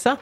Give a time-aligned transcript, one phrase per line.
[0.00, 0.18] ça?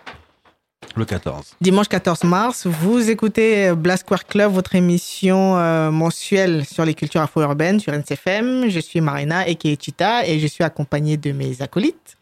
[0.96, 1.54] Le 14.
[1.60, 2.66] Dimanche 14 mars.
[2.66, 8.68] Vous écoutez Blast Square Club, votre émission euh, mensuelle sur les cultures afro-urbaines sur NCFM.
[8.68, 12.16] Je suis Marina et Chita et je suis accompagnée de mes acolytes.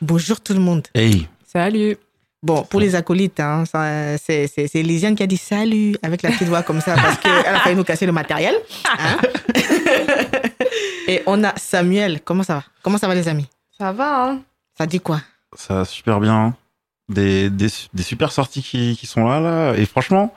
[0.00, 0.86] Bonjour tout le monde.
[0.94, 1.96] Hey, Salut.
[2.42, 3.64] Bon, pour les acolytes, hein,
[4.22, 7.16] c'est, c'est, c'est Lisiane qui a dit salut avec la petite voix comme ça parce
[7.18, 8.54] qu'elle a failli nous casser le matériel.
[8.98, 9.16] hein.
[11.08, 12.20] Et on a Samuel.
[12.22, 12.64] Comment ça va?
[12.82, 13.46] Comment ça va les amis?
[13.78, 14.40] Ça va hein?
[14.76, 15.20] Ça dit quoi?
[15.56, 16.54] Ça va super bien.
[17.08, 19.74] Des, des, des super sorties qui, qui sont là, là.
[19.76, 20.34] Et franchement,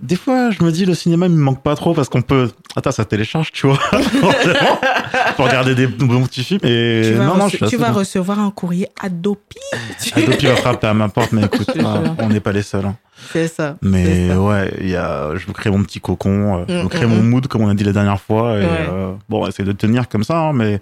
[0.00, 2.50] des fois, je me dis, le cinéma, il me manque pas trop parce qu'on peut.
[2.74, 3.78] Attends, ça télécharge, tu vois.
[5.36, 6.60] pour regarder des bons petits films.
[6.64, 9.58] Et Tu vas, non, non, je suis tu vas recevoir un courrier Adopi.
[10.16, 12.14] Adopi va frapper à ma porte, mais écoute, ah, sûr.
[12.18, 12.86] on n'est pas les seuls.
[12.86, 12.96] hein.
[13.32, 13.76] C'est ça.
[13.82, 14.40] Mais ça.
[14.40, 17.06] ouais, il y a, je me crée mon petit cocon, euh, je Mm, me crée
[17.06, 17.28] mm, mon mm.
[17.28, 18.56] mood, comme on a dit la dernière fois.
[18.58, 18.86] Et, Ouais.
[18.90, 20.80] euh, bon, essayer de tenir comme ça, hein, mais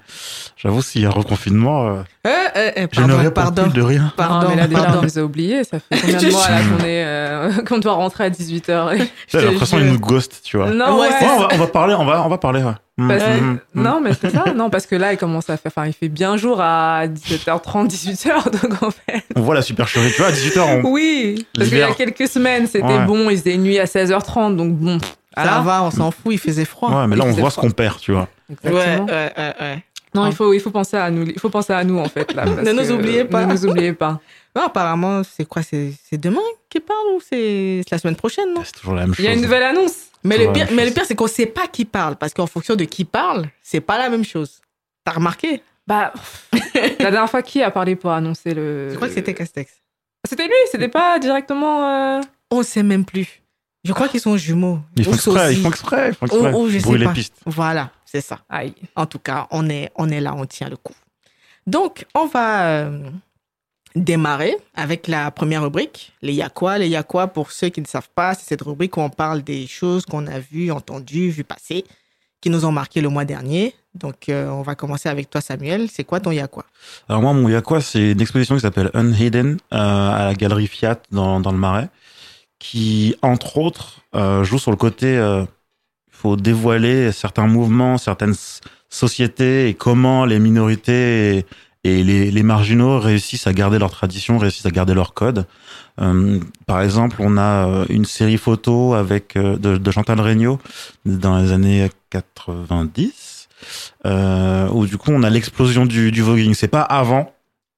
[0.56, 3.72] j'avoue, s'il y a reconfinement, euh, Euh, euh, euh, je ne pardon, réponds pardon, plus
[3.72, 4.12] de rien.
[4.16, 4.98] pardon, Non, mais là déjà pardon.
[5.00, 5.64] on les a oubliés.
[5.64, 9.40] Ça fait combien de mois là qu'on est euh, qu'on doit rentrer à 18h J'ai
[9.40, 10.70] l'impression qu'ils nous ghost, tu vois.
[10.70, 11.14] Non Ouais, ouais.
[11.22, 12.62] on, va, on va parler, on va, on va parler.
[12.62, 12.72] Ouais.
[12.98, 13.82] Mm, Parce- mm, mm, mm.
[13.82, 14.44] Non mais c'est ça.
[14.56, 15.70] Non parce que là il commence à faire.
[15.76, 19.22] Enfin il fait bien jour à 17h30, 18h donc en fait.
[19.36, 20.90] On voit la supercherie, tu vois, à 18h, on...
[20.90, 21.46] Oui.
[21.54, 23.04] Parce qu'il y a quelques semaines c'était Ouais.
[23.04, 23.28] bon.
[23.30, 24.98] Il faisait nuit à 16h30 donc bon.
[25.36, 26.90] Ça va, on s'en fout, il faisait froid.
[26.90, 27.68] Ouais, mais là, on voit ce froid.
[27.68, 28.26] qu'on perd, tu vois.
[28.48, 29.04] Ouais, Exactement.
[29.06, 29.84] ouais, ouais, ouais.
[30.16, 31.24] Non, il faut, il faut penser à nous.
[31.26, 32.44] Il faut penser à nous, en fait, là.
[32.46, 33.44] parce Ne nous que- oubliez pas.
[33.46, 34.20] Ne nous oubliez pas.
[34.56, 36.40] Non, apparemment, c'est quoi C'est c'est demain
[36.70, 38.62] qui parle ou c'est la semaine prochaine, non?
[38.64, 39.22] C'est toujours la même chose.
[39.22, 40.06] Il y a une nouvelle annonce.
[40.24, 42.16] mais le, pire, mais le pire, c'est qu'on sait pas qui parle.
[42.16, 44.62] Parce qu'en fonction de qui parle, c'est pas la même chose.
[45.04, 45.60] T'as remarqué?
[45.86, 46.10] Bah,
[46.98, 48.88] la dernière fois, qui a parlé pour annoncer le.
[48.88, 49.70] Je crois que c'était Castex.
[50.26, 51.88] C'était lui, c'était pas directement.
[51.90, 52.20] euh,
[52.50, 53.42] On sait même plus.
[53.84, 54.78] Je crois qu'ils sont jumeaux.
[54.96, 56.52] Ils font exprès, ils font exprès, ils font exprès.
[56.54, 56.96] ou je sais pas.
[56.96, 57.34] les pistes.
[57.44, 58.38] Voilà, c'est ça.
[58.48, 58.72] Aïe.
[58.94, 60.94] En tout cas, on est, on est là, on tient le coup.
[61.66, 63.10] Donc, on va euh,
[63.96, 66.78] démarrer avec la première rubrique, les y'a quoi.
[66.78, 69.42] Les y'a quoi, pour ceux qui ne savent pas, c'est cette rubrique où on parle
[69.42, 71.84] des choses qu'on a vues, entendues, vues passer,
[72.40, 73.74] qui nous ont marqué le mois dernier.
[73.94, 75.88] Donc, euh, on va commencer avec toi, Samuel.
[75.90, 76.66] C'est quoi ton y'a quoi
[77.08, 81.00] Alors moi, mon Yakwa, c'est une exposition qui s'appelle Unhidden euh, à la galerie Fiat
[81.10, 81.88] dans, dans le Marais,
[82.60, 85.18] qui, entre autres, euh, joue sur le côté...
[86.16, 88.34] faut dévoiler certains mouvements, certaines
[88.88, 91.44] sociétés et comment les minorités
[91.84, 95.46] et, les, marginaux réussissent à garder leur tradition, réussissent à garder leur code.
[96.00, 100.58] Euh, par exemple, on a euh, une série photo avec euh, de, Chantal Regnault
[101.04, 103.48] dans les années 90,
[104.04, 106.54] euh, où du coup on a l'explosion du, du voguing.
[106.54, 107.32] C'est pas avant,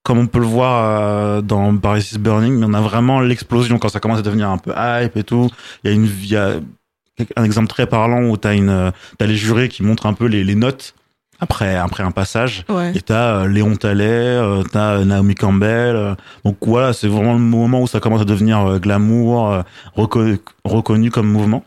[0.04, 3.90] comme on peut le voir dans Paris is Burning, mais on a vraiment l'explosion quand
[3.90, 5.50] ça commence à devenir un peu hype et tout.
[5.84, 6.62] Il y a une, il
[7.36, 10.44] un exemple très parlant où t'as une, t'as les jurés qui montrent un peu les,
[10.44, 10.94] les notes
[11.40, 12.64] après, après un passage.
[12.68, 12.92] Ouais.
[12.96, 15.94] Et t'as euh, Léon Tallet, euh, t'as Naomi Campbell.
[15.96, 19.62] euh, donc voilà, c'est vraiment le moment où ça commence à devenir euh, glamour,
[19.96, 21.64] reco- reconnu comme mouvement.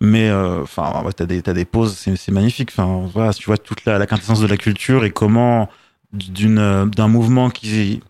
[0.00, 2.70] Mais enfin, ouais, t'as des t'as des pauses, c'est c'est magnifique.
[2.72, 5.68] Enfin voilà, tu vois toute la, la quintessence de la culture et comment
[6.12, 8.02] d'une d'un mouvement qui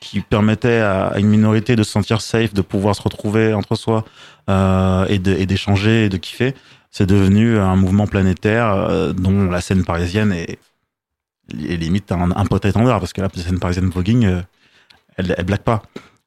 [0.00, 4.04] qui permettait à, une minorité de se sentir safe, de pouvoir se retrouver entre soi
[4.48, 6.54] euh, et d'échanger et de kiffer,
[6.90, 10.58] c'est devenu un mouvement planétaire euh, dont la scène parisienne est,
[11.52, 14.40] est limite un, un porte-étendard parce que la scène parisienne voguing, euh,
[15.16, 15.82] elle, elle blague pas.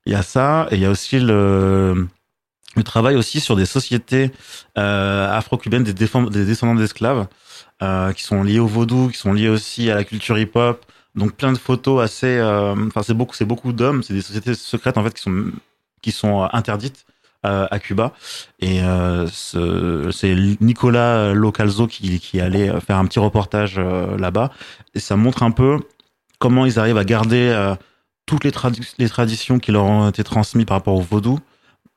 [0.06, 2.08] Il y a ça et il y a aussi le,
[2.76, 4.32] le travail aussi sur des sociétés
[4.78, 7.28] euh, afro-cubaines, des, des descendants d'esclaves
[7.82, 10.86] euh, qui sont liés au vaudou, qui sont liés aussi à la culture hip-hop.
[11.16, 15.04] Donc plein de photos assez, euh, enfin c'est beaucoup, d'hommes, c'est des sociétés secrètes en
[15.04, 15.46] fait qui sont
[16.02, 17.06] qui sont euh, interdites
[17.46, 18.14] euh, à Cuba.
[18.60, 18.80] Et
[19.32, 24.52] ce- c'est Nicolas Localzo qui, qui allait faire un petit reportage là-bas.
[24.94, 25.80] Et ça montre un peu
[26.40, 27.74] comment ils arrivent à garder
[28.26, 31.40] toutes les, tradi- les traditions qui leur ont été transmises par rapport au vaudou,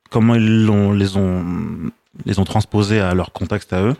[0.09, 1.43] comment ils les ont
[2.25, 3.95] les ont transposées à leur contexte à eux.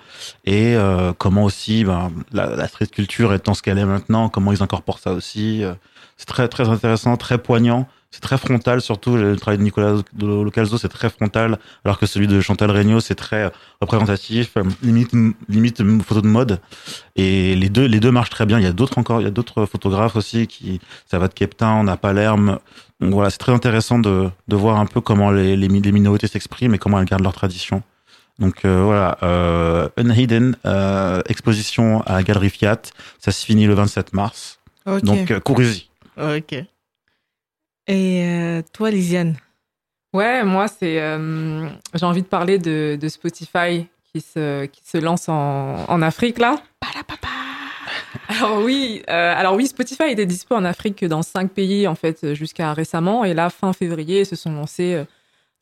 [0.45, 4.51] Et euh, comment aussi ben, la, la street culture étant ce qu'elle est maintenant comment
[4.51, 5.73] ils incorporent ça aussi euh,
[6.17, 7.87] c'est très très intéressant très poignant.
[8.11, 12.27] C'est très frontal surtout le travail de Nicolas Localzo c'est très frontal alors que celui
[12.27, 13.51] de Chantal Regnault c'est très
[13.81, 15.11] représentatif euh, limite
[15.49, 16.61] limite euh, photo de mode.
[17.17, 18.57] Et les deux les deux marchent très bien.
[18.57, 21.33] Il y a d'autres encore il y a d'autres photographes aussi qui ça va de
[21.33, 22.59] Cape Town à Palerme.
[23.01, 26.27] Donc voilà c'est très intéressant de, de voir un peu comment les, les, les minorités
[26.27, 27.83] s'expriment et comment elles gardent leur tradition
[28.39, 32.81] donc euh, voilà, euh, Unhidden, euh, exposition à Galerie Fiat,
[33.19, 34.59] ça se finit le 27 mars.
[35.03, 35.89] Donc euh, courez-y.
[36.17, 36.53] ok.
[37.87, 39.35] Et euh, toi, Lisiane
[40.13, 41.01] Ouais, moi, c'est.
[41.01, 46.01] euh, J'ai envie de parler de, de Spotify qui se, qui se lance en, en
[46.01, 46.61] Afrique, là.
[48.29, 51.95] Alors oui, euh, alors oui, Spotify était dispo en Afrique que dans cinq pays en
[51.95, 55.03] fait jusqu'à récemment et là fin février ils se sont lancés euh,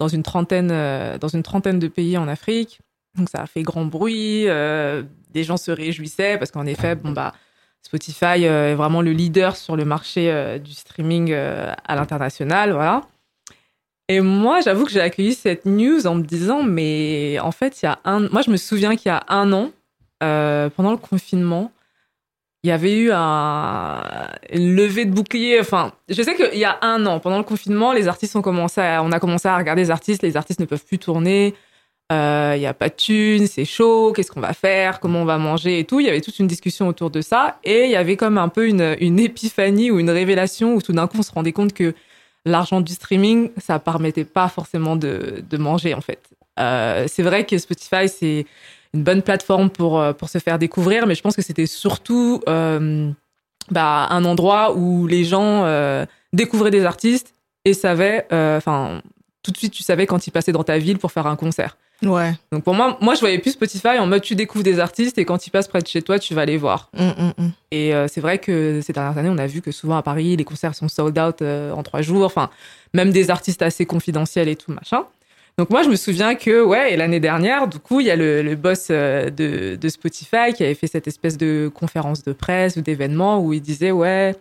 [0.04, 2.82] dans une trentaine euh, dans une trentaine de pays en Afrique.
[3.18, 7.12] Donc ça a fait grand bruit, euh, des gens se réjouissaient parce qu'en effet bon
[7.12, 7.32] bah
[7.82, 13.04] Spotify euh, est vraiment le leader sur le marché du streaming à l'international, voilà.
[14.10, 17.86] Et moi, j'avoue que j'ai accueilli cette news en me disant, mais en fait, il
[17.86, 19.72] y a un, moi, je me souviens qu'il y a un an,
[20.20, 21.72] pendant le confinement,
[22.64, 24.02] il y avait eu un,
[24.52, 25.60] une de bouclier.
[25.60, 28.80] Enfin, je sais qu'il y a un an, pendant le confinement, les artistes ont commencé
[28.80, 30.24] à, on a commencé à regarder les artistes.
[30.24, 31.56] Les artistes ne peuvent plus tourner.
[32.12, 34.14] Euh, Il y a pas de thunes, c'est chaud.
[34.14, 36.00] Qu'est-ce qu'on va faire Comment on va manger et tout.
[36.00, 37.60] Il y avait toute une discussion autour de ça.
[37.66, 40.94] Et il y avait comme un peu une, une épiphanie ou une révélation où tout
[40.94, 41.94] d'un coup on se rendait compte que
[42.46, 46.20] l'argent du streaming, ça permettait pas forcément de, de manger en fait.
[46.60, 48.46] Euh, c'est vrai que Spotify, c'est
[48.94, 52.42] une bonne plateforme pour, euh, pour se faire découvrir, mais je pense que c'était surtout
[52.48, 53.12] euh,
[53.72, 57.34] bah, un endroit où les gens euh, découvraient des artistes
[57.66, 59.02] et savaient, enfin,
[59.42, 61.78] tout de suite, tu savais quand ils passaient dans ta ville pour faire un concert.
[62.06, 62.34] Ouais.
[62.52, 65.26] Donc pour moi, moi, je voyais plus Spotify en mode tu découvres des artistes et
[65.26, 66.90] quand ils passent près de chez toi, tu vas les voir.
[66.98, 67.52] Hum, hum, hum.
[67.72, 70.36] Et euh, c'est vrai que ces dernières années, on a vu que souvent à Paris,
[70.36, 72.26] les concerts sont sold out euh, en trois jours.
[72.26, 72.50] Enfin,
[72.94, 75.06] même des artistes assez confidentiels et tout machin.
[75.60, 78.16] Donc moi, je me souviens que ouais, et l'année dernière, du coup, il y a
[78.16, 82.34] le, le boss euh, de, de Spotify qui avait fait cette espèce de conférence de
[82.34, 84.36] presse ou d'événement où il disait ouais,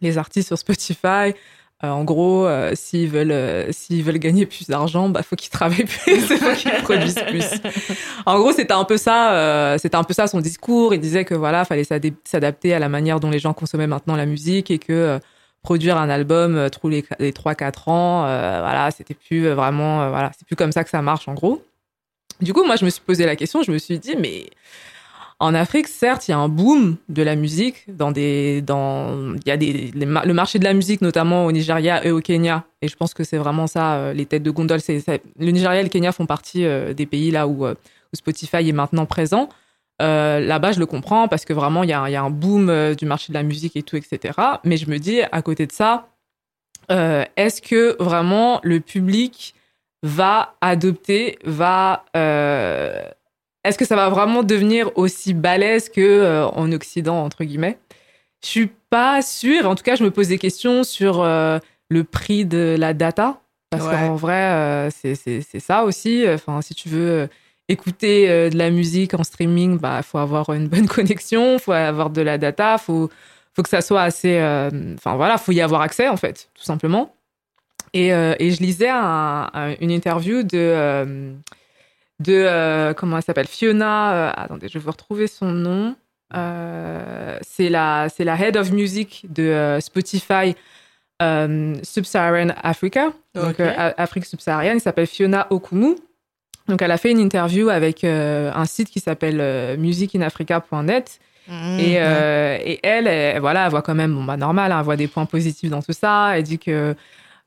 [0.00, 1.34] les artistes sur Spotify.
[1.84, 6.12] euh, en gros, euh, s'ils veulent, veulent gagner plus d'argent, bah faut qu'ils travaillent plus,
[6.14, 7.44] il faut qu'ils produisent plus.
[8.24, 10.94] En gros, c'était un peu ça, un peu ça son discours.
[10.94, 11.84] Il disait que voilà, fallait
[12.24, 15.20] s'adapter à la manière dont les gens consommaient maintenant la musique et que
[15.62, 20.08] produire un album euh, tous les, les 3-4 ans, euh, voilà, c'était plus euh, vraiment,
[20.10, 21.62] voilà, c'est plus comme ça que ça marche en gros.
[22.40, 24.46] Du coup, moi, je me suis posé la question, je me suis dit, mais
[25.38, 29.46] en Afrique, certes, il y a un boom de la musique dans des, dans, il
[29.46, 32.64] y a des, le marché de la musique, notamment au Nigeria et au Kenya.
[32.80, 34.80] Et je pense que c'est vraiment ça, les têtes de gondole.
[34.80, 35.04] C'est,
[35.38, 36.64] le Nigeria et le Kenya font partie
[36.94, 37.66] des pays là où
[38.14, 39.48] Spotify est maintenant présent.
[40.02, 42.22] Euh, là-bas, je le comprends parce que vraiment, il y a, un- il y a
[42.22, 44.34] un boom euh, du marché de la musique et tout, etc.
[44.64, 46.08] Mais je me dis, à côté de ça,
[46.90, 49.54] euh, est-ce que vraiment le public
[50.02, 53.00] va adopter, va euh,
[53.64, 57.78] est-ce que ça va vraiment devenir aussi balèze que en Occident entre guillemets?
[58.42, 59.68] Je suis pas sûre.
[59.68, 63.38] En tout cas, je me pose des questions sur le prix de la data
[63.70, 63.92] parce Ouais.
[63.92, 66.24] qu'en vrai, c'est ça aussi.
[66.28, 67.28] Enfin, si tu veux
[67.68, 72.10] écouter euh, de la musique en streaming, bah faut avoir une bonne connexion, faut avoir
[72.10, 73.10] de la data, faut
[73.54, 74.38] faut que ça soit assez.
[74.38, 77.14] euh, Enfin voilà, faut y avoir accès en fait, tout simplement.
[77.94, 81.32] Et, euh, et je lisais un- un- une interview de euh,
[82.20, 84.12] de euh, comment elle s'appelle Fiona.
[84.14, 85.96] euh, attendez, je vais vous retrouver son nom.
[86.34, 90.54] Euh, c'est la c'est la head of music de euh, Spotify
[91.20, 94.76] euh, Sub-Saharan Africa, donc euh, Afrique subsaharienne.
[94.76, 95.96] Elle s'appelle Fiona Okumu.
[96.68, 101.18] Donc elle a fait une interview avec euh, un site qui s'appelle euh, musicinafrica.net.
[101.48, 101.98] Mmh, Et, ouais.
[102.00, 104.96] euh, et elle, elle, voilà, elle voit quand même, bon, bah, normal, hein, elle voit
[104.96, 106.36] des points positifs dans tout ça.
[106.38, 106.94] Elle dit que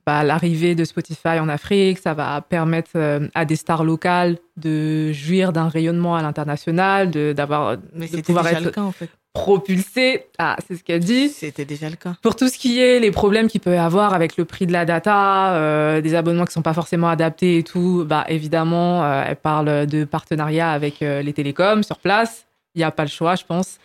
[0.05, 5.11] bah, l'arrivée de Spotify en Afrique, ça va permettre euh, à des stars locales de
[5.11, 9.09] jouir d'un rayonnement à l'international, de, d'avoir, de pouvoir déjà être le cas, en fait.
[9.33, 10.27] propulsé.
[10.37, 11.29] Ah, c'est ce qu'elle dit.
[11.29, 12.13] C'était déjà le cas.
[12.21, 14.71] Pour tout ce qui est les problèmes qu'il peut y avoir avec le prix de
[14.73, 19.23] la data, euh, des abonnements qui sont pas forcément adaptés et tout, bah évidemment, euh,
[19.27, 22.45] elle parle de partenariat avec les télécoms sur place.
[22.75, 23.79] Il n'y a pas le choix, je pense.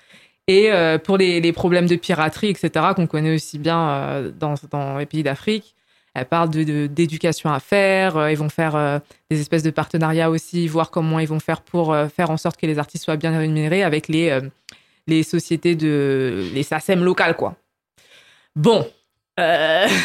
[0.48, 0.68] Et
[1.04, 5.22] pour les, les problèmes de piraterie, etc., qu'on connaît aussi bien dans, dans les pays
[5.22, 5.76] d'Afrique,
[6.14, 8.16] elle parle de, de- d'éducation à faire.
[8.16, 8.98] Euh, ils vont faire euh,
[9.30, 12.58] des espèces de partenariats aussi, voir comment ils vont faire pour euh, faire en sorte
[12.60, 14.38] que les artistes soient bien rémunérés avec les,
[15.06, 17.54] les sociétés de les SACEM locales, quoi.
[18.56, 18.86] Bon.
[19.38, 19.86] Euh,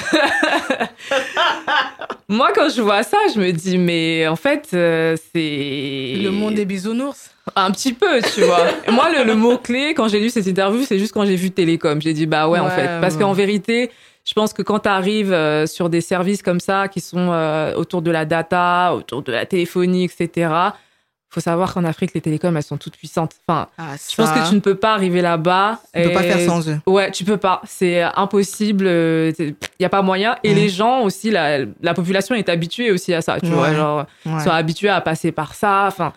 [2.28, 6.16] Moi, quand je vois ça, je me dis, mais en fait, euh, c'est.
[6.22, 7.32] Le monde des bisounours.
[7.56, 8.66] Un petit peu, tu vois.
[8.92, 12.02] Moi, le, le mot-clé, quand j'ai lu cette interview, c'est juste quand j'ai vu Télécom.
[12.02, 13.00] J'ai dit, bah ouais, en fait.
[13.02, 13.22] Parce ouais.
[13.22, 13.92] qu'en vérité,
[14.28, 15.36] je pense que quand tu arrives
[15.68, 19.46] sur des services comme ça, qui sont euh, autour de la data, autour de la
[19.46, 20.50] téléphonie, etc.,
[21.30, 23.34] faut savoir qu'en Afrique, les télécoms, elles sont toutes puissantes.
[23.46, 25.80] Enfin, Ah, je pense que tu ne peux pas arriver là-bas.
[25.94, 26.80] ne peux pas faire sans eux.
[26.88, 27.62] Ouais, tu peux pas.
[27.66, 28.86] C'est impossible.
[28.88, 30.38] Il n'y a pas moyen.
[30.44, 30.56] Et Mhm.
[30.56, 33.40] les gens aussi, la, la population est habituée aussi à ça.
[33.42, 34.40] Tu vois, genre, Ouais.
[34.44, 35.86] sont habitués à passer par ça.
[35.88, 36.14] Enfin,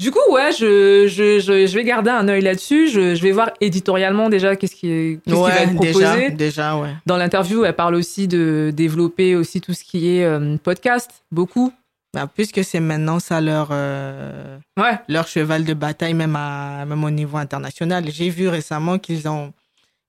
[0.00, 2.88] du coup, ouais, je, je, je, je vais garder un œil là-dessus.
[2.88, 5.92] Je, je vais voir éditorialement déjà qu'est-ce qui, qu'est-ce qui va être proposé.
[5.98, 6.94] déjà, déjà, ouais.
[7.06, 11.72] Dans l'interview, elle parle aussi de développer aussi tout ce qui est euh, podcast, beaucoup.
[12.14, 14.98] Bah, puisque c'est maintenant ça leur, euh, Ouais.
[15.08, 18.04] leur cheval de bataille, même, à, même au niveau international.
[18.08, 19.52] J'ai vu récemment qu'ils ont,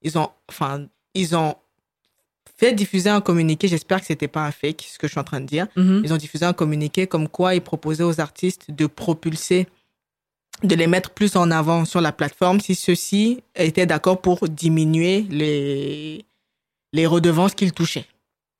[0.02, 1.56] ils ont, enfin, ils ont
[2.56, 3.68] fait diffuser un communiqué.
[3.68, 5.66] J'espère que c'était pas un fake, ce que je suis en train de dire.
[5.76, 6.02] Mhm.
[6.04, 9.66] Ils ont diffusé un communiqué comme quoi ils proposaient aux artistes de propulser,
[10.62, 15.26] de les mettre plus en avant sur la plateforme si ceux-ci étaient d'accord pour diminuer
[15.30, 16.24] les,
[16.92, 18.06] les redevances qu'ils touchaient.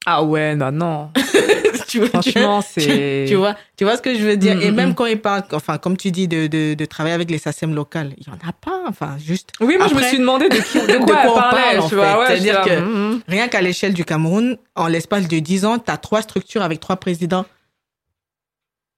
[0.06, 1.10] Ah ouais, non, non.
[1.88, 3.26] tu vois, Franchement, c'est.
[3.28, 4.56] tu vois, tu vois ce que je veux dire?
[4.56, 4.94] Mm, Et mm, même mm.
[4.94, 8.14] quand ils parlent, enfin, comme tu dis, de, de, de travailler avec les SACEM locales,
[8.16, 8.82] il y en a pas.
[8.88, 11.60] Enfin, juste Oui, moi, je me suis demandé de, qui, de quoi on parlait.
[11.74, 15.38] parle, en tu vois, ouais, C'est-à-dire que- rien qu'à l'échelle du Cameroun, en l'espace de
[15.38, 17.44] 10 ans, tu as trois structures avec trois présidents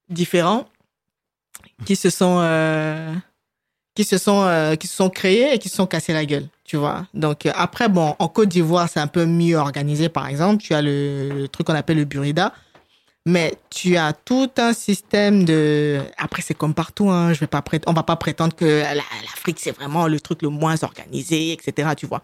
[0.09, 0.67] différents
[1.85, 3.15] qui se sont euh,
[3.95, 6.49] qui se sont euh, qui se sont créés et qui se sont cassés la gueule,
[6.65, 7.07] tu vois.
[7.15, 10.75] Donc euh, après bon, en Côte d'Ivoire, c'est un peu mieux organisé par exemple, tu
[10.75, 12.53] as le, truc qu'on appelle le Burida.
[13.25, 16.01] Mais tu as tout un système de.
[16.19, 17.09] Après, c'est comme partout.
[17.09, 17.33] Hein.
[17.33, 17.62] Je vais pas.
[17.87, 21.91] On va pas prétendre que la- l'Afrique c'est vraiment le truc le moins organisé, etc.
[21.97, 22.23] Tu vois.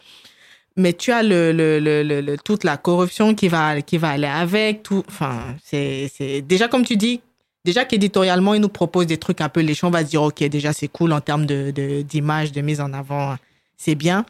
[0.77, 4.83] Mais tu as le, le, le, toute la corruption qui va qui va aller avec.
[4.83, 5.05] Tout.
[5.09, 7.21] Enfin, c'est déjà comme tu dis.
[7.65, 9.87] Déjà qu'éditorialement, ils nous proposent des trucs un peu léchés.
[9.87, 12.81] On va se dire, OK, déjà, c'est cool en termes de, de, d'image, de mise
[12.81, 13.37] en avant.
[13.77, 14.25] C'est bien.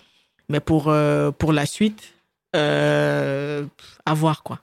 [0.48, 2.14] Mais pour, euh, pour la suite,
[2.56, 3.64] euh,
[4.06, 4.58] à voir, quoi.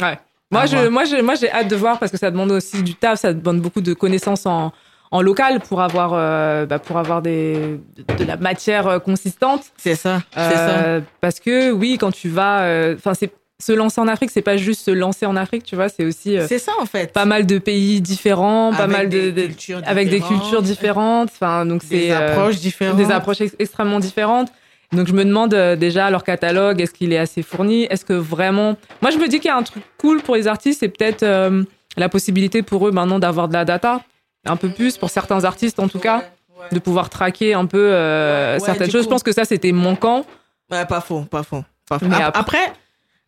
[0.00, 0.18] Ouais.
[0.50, 0.90] Moi, À je, voir.
[0.90, 3.32] moi, je, moi, j'ai hâte de voir parce que ça demande aussi du taf, ça
[3.34, 4.72] demande beaucoup de connaissances en,
[5.10, 7.80] en local pour avoir, euh, bah, pour avoir des,
[8.18, 9.64] de la matière consistante.
[9.76, 10.22] C'est ça.
[10.32, 11.00] Ça.
[11.20, 14.82] Parce que oui, quand tu vas, enfin, c'est se lancer en Afrique, c'est pas juste
[14.84, 17.12] se lancer en Afrique, tu vois, c'est aussi euh, C'est ça, en fait.
[17.12, 21.30] pas mal de pays différents, pas mal de, des de- cultures avec des cultures différentes.
[21.32, 22.96] Enfin, donc Des c'est euh, approches différentes.
[22.96, 24.52] des approches ex- extrêmement différentes.
[24.92, 27.84] Donc je me demande euh, déjà leur catalogue, est-ce qu'il est assez fourni?
[27.90, 30.46] Est-ce que vraiment Moi je me dis qu'il y a un truc cool pour les
[30.46, 31.64] artistes, c'est peut-être euh,
[31.96, 34.00] la possibilité pour eux maintenant d'avoir de la data,
[34.46, 36.22] un peu plus pour certains artistes en tout cas,
[36.70, 39.02] de pouvoir traquer un peu euh, Ouais, certaines choses.
[39.02, 39.08] coup.
[39.08, 40.24] Je pense que ça c'était manquant.
[40.70, 41.64] Ouais, pas faux, pas faux.
[41.88, 42.06] Pas faux.
[42.06, 42.72] Mais Ap- après- après...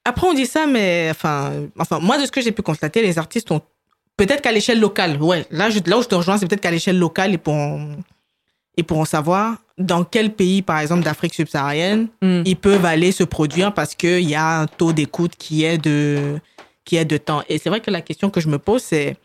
[0.05, 3.19] après, on dit ça, mais enfin, enfin, moi, de ce que j'ai pu constater, les
[3.19, 3.61] artistes ont
[4.17, 6.71] peut-être qu'à l'échelle locale, ouais, là, je, là où je te rejoins, c'est peut-être qu'à
[6.71, 7.97] l'échelle locale, ils pourront,
[8.77, 12.43] ils pourront savoir dans quel pays, par exemple, d'Afrique subsaharienne, Hmm.
[12.45, 16.39] ils peuvent aller se produire parce qu'il y a un taux d'écoute qui est de,
[16.85, 17.43] qui est de temps.
[17.49, 19.17] Et c'est vrai que la question que je me pose, c'est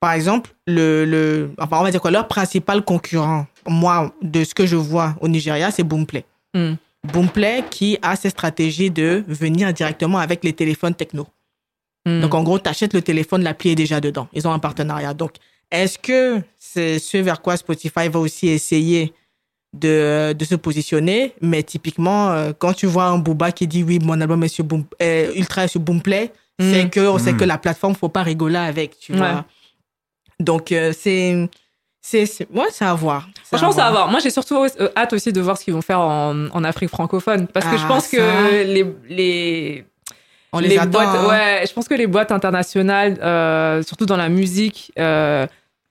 [0.00, 4.54] par exemple, le, le, enfin, on va dire quoi, leur principal concurrent, moi, de ce
[4.54, 6.24] que je vois au Nigeria, c'est Boomplay.
[6.54, 6.74] Hmm.
[7.06, 11.26] Boomplay qui a cette stratégie de venir directement avec les téléphones techno.
[12.06, 12.20] Hmm.
[12.20, 14.28] Donc, en gros, tu achètes le téléphone, l'appli est déjà dedans.
[14.32, 15.14] Ils ont un partenariat.
[15.14, 15.32] Donc,
[15.70, 19.12] est-ce que c'est ce vers quoi Spotify va aussi essayer
[19.74, 21.34] de, de se positionner?
[21.40, 24.64] Mais typiquement, euh, quand tu vois un Booba qui dit oui, mon album est sur
[24.64, 26.72] Boom, euh, Ultra est sur Boomplay, Hmm.
[26.72, 27.36] c'est que on sait Mm.
[27.36, 29.18] que la plateforme, faut pas rigoler avec, tu Ouais.
[29.18, 29.44] vois.
[30.40, 31.48] Donc, euh, c'est.
[32.10, 33.28] C'est, c'est, ouais, c'est à voir.
[33.42, 34.08] C'est Franchement, ça va voir.
[34.08, 36.88] Moi, j'ai surtout euh, hâte aussi de voir ce qu'ils vont faire en, en Afrique
[36.88, 37.46] francophone.
[37.48, 38.16] Parce que je Ah, pense ça.
[38.16, 39.84] que les, les,
[40.54, 40.88] On les, attend.
[40.90, 41.28] boîtes, hein.
[41.28, 45.46] ouais, je pense que les boîtes internationales, euh, surtout dans la musique, euh,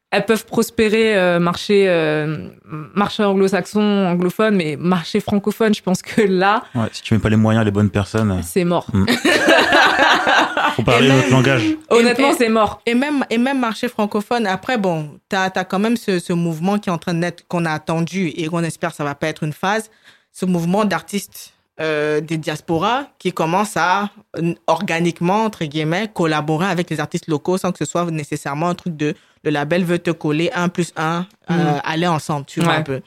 [0.10, 6.22] elles peuvent prospérer euh, marché, euh, marché anglo-saxon, anglophone, mais marché francophone, je pense que
[6.22, 8.88] là, Ouais, si tu mets pas les moyens, les bonnes personnes, c'est mort.
[10.76, 11.64] faut parler notre langage.
[11.90, 12.82] Honnêtement, c'est mort.
[12.86, 16.80] Et même, et même marché francophone, après, bon, tu as, quand même ce, ce mouvement
[16.80, 19.28] qui est en train de naître, qu'on a attendu et qu'on espère ça va pas
[19.28, 19.90] être une phase,
[20.32, 26.90] ce mouvement d'artistes euh, des diasporas qui commence à euh, organiquement, entre guillemets, collaborer avec
[26.90, 29.14] les artistes locaux sans que ce soit nécessairement un truc de
[29.48, 31.82] le label veut te coller un plus un, euh, Mhm.
[31.84, 32.80] aller ensemble, tu vois Ouais.
[32.80, 33.02] un peu.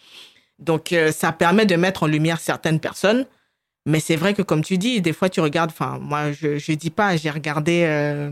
[0.58, 3.26] Donc, euh, ça permet de mettre en lumière certaines personnes.
[3.86, 6.72] Mais c'est vrai que, comme tu dis, des fois, tu regardes, enfin, moi, je, je
[6.72, 8.30] dis pas, j'ai regardé, euh,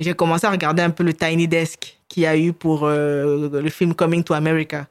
[0.00, 3.48] j'ai commencé à regarder un peu le Tiny Desk qu'il y a eu pour euh,
[3.62, 4.86] le film Coming to America.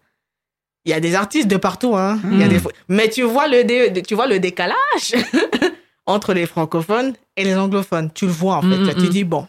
[0.86, 2.20] Il y a des artistes de partout, hein.
[2.32, 2.50] Il y a Mm.
[2.50, 2.60] des...
[2.90, 5.16] Mais tu vois le, dé- tu vois le décalage
[6.06, 8.10] entre les francophones et les anglophones.
[8.14, 8.78] Tu le vois, en fait.
[8.78, 9.10] Mm, mm, tu mm.
[9.10, 9.48] dis, bon,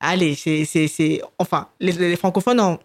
[0.00, 1.20] allez, c'est.
[1.38, 2.78] Enfin, les, les francophones ont,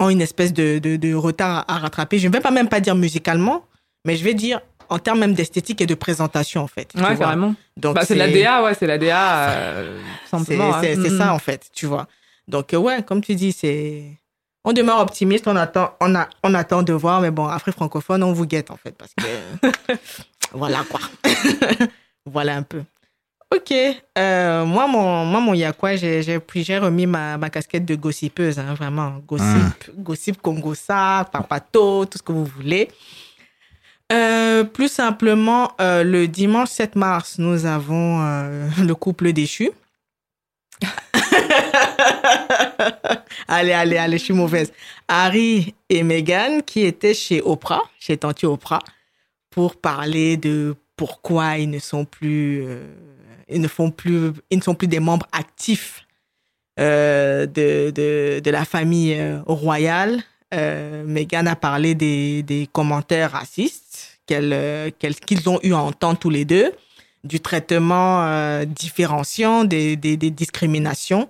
[0.00, 2.18] ont une espèce de, de, de retard à rattraper.
[2.18, 3.64] Je ne vais pas même pas dire musicalement,
[4.04, 6.92] mais je vais dire en termes même d'esthétique et de présentation, en fait.
[6.94, 7.54] Ouais, carrément.
[7.76, 10.80] Donc, Bah, c'est la DA, ouais, c'est la DA, euh, c'est simplement.
[10.80, 11.00] c'est- hein.
[11.02, 11.30] c'est ça, mm.
[11.34, 12.06] en fait, tu vois.
[12.46, 14.04] Donc, euh, ouais, comme tu dis, c'est...
[14.64, 18.22] On demeure optimiste, on attend, on, a, on attend de voir, mais bon, Afrique francophone,
[18.22, 19.92] on vous guette, en fait, parce que...
[20.52, 21.00] voilà, quoi.
[22.26, 22.82] voilà un peu.
[23.54, 23.72] Ok,
[24.18, 27.94] euh, moi, mon, moi, mon Yakwa, j'ai j'ai pris- j'ai remis ma, ma casquette de
[27.94, 29.20] gossipeuse, hein, vraiment.
[29.26, 32.88] Gossip, gossip Congossa, Papato, tout ce que vous voulez.
[34.12, 38.20] Euh, plus simplement, euh, le dimanche 7 mars, nous avons
[38.78, 39.70] le couple déchu.
[43.48, 44.72] allez, allez, allez, je suis mauvaise.
[45.08, 48.82] Harry et Meghan qui étaient chez Oprah, chez Tante Oprah,
[49.50, 52.64] pour parler de pourquoi ils ne sont plus,
[53.48, 56.04] ils ne font plus, ils ne sont plus des membres actifs
[56.78, 60.22] euh, de, de, de la famille euh, royale.
[60.54, 65.78] Euh, Meghan a parlé des, des commentaires racistes qu'elle, euh, qu'elle- qu'ils ont eu à
[65.78, 66.72] entendre tous les deux,
[67.24, 71.28] du traitement euh, différenciant, des, des, des discriminations.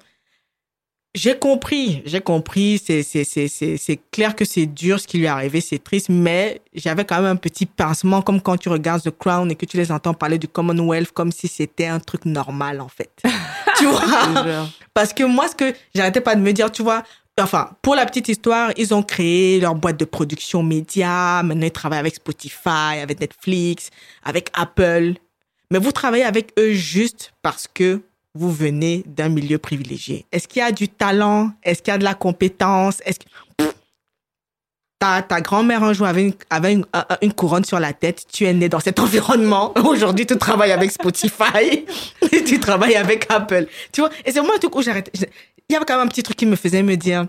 [1.17, 5.17] J'ai compris, j'ai compris, c'est, c'est, c'est, c'est, c'est clair que c'est dur ce qui
[5.17, 8.69] lui est arrivé, c'est triste, mais j'avais quand même un petit pincement, comme quand tu
[8.69, 12.01] regardes The Crown et que tu les entends parler du Commonwealth comme si c'était un
[12.01, 13.11] truc normal, en fait.
[13.79, 14.69] tu vois?
[14.93, 17.03] Parce que moi, ce que j'arrêtais pas de me dire, tu vois,
[17.41, 21.41] enfin, pour la petite histoire, ils ont créé leur boîte de production média.
[21.43, 23.89] Maintenant, ils travaillent avec Spotify, avec Netflix,
[24.23, 25.15] avec Apple.
[25.71, 28.03] Mais vous travaillez avec eux juste parce que
[28.37, 30.27] vous venez d'un milieu privilégié.
[30.33, 31.51] Est-ce qu'il y a du talent?
[31.63, 33.01] Est-ce qu'il y a de la compétence?
[33.05, 33.25] Est-ce que...
[33.57, 33.73] Pff.
[34.99, 38.25] Ta, ta grand-mère un jour avait, une, avait une, un- une couronne sur la tête.
[38.33, 39.73] Tu es né dans cet environnement.
[39.85, 41.85] Aujourd'hui, tu travailles avec Spotify.
[42.33, 43.67] et tu travailles avec Apple.
[43.93, 44.11] Tu vois?
[44.25, 45.11] Et c'est moi un truc où j'arrête.
[45.69, 47.27] Il y avait quand même un petit truc qui me faisait me dire,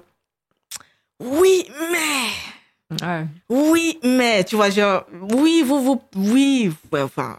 [1.20, 3.26] oui, mais, Ouais.
[3.50, 7.38] oui, mais, tu vois, genre, oui, vous, vous, oui, enfin,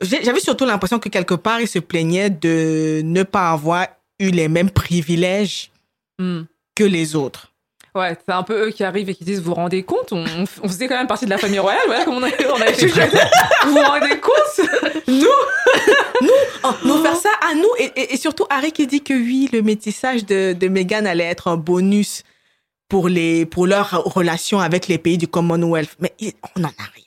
[0.00, 3.86] j'avais surtout l'impression que quelque part, il se plaignait de ne pas avoir
[4.20, 5.70] eu les mêmes privilèges
[6.18, 6.42] Mm.
[6.74, 7.52] que les autres.
[7.94, 10.24] Ouais, c'est un peu eux qui arrivent et qui disent Vous vous rendez compte on,
[10.62, 12.68] on faisait quand même partie de la famille royale, voilà comment on a, on a
[12.70, 12.86] été.
[12.88, 14.68] Vous vous rendez compte?
[16.64, 17.68] Oh, nous faire ça à nous.
[17.78, 21.24] Et, et- et surtout, Harry qui dit que oui, le métissage de, de Meghan allait
[21.24, 22.22] être un bonus
[22.88, 25.96] pour, les, pour leur relation avec les pays du Commonwealth.
[26.00, 26.12] Mais
[26.56, 27.04] on n'en a rien.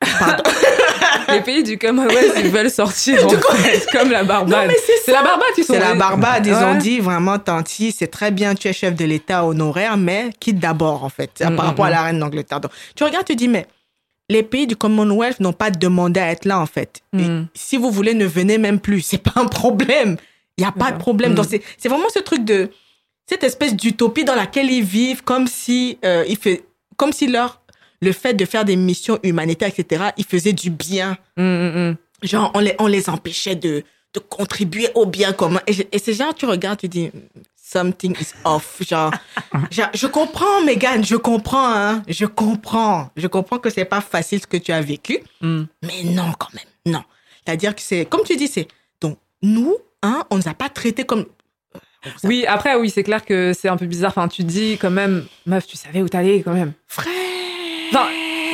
[0.00, 0.42] Pardon.
[1.30, 4.70] Les pays du Commonwealth, ils veulent sortir, en fait, comme la Barbade.
[4.86, 6.46] C'est C'est la Barbade, ils sont C'est la Barbade.
[6.46, 10.30] Ils ont dit vraiment, Tanti, c'est très bien, tu es chef de l'État honoraire, mais
[10.40, 12.60] quitte d'abord, en fait, Mm, par rapport mm, à la reine d'Angleterre.
[12.60, 13.66] Donc, tu regardes, tu dis, mais
[14.30, 17.02] les pays du Commonwealth n'ont pas demandé à être là, en fait.
[17.12, 17.48] Et Mm.
[17.54, 19.02] si vous voulez, ne venez même plus.
[19.02, 20.16] C'est pas un problème.
[20.56, 21.32] Il n'y a pas de problème.
[21.32, 21.36] Mm.
[21.36, 22.70] Donc, c'est vraiment ce truc de,
[23.26, 26.64] cette espèce d'utopie dans laquelle ils vivent comme si, euh, ils fait,
[26.96, 27.60] comme si leur,
[28.00, 31.16] le fait de faire des missions humanitaires, etc., ils faisaient du bien.
[31.36, 31.96] Mm, mm, mm.
[32.22, 33.84] Genre, on les, on les empêchait de,
[34.14, 35.60] de contribuer au bien commun.
[35.66, 37.10] Et, et ces gens, tu regardes, tu dis,
[37.56, 38.78] something is off.
[38.88, 39.12] Genre,
[39.70, 42.02] genre, je comprends, Megan, je comprends, hein.
[42.08, 43.10] Je comprends.
[43.16, 45.18] Je comprends que c'est pas facile ce que tu as vécu.
[45.40, 47.02] Mais non, quand même, non.
[47.44, 48.68] C'est-à-dire que c'est, comme tu dis, c'est,
[49.00, 51.24] donc, nous, hein, on nous a pas traités comme,
[52.24, 54.10] Oui, après, oui, c'est clair que c'est un peu bizarre.
[54.10, 56.72] Enfin, tu dis quand même, meuf, tu savais où t'allais quand même.
[56.86, 57.12] frère.
[57.90, 58.06] Enfin,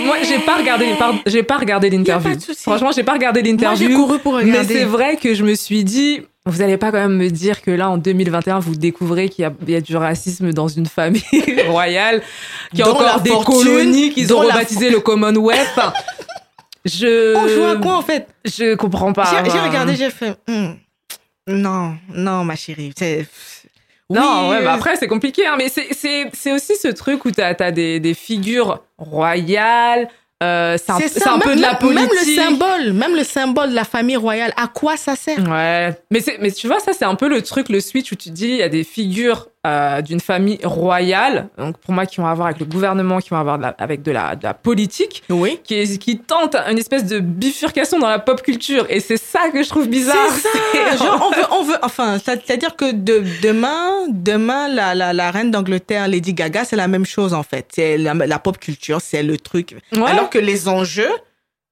[0.04, 0.86] moi, j'ai pas regardé,
[1.26, 2.32] j'ai pas regardé l'interview.
[2.62, 3.96] Franchement, j'ai pas regardé Moi, j'ai l'interview.
[3.96, 4.74] couru pour Mais regarder.
[4.74, 7.70] c'est vrai que je me suis dit, vous allez pas quand même me dire que
[7.70, 10.86] là, en 2021, vous découvrez qu'il y a, il y a du racisme dans une
[10.86, 11.22] famille
[11.68, 12.22] royale,
[12.70, 15.68] qu'il y a encore des fortune, colonies qu'ils ont rebaptisé le Commonwealth.
[15.76, 15.92] Enfin,
[16.84, 17.34] je.
[17.36, 18.26] On joue à quoi, en fait?
[18.44, 19.24] Je comprends pas.
[19.44, 20.72] J'ai Enfin, regardé, j'ai fait, hmm,
[21.48, 22.92] non, non, ma chérie.
[24.10, 27.30] Non, ouais, bah après, c'est compliqué, hein, mais c'est- c'est c'est aussi ce truc où
[27.30, 30.08] t'as as des, des figures royales,
[30.44, 32.10] euh, c'est un, ça, un peu même- de la même- politique.
[32.10, 35.38] Même le symbole, même le symbole de la famille royale, à quoi ça sert?
[35.48, 38.30] Ouais, mais, mais tu vois, ça, c'est un peu le truc, le switch où tu
[38.30, 42.26] dis, il y a des figures euh, d'une famille royale, donc pour moi, qui vont
[42.26, 45.22] avoir avec le gouvernement, qui vont avoir de la- avec de la, de la politique,
[45.30, 45.58] Oui.
[45.64, 48.84] qui, qui tentent une espèce de bifurcation dans la pop culture.
[48.90, 50.16] Et c'est ça que je trouve bizarre.
[50.34, 51.04] C'est C'est- ça.
[51.04, 55.50] Genre, on veut, on veut, enfin, c'est-à-dire que de, demain, demain, la, la, la reine
[55.50, 57.66] d'Angleterre, Lady Gaga, c'est la même chose, en fait.
[57.74, 59.76] C'est la, la pop culture, c'est le truc.
[59.96, 60.02] Ouais.
[60.04, 61.12] Alors que les enjeux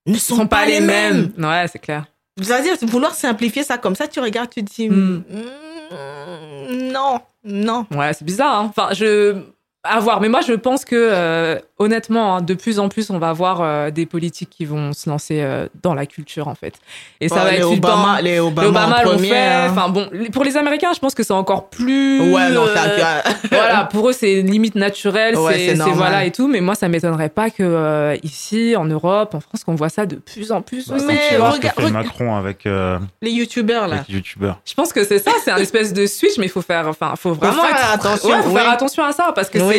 [0.07, 1.33] ne sont, pas, les mêmes.
[1.39, 2.07] Ouais, c'est clair.
[2.41, 5.23] C'est-à-dire, vouloir simplifier ça comme ça, tu regardes, tu te dis, Hmm.
[5.29, 7.87] Hmm, non, non.
[7.91, 8.61] Ouais, c'est bizarre.
[8.61, 8.67] hein.
[8.71, 9.43] Enfin, je
[9.85, 10.21] à voir.
[10.21, 13.61] Mais moi, je pense que euh, honnêtement, hein, de plus en plus, on va avoir
[13.61, 16.75] euh, des politiques qui vont se lancer euh, dans la culture, en fait.
[17.21, 19.37] Et ça Ouais, va les être Obama, les Les Obama, Obama en l'ont premier, fait.
[19.39, 19.69] hein.
[19.71, 22.21] Enfin bon, les- pour les Américains, je pense que c'est encore plus.
[22.33, 25.97] Ouais, non, euh, ça, voilà, pour eux, c'est limite naturel, Ouais, c'est c'est c'est normal.
[25.97, 26.47] voilà et tout.
[26.47, 30.07] Mais moi, ça m'étonnerait pas que euh, ici, en Europe, en France, qu'on voit ça
[30.07, 30.89] de plus en plus.
[30.89, 34.05] Bah, aussi, Mais regarde- Macron avec, euh, les youtubeurs, là.
[34.09, 34.61] les youtubeurs.
[34.65, 37.15] Je pense que c'est ça, c'est un espèce de switch, mais il faut faire, enfin,
[37.17, 38.55] faut vraiment faire être- attention, ouais, faut oui.
[38.61, 39.72] faire attention à ça parce que Oui.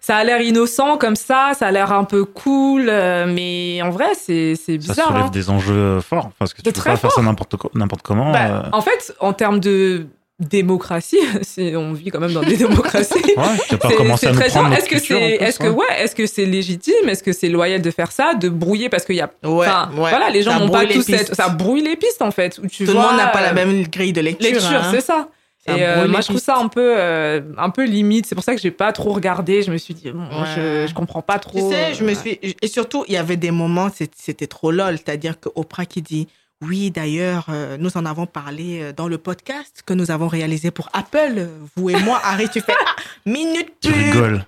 [0.00, 3.90] Ça a l'air innocent comme ça, ça a l'air un peu cool, euh, mais en
[3.90, 5.06] vrai, c'est, c'est Ça bizarre.
[5.08, 5.30] soulève hein.
[5.30, 8.32] des enjeux forts parce que tu peux très pas faire ça n'importe co- n'importe comment.
[8.32, 10.06] Bah, euh, En fait, en termes de
[10.40, 11.18] démocratie,
[11.76, 13.12] on vit quand même dans des démocraties.
[13.36, 15.70] Ouais, pas c'est à très prendre Est-ce que c'est, plus, est-ce que ouais.
[15.88, 18.88] ouais, est-ce que c'est légitime, est-ce que c'est loyal de faire ça, de brouiller?
[18.88, 21.34] Parce qu'il y a, Ouais, voilà, les gens n'ont pas tous cette, pistes.
[21.34, 22.58] ça brouille les pistes en fait.
[22.62, 24.50] Où tu Tout le monde n'a pas la euh, même grille de lecture.
[24.50, 24.90] lecture, hein.
[24.92, 25.28] c'est ça.
[25.68, 28.26] Et euh, moi, je trouve ça un peu, euh, un peu limite.
[28.26, 29.62] C'est pour ça que j'ai pas trop regardé.
[29.62, 31.70] Je me suis dit, bon, je, je comprends pas trop.
[31.70, 32.38] Tu sais, je me euh, suis.
[32.60, 34.98] Et surtout, il y avait des moments, c'était trop lol.
[34.98, 36.26] C'est-à-dire que Oprah qui dit
[36.60, 40.88] Oui, d'ailleurs, euh, nous en avons parlé dans le podcast que nous avons réalisé pour
[40.92, 41.48] Apple.
[41.76, 44.44] Vous et moi, Harry, tu fais Ah, minute Tu rigoles.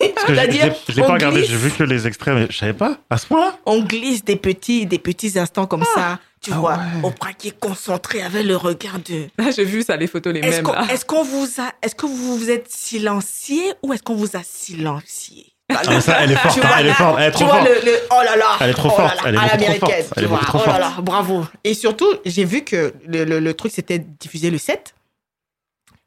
[0.00, 2.56] Je- C'est-à-dire, l'ai- je l'ai on pas regardé, j'ai vu que les extraits, mais je
[2.58, 3.56] savais pas à ce point-là?
[3.66, 6.18] On glisse des petits, des petits instants comme ça.
[6.40, 7.08] Tu Ah vois, ouais.
[7.08, 9.28] Oprah qui est concentrée avec le regard de.
[9.38, 10.72] Là, j'ai vu ça, les photos les Est-ce mêmes.
[10.74, 10.86] là.
[10.92, 14.42] est-ce qu'on vous a, est-ce que vous vous êtes silencié ou est-ce qu'on vous a
[14.44, 15.46] silencié?
[15.70, 17.44] Ah, mais ça, elle est forte, hein, vois, elle est forte, elle est Tu trop
[17.46, 17.68] vois forte.
[17.68, 19.40] le, le- oh là là Elle est trop oh là forte, là, elle est à
[19.42, 20.80] trop l'américaine, forte, elle tu est trop oh là forte.
[20.80, 24.94] là bravo et surtout j'ai vu que le, le, le truc c'était diffusé le 7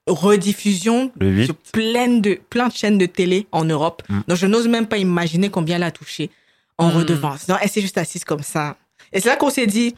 [0.08, 1.46] rediffusion Le 8.
[1.46, 4.20] sur plein de plein de chaînes de télé en Europe Mm.
[4.28, 6.30] donc je n'ose même pas imaginer combien elle a touché
[6.78, 6.96] en Mm.
[6.98, 8.76] redevance non elle s'est juste assise comme ça
[9.14, 9.96] et c'est là qu'on s'est dit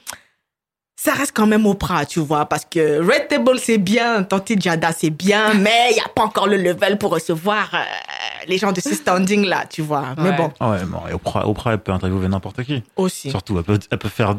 [0.95, 4.93] ça reste quand même Oprah, tu vois, parce que Red Table, c'est bien, Tanti Jada,
[4.93, 7.77] c'est bien, mais il n'y a pas encore le level pour recevoir euh,
[8.47, 10.13] les gens de ce standing-là, tu vois.
[10.19, 12.83] Mais bon, Ah ouais, bon, et Oprah, Oprah, elle peut interviewer n'importe qui.
[12.95, 13.31] aussi.
[13.31, 14.35] Surtout, elle peut, elle peut faire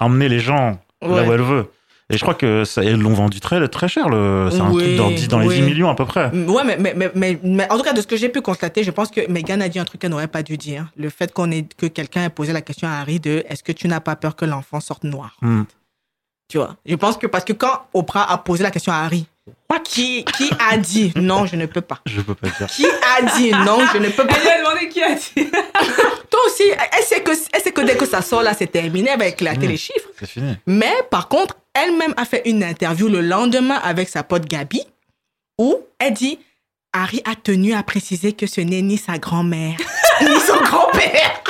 [0.00, 1.70] emmener les gens là où elle veut.
[2.10, 4.08] Et je crois que ça, ils l'ont vendu très, très cher.
[4.08, 5.54] Le, c'est un Oui, truc dans, 10 dans les oui.
[5.56, 6.30] 10 millions à peu près.
[6.30, 8.40] Mm, Ouais, mais, mais, mais, mais, mais en tout cas, de ce que j'ai pu
[8.40, 10.86] constater, je pense que Megan a dit un truc qu'elle n'aurait pas dû dire.
[10.96, 13.72] Le fait qu'on ait, que quelqu'un ait posé la question à Harry de est-ce que
[13.72, 15.36] tu n'as pas peur que l'enfant sorte noir?
[15.42, 15.64] Hmm.
[16.48, 16.76] Tu vois?
[16.86, 19.26] Je pense que parce que quand Oprah a posé la question à Harry,
[19.84, 22.66] qui, qui a dit non, je ne peux pas Je peux pas dire.
[22.68, 25.50] Qui a dit non, je ne peux pas Elle lui a demandé qui a dit.
[26.30, 26.64] Toi aussi,
[26.96, 29.54] elle sait que, elle sait que dès que ça sort là, c'est terminé avec la
[29.54, 29.58] Mm.
[29.58, 30.08] téléchiffre?
[30.18, 30.56] C'est fini.
[30.66, 34.82] Mais par contre, elle-même a fait une interview le lendemain avec sa pote Gabi
[35.58, 36.38] où elle dit
[36.92, 39.76] Harry a tenu à préciser que ce n'est ni sa grand-mère
[40.22, 41.42] ni son grand-père.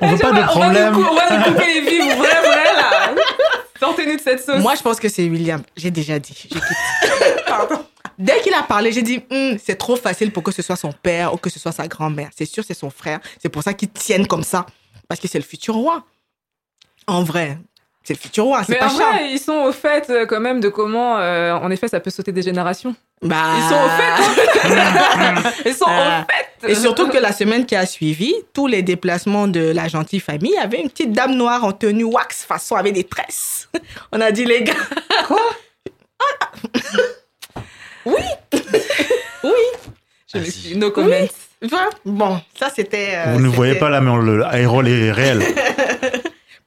[0.00, 0.96] On veut pas de problème.
[0.96, 3.14] On va nous couper les vies, vrai, vrai, là.
[3.80, 4.60] Sortez-nous de cette sauce.
[4.60, 5.62] Moi, je pense que c'est William.
[5.76, 6.34] J'ai déjà dit.
[6.34, 6.62] Je quitte.
[7.46, 7.84] Pardon.
[8.18, 10.92] Dès qu'il a parlé, j'ai dit Hum, c'est trop facile pour que ce soit son
[10.92, 12.30] père ou que ce soit sa grand-mère.
[12.36, 13.20] C'est sûr, c'est son frère.
[13.42, 14.66] C'est pour ça qu'ils tiennent comme ça.
[15.08, 16.04] Parce que c'est le futur roi.
[17.06, 17.58] En vrai,
[18.04, 18.62] c'est le futur roi.
[18.64, 19.14] C'est Mais pas en Charles.
[19.16, 22.10] vrai, ils sont au fait euh, quand même de comment, euh, en effet, ça peut
[22.10, 22.94] sauter des générations.
[23.22, 25.70] Bah, Ils sont au fait.
[25.70, 26.24] Ils sont Ah.
[26.28, 26.32] au
[26.66, 26.70] fait.
[26.70, 30.56] Et surtout que la semaine qui a suivi, tous les déplacements de la gentille famille,
[30.58, 33.68] avait une petite dame noire en tenue wax façon avec des tresses.
[34.12, 34.72] On a dit, les gars,
[38.04, 38.20] Oui
[39.42, 39.50] Oui
[40.32, 41.28] Je me suis no comments.
[41.62, 43.12] Tu vois Bon, ça c'était.
[43.14, 45.42] euh, Vous ne voyez pas là, mais on- le aérol est réel.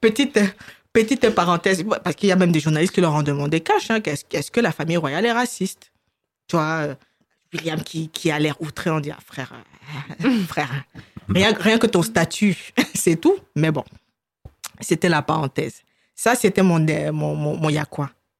[0.00, 0.38] Petite,
[0.92, 4.00] petite parenthèse, parce qu'il y a même des journalistes qui leur ont demandé cash, hein,
[4.04, 5.92] est-ce que la famille royale est raciste?
[6.48, 6.94] Tu vois, euh,
[7.52, 9.52] William qui, qui a l'air outré, on dit, ah, frère,
[10.24, 10.84] euh, frère,
[11.28, 12.56] rien, rien que ton statut,
[12.94, 13.36] c'est tout.
[13.54, 13.84] Mais bon,
[14.80, 15.82] c'était la parenthèse.
[16.14, 17.70] Ça, c'était mon, dé- mon, mon.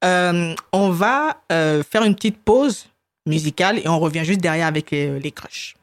[0.05, 2.87] Euh, on va euh, faire une petite pause
[3.27, 5.75] musicale et on revient juste derrière avec les, les crushs.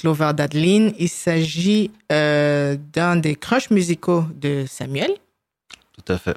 [0.00, 0.92] D'écouter Mystic Lover d'Adeline.
[0.98, 5.10] Il s'agit euh, d'un des crushs musicaux de Samuel.
[5.92, 6.36] Tout à fait.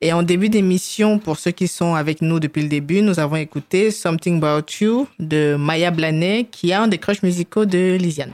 [0.00, 3.36] Et en début d'émission, pour ceux qui sont avec nous depuis le début, nous avons
[3.36, 8.32] écouté Something About You de Maya Blanet, qui est un des crushs musicaux de Lisiane.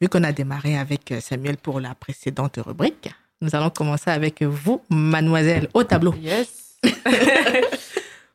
[0.00, 4.42] Vu qu'on a démarré avec euh, Samuel pour la précédente rubrique, nous allons commencer avec
[4.42, 6.14] vous, mademoiselle, au tableau.
[6.22, 6.78] Yes.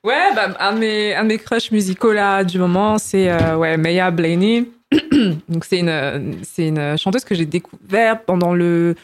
[0.02, 3.58] Ouais, bah, un, de mes, un de mes crushs musicaux là du moment, c'est euh,
[3.58, 4.64] ouais, Maya Blaney.
[5.50, 8.96] Donc c'est une, c'est une chanteuse que j'ai découvert pendant le...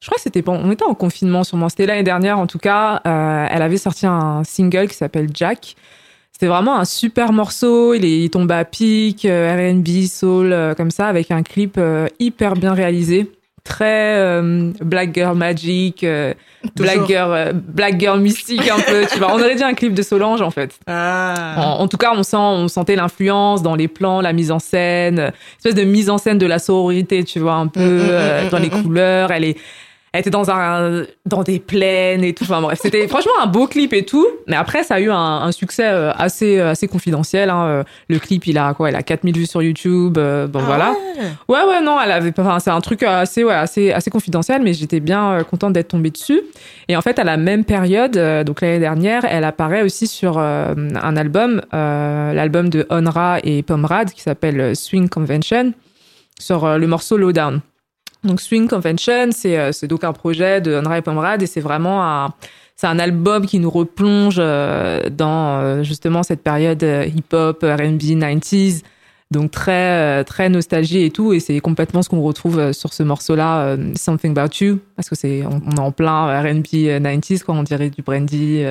[0.00, 0.66] Je crois que c'était pendant...
[0.66, 1.68] On était en confinement sûrement.
[1.68, 3.00] C'était l'année dernière en tout cas.
[3.06, 5.76] Euh, elle avait sorti un single qui s'appelle Jack.
[6.32, 7.94] C'était vraiment un super morceau.
[7.94, 11.78] Il, est, il tombe à pic, euh, R&B, soul, euh, comme ça, avec un clip
[12.18, 13.30] hyper bien réalisé.
[13.64, 16.34] Très euh, Black Girl Magic, euh,
[16.76, 17.06] Black.
[17.06, 19.06] Girl, euh, Black Girl mystique un peu.
[19.12, 20.78] Tu vois, on aurait dit un clip de Solange en fait.
[20.86, 21.54] Ah.
[21.56, 24.58] En, en tout cas, on sent, on sentait l'influence dans les plans, la mise en
[24.58, 27.84] scène, euh, espèce de mise en scène de la sororité, tu vois, un peu Mm,
[27.84, 29.30] mm, mm, euh, dans les couleurs.
[29.32, 29.56] Elle est,
[30.12, 32.44] elle était dans un, dans des plaines et tout.
[32.44, 34.26] Enfin bref, c'était franchement un beau clip et tout.
[34.46, 37.50] Mais après, ça a eu un, un succès euh, assez, assez confidentiel.
[37.50, 37.64] Hein.
[37.66, 40.18] Euh, Le clip, il a quoi Il a 4000 vues sur YouTube.
[40.18, 40.90] euh, bon Ah voilà.
[40.90, 40.96] ouais.
[41.48, 42.32] Ouais, ouais, non, elle avait.
[42.38, 45.88] Enfin, c'est un truc assez, ouais, assez, assez confidentiel, mais j'étais bien euh, contente d'être
[45.88, 46.40] tombée dessus.
[46.88, 50.38] Et en fait, à la même période, euh, donc l'année dernière, elle apparaît aussi sur
[50.38, 55.72] euh, un album, euh, l'album de Onra et Pomrad, qui s'appelle euh, Swing Convention,
[56.40, 57.60] sur euh, le morceau Lowdown.
[58.24, 62.04] Donc Swing Convention, c'est euh, c'est donc un projet de et Pomrad, et c'est vraiment
[62.04, 62.34] un
[62.76, 68.82] c'est un album qui nous replonge euh, dans euh, justement cette période hip-hop, R&B, 90s,
[69.30, 73.76] donc très très nostalgie et tout, et c'est complètement ce qu'on retrouve sur ce morceau-là,
[73.96, 77.54] Something About You, parce que c'est on, on est en plein R&B euh, 90s, quoi,
[77.54, 78.64] on dirait du Brandy,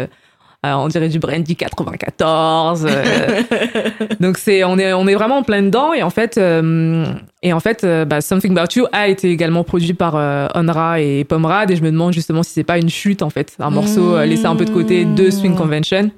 [0.63, 2.85] on dirait du Brandy 94.
[2.85, 3.41] euh,
[4.19, 7.05] donc c'est on est on est vraiment en plein dedans et en fait euh,
[7.41, 10.99] et en fait euh, bah, Something About You a été également produit par euh, Onra
[10.99, 13.69] et Pomrad et je me demande justement si c'est pas une chute en fait, un
[13.69, 16.11] morceau euh, laissé un peu de côté de Swing Convention.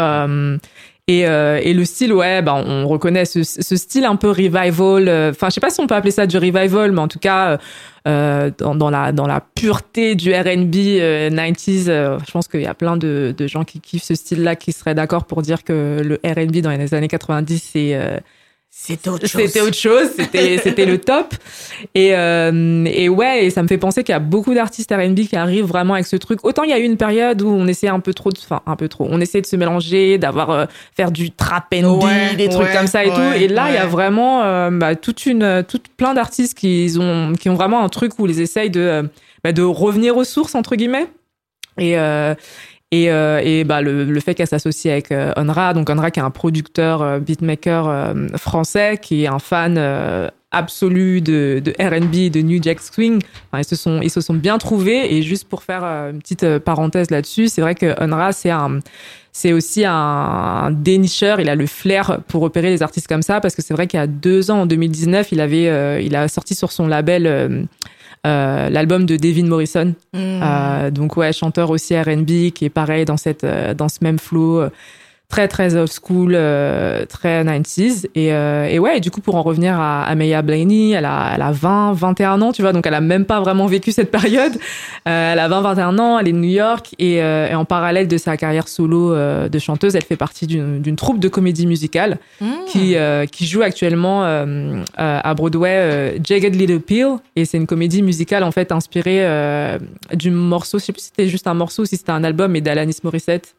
[0.00, 0.56] Euh,
[1.10, 5.08] et, euh, et le style, ouais, bah, on reconnaît ce, style un peu revival.
[5.08, 7.18] euh, Enfin, je sais pas si on peut appeler ça du revival, mais en tout
[7.18, 7.58] cas,
[8.06, 12.66] euh, dans, la dans la pureté du R&B euh, 90s, euh, je pense qu'il y
[12.66, 16.00] a plein de, de gens qui kiffent ce style-là, qui seraient d'accord pour dire que
[16.04, 18.18] le R&B dans les années 90, c'est euh,
[18.72, 19.42] C'était autre chose.
[19.46, 21.34] c'était autre chose, c'était le top.
[21.94, 25.26] Et euh, et ouais, et ça me fait penser qu'il y a beaucoup d'artistes R&B
[25.28, 26.44] qui arrivent vraiment avec ce truc.
[26.44, 28.62] Autant il y a eu une période où on essayait un peu trop, de, enfin
[28.66, 32.36] un peu trop, on essayait de se mélanger, d'avoir euh, faire du trap and Ouais,
[32.36, 33.42] des trucs ouais, comme ça et ouais, tout.
[33.42, 37.32] Et là, il y a vraiment euh, bah, toute une, toute plein d'artistes qui ont
[37.32, 39.02] qui ont vraiment un truc où ils essayent de euh,
[39.42, 41.08] bah, de revenir aux sources entre guillemets.
[41.78, 42.34] Et euh,
[42.92, 46.18] et, euh, et bah, le, le fait qu'elle s'associe avec euh, Onra, donc Onra qui
[46.18, 51.70] est un producteur, euh, beatmaker euh, français, qui est un fan euh, absolu de, de
[51.78, 53.20] R&B, de New Jack Swing.
[53.56, 55.14] Ils se sont ils se sont bien trouvés.
[55.14, 58.80] Et juste pour faire euh, une petite parenthèse là-dessus, c'est vrai que Onra c'est un
[59.32, 61.40] c'est aussi un, dénicheur.
[61.40, 63.98] Il a le flair pour repérer les artistes comme ça parce que c'est vrai qu'il
[63.98, 67.26] y a deux ans, en 2019, il avait euh, il a sorti sur son label
[67.26, 67.62] euh,
[68.24, 69.94] l'album de Devin Morrison.
[70.12, 70.40] Mm.
[70.42, 74.18] Euh, donc ouais, chanteur aussi R&B qui est pareil dans cette euh, dans ce même
[74.18, 74.70] flow euh,
[75.30, 79.36] très très old school, euh, très 90s et, euh, et ouais, et du coup pour
[79.36, 82.72] en revenir à, à Maya Blaney, elle a elle a 20 21 ans, tu vois,
[82.74, 84.52] donc elle a même pas vraiment vécu cette période.
[85.08, 87.64] Euh, elle a 20 21 ans, elle est de New York et, euh, et en
[87.64, 91.28] parallèle de sa carrière solo euh, de chanteuse, elle fait partie d'une d'une troupe de
[91.28, 92.46] comédie musicale Mm.
[92.68, 94.22] qui, euh, qui joue actuellement
[94.96, 99.78] à Broadway euh, Jagged Little Pill et c'est une comédie musicale en fait inspirée euh,
[100.14, 102.52] du morceau, je sais plus si c'était juste un morceau ou si c'était un album
[102.52, 103.54] mais d'Alanis Morissette.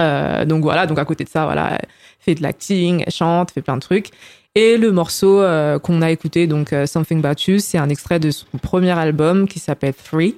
[0.00, 1.88] Euh, donc voilà, donc à côté de ça, voilà, elle
[2.20, 4.10] fait de l'acting, elle chante, fait plein de trucs.
[4.54, 8.18] Et le morceau euh, qu'on a écouté, donc euh, Something About You, c'est un extrait
[8.18, 10.36] de son premier album qui s'appelle Three,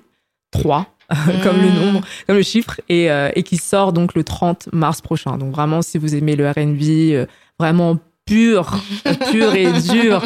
[0.51, 0.87] 3,
[1.43, 5.01] comme le nombre, comme le chiffre, et, euh, et qui sort donc le 30 mars
[5.01, 5.39] prochain.
[5.39, 7.27] Donc vraiment, si vous aimez le R&B,
[7.59, 7.97] vraiment
[8.27, 8.79] pur,
[9.31, 10.23] pur et dur,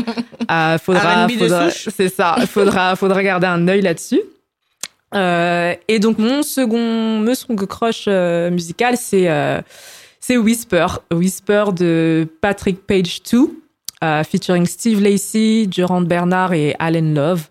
[0.82, 4.22] faudra, faudra c'est ça, faudra, faudra garder un œil là-dessus.
[5.14, 9.60] Euh, et donc mon second, mon second crush euh, musical, c'est euh,
[10.20, 13.50] c'est Whisper, Whisper de Patrick Page 2,
[14.02, 17.48] euh, featuring Steve Lacey, Durand Bernard et Allen Love.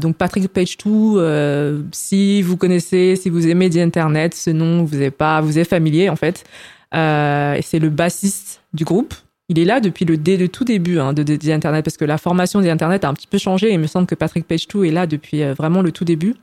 [0.00, 4.84] Donc Patrick Page 2, euh, si vous connaissez, si vous aimez The Internet, ce nom
[4.84, 6.44] vous est pas, vous est familier en fait.
[6.92, 9.14] C'est le bassiste du groupe.
[9.48, 12.04] Il est là depuis le, dès le tout début hein, de, The Internet parce que
[12.04, 13.72] la formation The Internet a un petit peu changé.
[13.72, 16.34] Il me semble que Patrick Page 2 est là depuis vraiment le tout début.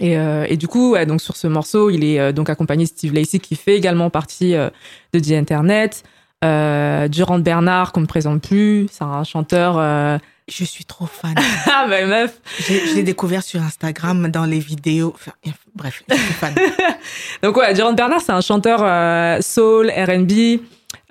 [0.00, 2.84] Et, euh, et du coup, ouais, donc sur ce morceau, il est euh, donc accompagné
[2.84, 4.70] de Steve Lacey qui fait également partie euh,
[5.12, 6.02] de The Internet.
[6.44, 9.76] Euh, Durand Bernard qu'on ne présente plus, c'est un chanteur.
[9.78, 10.18] euh,
[10.48, 11.34] Je suis trop fan.
[11.66, 15.12] Ah bah meuf, Je l'ai découvert sur Instagram dans les vidéos.
[15.14, 15.32] Enfin,
[15.76, 16.54] bref, je suis fan.
[17.42, 20.60] Donc ouais, Durand Bernard, c'est un chanteur euh, soul, R&B.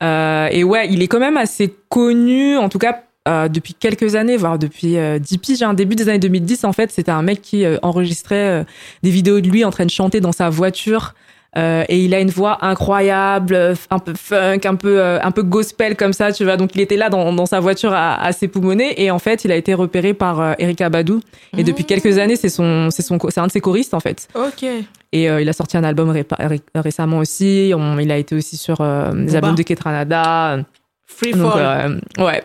[0.01, 4.15] Euh, et ouais, il est quand même assez connu, en tout cas euh, depuis quelques
[4.15, 5.61] années, voire depuis euh, 10 piges.
[5.63, 8.63] Hein, début des années 2010, en fait, c'était un mec qui euh, enregistrait euh,
[9.03, 11.13] des vidéos de lui en train de chanter dans sa voiture.
[11.57, 15.31] Euh, et il a une voix incroyable, euh, un peu funk, un peu euh, un
[15.31, 16.55] peu gospel comme ça, tu vois.
[16.55, 19.51] Donc il était là dans, dans sa voiture à, à s'époumoner et en fait il
[19.51, 21.19] a été repéré par euh, Erika Badou
[21.57, 21.87] et depuis Mmh.
[21.87, 24.29] quelques années c'est son c'est son c'est un de ses choristes en fait.
[24.33, 24.63] Ok.
[25.11, 26.25] Et euh, il a sorti un album ré-
[26.73, 27.73] récemment aussi.
[27.75, 30.57] On- il a été aussi sur euh, les albums de Ketranada.
[31.05, 32.01] Free fall.
[32.17, 32.43] ouais.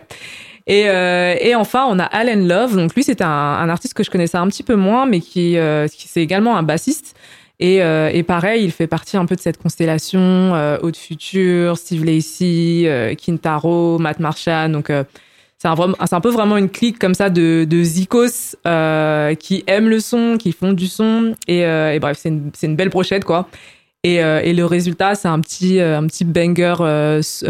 [0.67, 2.75] Et, euh, et enfin, on a Allen Love.
[2.75, 5.57] Donc lui, c'est un, un artiste que je connaissais un petit peu moins, mais qui,
[5.57, 7.15] euh, qui c'est également un bassiste.
[7.59, 11.77] Et, euh, et pareil, il fait partie un peu de cette constellation euh, Haute Future,
[11.77, 14.69] Steve Lacy, euh, Kintaro, Matt Marchand.
[14.69, 15.03] Donc euh,
[15.57, 18.55] c'est un, peu vraiment une clique comme ça de, de zikos
[19.39, 21.33] qui aiment le son, qui font du son.
[21.47, 23.49] Et, et bref, c'est une, une belle brochette, quoi.
[24.03, 26.75] Et, et le résultat, c'est un petit, un petit banger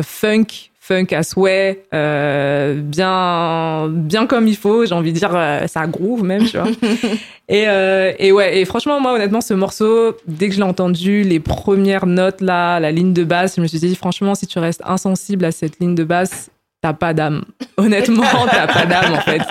[0.02, 0.46] funk,
[0.88, 4.86] funk à souhait, euh, bien, bien comme il faut.
[4.86, 6.68] J'ai envie de dire, euh, ça groove même, tu vois.
[7.50, 11.24] et, euh, et ouais, et franchement, moi, honnêtement, ce morceau, dès que je l'ai entendu,
[11.24, 14.60] les premières notes là, la ligne de basse, je me suis dit, franchement, si tu
[14.60, 16.50] restes insensible à cette ligne de basse,
[16.82, 17.44] t'as pas d'âme.
[17.78, 19.42] Honnêtement, t'as pas d'âme en fait.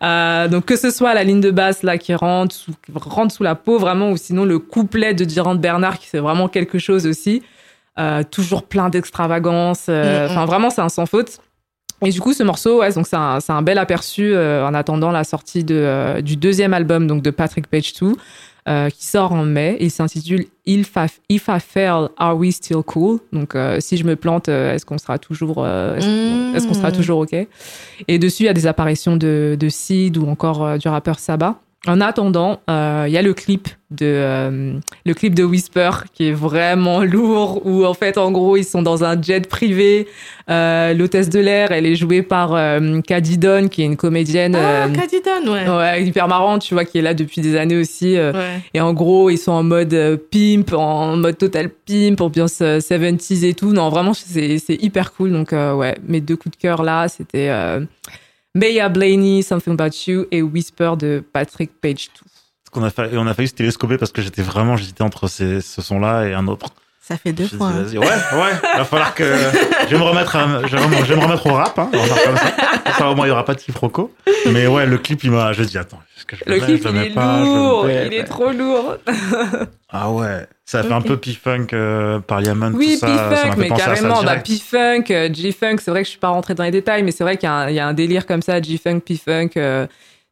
[0.00, 3.42] Euh, donc que ce soit la ligne de basse là qui rentre sous, rentre sous
[3.42, 7.04] la peau vraiment, ou sinon le couplet de Durand Bernard qui c'est vraiment quelque chose
[7.04, 7.42] aussi.
[7.98, 9.86] Euh, toujours plein d'extravagance.
[9.88, 10.30] euh, Mm, mm.
[10.30, 11.38] Enfin vraiment c'est un sans faute.
[12.00, 15.10] Et du coup ce morceau, ouais, donc c'est un, un bel aperçu euh, en attendant
[15.10, 18.12] la sortie de, euh, du deuxième album donc de Patrick Page 2
[18.68, 19.76] euh, qui sort en mai.
[19.80, 23.18] Il s'intitule If I, If I Fail, Are We Still Cool?
[23.32, 26.68] Donc si je me plante, est-ce qu'on sera toujours est-ce Mm.
[26.68, 27.34] qu'on sera toujours OK?
[28.06, 31.56] Et dessus, il y a des apparitions de, de Sid ou encore du rappeur Saba.
[31.86, 34.72] En attendant, euh, il y a le clip de euh,
[35.06, 38.82] le clip de Whisper qui est vraiment lourd où en fait en gros ils sont
[38.82, 40.08] dans un jet privé.
[40.50, 42.50] Euh, L'hôtesse de l'air, elle est jouée par
[43.06, 45.68] Caddy Don qui est une comédienne Ah, euh, Cadidon, ouais.
[45.68, 48.16] ouais, hyper marrante, tu vois, qui est là depuis des années aussi.
[48.16, 48.32] Ouais.
[48.74, 53.44] et en gros, ils sont en mode pimp, en mode total pimp, ambiance euh, 70s
[53.44, 53.72] et tout.
[53.72, 55.30] Non, vraiment, c'est c'est hyper cool.
[55.32, 57.50] Donc, ouais, mes deux coups de cœur là, c'était
[58.54, 62.20] Maya Blaney, Something About You et Whisper de Patrick Page 2.
[62.22, 65.28] Parce qu'on a failli, on a failli se télescoper parce que j'étais vraiment, j'hésitais entre
[65.28, 66.74] ces, ce son-là et un autre.
[67.08, 67.68] Ça fait deux Je fois.
[67.68, 67.86] hein.
[67.90, 71.14] ouais, ouais, il va falloir que je vais me remettre, à, je vais me, je
[71.14, 72.50] vais me remettre au rap, hein, comme ça.
[72.84, 74.12] Comme ça, au moins, il y aura pas de quiproquo.
[74.52, 76.84] Mais ouais, le clip, il m'a, je dis, attends, est-ce que je Le mets, clip,
[76.84, 78.96] le il est pas, le lourd, mets, il est trop lourd.
[79.90, 83.06] Ah ouais, ça fait un peu P-Funk, euh, Parliament, Oui, tout ça.
[83.06, 84.36] P-Funk, fait mais carrément, bah.
[84.36, 87.24] P-Funk, euh, G-Funk, c'est vrai que je suis pas rentrée dans les détails, mais c'est
[87.24, 89.86] vrai qu'il y, a un- il y a un délire comme ça, G-Funk, P-Funk, euh,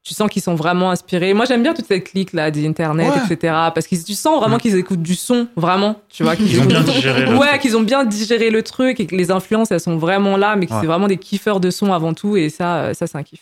[0.06, 1.34] tu sens qu'ils sont vraiment inspirés.
[1.34, 3.34] Moi, j'aime bien toute cette clique là d'internet, Ouais.
[3.34, 3.52] etc.
[3.74, 6.00] Parce que tu sens vraiment qu'ils écoutent du son, vraiment.
[6.08, 7.60] Tu vois, qu'ils Ils ont bien digéré le Ouais, truc.
[7.62, 10.66] qu'ils ont bien digéré le truc et que les influences, elles sont vraiment là, mais
[10.66, 10.80] que Ouais.
[10.80, 12.36] c'est vraiment des kiffeurs de son avant tout.
[12.36, 13.40] Et ça, euh, ça c'est un kiff.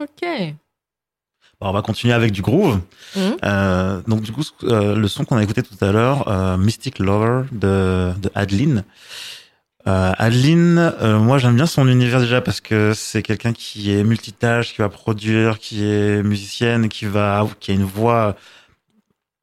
[0.00, 0.28] Ok.
[1.60, 2.78] Bon, on va continuer avec du groove.
[3.16, 3.36] Mhm.
[3.44, 7.00] Euh, donc du coup, euh, le son qu'on a écouté tout à l'heure, euh, Mystic
[7.00, 8.84] Lover de, de Adeline.
[9.88, 14.04] Euh, Adeline, euh, moi j'aime bien son univers déjà parce que c'est quelqu'un qui est
[14.04, 18.36] multitâche, qui va produire, qui est musicienne, qui va, qui a une voix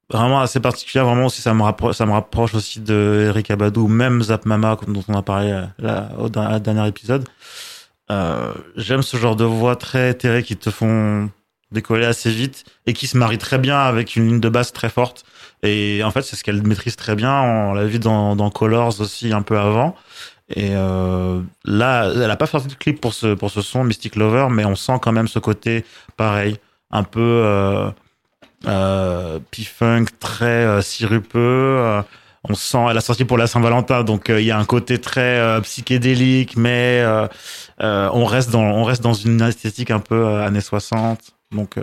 [0.09, 1.05] vraiment assez particulière.
[1.05, 4.77] Vraiment aussi, ça me rapproche, ça me rapproche aussi de Eric Abadou, même Zap Mama
[4.87, 7.27] dont on a parlé euh, là, au dernier épisode.
[8.11, 11.31] Euh, j'aime ce genre de voix très éthérée qui te font
[11.71, 14.89] décoller assez vite et qui se marie très bien avec une ligne de basse très
[14.89, 15.25] forte.
[15.63, 17.41] Et en fait, c'est ce qu'elle maîtrise très bien.
[17.41, 19.95] On l'a vu dans Colors aussi un peu avant.
[20.49, 24.15] Et euh, là, elle a pas fait de clip pour ce pour ce son Mystic
[24.15, 25.85] Lover, mais on sent quand même ce côté
[26.17, 26.57] pareil,
[26.91, 27.89] un peu euh,
[28.67, 32.03] euh, P-funk, très sirupeux.
[32.43, 35.61] on sent, elle a sorti pour la Saint-Valentin, donc il y a un côté très
[35.63, 37.03] psychédélique, mais
[37.79, 41.19] on reste dans on reste dans une esthétique un peu années 60.
[41.51, 41.77] Donc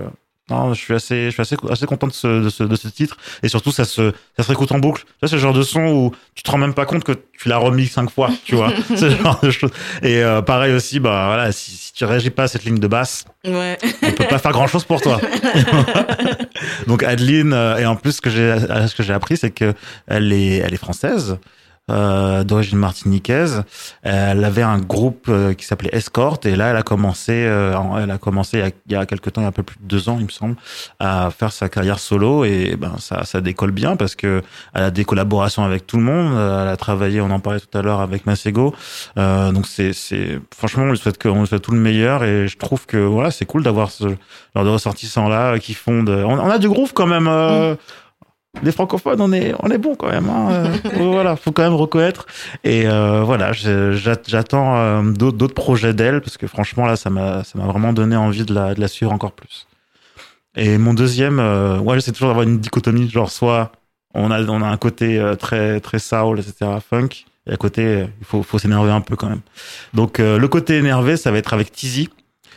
[0.53, 2.89] non, je suis assez je suis assez assez content de ce de ce, de ce
[2.89, 5.03] titre et surtout ça se ça se réécoute en boucle.
[5.03, 7.13] Tu vois, c'est le genre de son où tu te rends même pas compte que
[7.39, 8.73] tu l'as remis cinq fois, tu vois.
[8.91, 9.71] le genre de choses.
[10.03, 12.87] Et euh, pareil aussi, bah voilà, si, si tu réagis pas à cette ligne de
[12.87, 13.77] basse, Ouais.
[14.03, 15.21] on peut pas faire grand chose pour toi.
[16.87, 19.75] Donc Adeline, euh, et en plus ce que j'ai ce que j'ai appris, c'est que
[20.07, 21.39] elle est elle est française.
[21.91, 23.65] Euh, d'origine martiniquaise,
[24.05, 28.13] elle avait un groupe euh, qui s'appelait Escort et là elle a commencé, euh, elle
[28.13, 29.65] a commencé il y a, il y a quelques temps, il y a un peu
[29.65, 30.55] plus de deux ans il me semble,
[31.01, 34.43] à faire sa carrière solo et ben ça ça décolle bien parce que
[34.75, 37.77] elle a des collaborations avec tout le monde, elle a travaillé, on en parlait tout
[37.77, 38.73] à l'heure avec Masego,
[39.19, 42.23] euh, donc c'est c'est franchement on lui souhaite que on lui souhaite tout le meilleur
[42.23, 44.05] et je trouve que voilà c'est cool d'avoir ce
[44.55, 47.75] genre de ressortissants là qui font on, on a du groove quand même euh,
[48.63, 50.77] les francophones on est on est bon quand même hein, euh,
[51.11, 52.27] voilà faut quand même reconnaître
[52.65, 57.59] et euh, voilà j'attends euh, d'autres projets d'elle parce que franchement là ça m'a ça
[57.59, 59.67] m'a vraiment donné envie de la de la suivre encore plus
[60.55, 63.73] et mon deuxième euh, ouais j'essaie toujours d'avoir une dichotomie genre soit
[64.15, 67.25] On a, on a un côté euh, très, très soul, etc., funk.
[67.47, 69.41] Et à côté, il faut, faut s'énerver un peu quand même.
[69.95, 72.11] Donc, euh, le côté énervé, ça va être avec Tizi,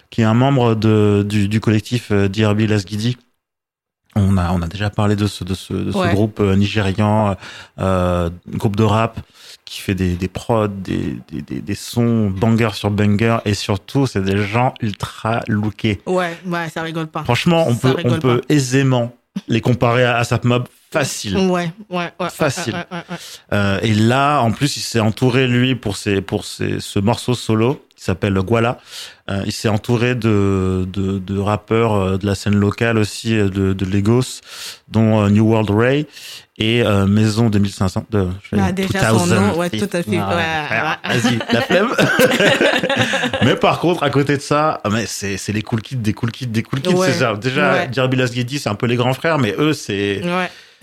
[0.09, 3.17] qui est un membre de, du, du collectif DRB Lasgidi.
[4.17, 6.13] On a, on a déjà parlé de ce, de ce, de ce Ouais.
[6.13, 7.35] groupe euh, nigérian,
[7.79, 9.19] euh, groupe de rap
[9.65, 14.21] qui fait des, des prods, des, des, des, sons banger sur banger et surtout c'est
[14.23, 16.01] des gens ultra lookés.
[16.05, 17.23] Ouais, ouais, ça rigole pas.
[17.23, 19.11] Franchement, on Ça peut, on peut aisément
[19.49, 21.35] les comparer à ASAP Mob facile.
[21.37, 22.29] Ouais, ouais, ouais.
[22.29, 22.73] Facile.
[22.73, 23.17] ouais, ouais.
[23.51, 27.33] Euh, et là, en plus, il s'est entouré lui pour ses, pour ses, ce morceau
[27.33, 28.77] solo s'appelle Guala.
[29.29, 33.49] Euh, il s'est entouré de, de, de rappeurs euh, de la scène locale aussi euh,
[33.49, 34.41] de, de Lagos,
[34.87, 36.05] dont New World Ray
[36.57, 38.05] et euh, Maison 2500.
[38.11, 38.27] De,
[38.57, 39.35] Ah, déjà son 2000.
[39.35, 41.17] nom, ouais, tout à fait, Ah, ouais, frère, ouais.
[41.19, 41.89] Vas-y, la flemme.
[43.43, 46.13] mais par contre, à côté de ça, ah, mais c'est c'est les cool kids, des
[46.13, 46.93] cool kids, des cool kids.
[46.93, 47.35] Ouais, c'est ça.
[47.35, 47.91] Déjà.
[47.91, 50.21] Jerby Lasguedi, c'est un peu les grands frères, mais eux, c'est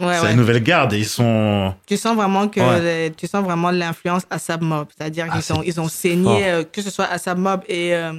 [0.01, 0.28] Ouais, c'est ouais.
[0.28, 3.09] la nouvelle garde et ils sont Tu sens vraiment que Ouais.
[3.09, 6.64] le- tu sens vraiment l'influence Asab Mob, c'est-à-dire Ah, qu'ils ont ils ont saigné euh,
[6.64, 8.12] que ce soit Asab Mob et euh,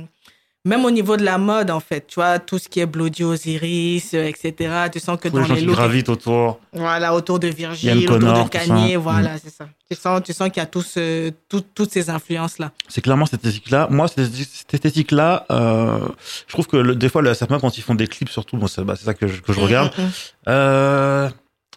[0.66, 3.26] même au niveau de la mode en fait, tu vois tout ce qui est Bloody
[3.26, 4.54] Osiris, euh, etc.
[4.94, 6.60] Tu sens que tous les dans gens les qui looks, gravitent autour.
[6.72, 8.58] voilà autour de Virgil, Connor, autour de tout.
[8.70, 9.00] Kanye, Mm.
[9.02, 9.66] voilà c'est ça.
[9.92, 12.72] Tu sens tu sens qu'il y a tous euh, tout- toutes ces influences là.
[12.88, 13.88] C'est clairement cette esthétique-là.
[13.90, 16.00] Moi, cette, cette esthétique-là, euh,
[16.48, 18.56] je trouve que le- des fois, le ASAP Mob, quand ils font des clips, surtout,
[18.56, 19.92] moi, c'est bah, ça que je, que je regarde.
[19.98, 20.12] Mm, mm, mm.
[20.48, 21.30] Euh,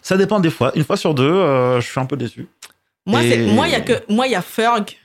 [0.07, 0.71] ça dépend des fois.
[0.77, 2.47] Une fois sur deux, euh, je suis un peu déçu.
[3.07, 4.97] Moi Et- c'est moi il y a que moi il y a Ferg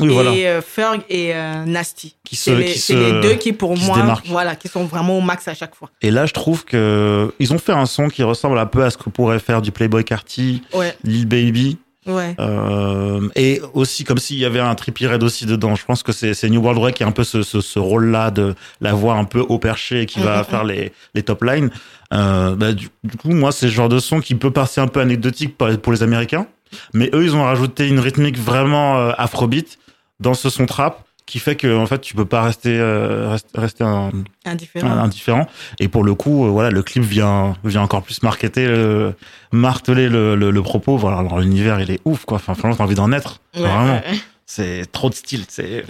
[0.00, 0.30] Oui, et voilà.
[0.32, 2.16] euh, Ferg et euh, Nasty.
[2.24, 4.84] Qui se, C'est les, qui se- les deux qui pour qui moi voilà qui sont
[4.84, 5.90] vraiment au max à chaque fois.
[6.02, 8.90] Et là, je trouve que ils ont fait un son qui ressemble un peu à
[8.90, 11.78] ce que pourrait faire du Playboy Carty, Ouais Lil Baby.
[12.08, 12.34] Ouais.
[12.40, 15.74] Euh, et aussi comme s'il y avait un Trippie Red aussi dedans.
[15.74, 18.30] Je pense que c'est New World Ray qui a un peu ce, ce, ce rôle-là
[18.30, 21.70] de la voix un peu haut perché qui va faire les, les top lines.
[22.12, 24.88] Euh, bah, du, du coup, moi, c'est le genre de son qui peut passer un
[24.88, 26.46] peu anecdotique pour, pour les Américains.
[26.94, 29.78] Mais eux, ils ont rajouté une rythmique vraiment euh, afrobeat
[30.20, 33.50] dans ce son trap qui fait que en fait tu peux pas rester euh, rest-
[33.54, 34.10] rester un,
[34.44, 34.88] Indifférent.
[34.88, 35.46] un- indifférent.
[35.78, 39.14] Et pour le coup euh, voilà le clip vient vient encore plus marketer le,
[39.52, 40.96] marteler le, le, le propos.
[40.96, 42.36] Voilà alors l'univers il est ouf quoi.
[42.36, 43.94] Enfin franchement t'as envie d'en être Ouais, vraiment.
[43.94, 45.84] ouais, c'est trop de style c'est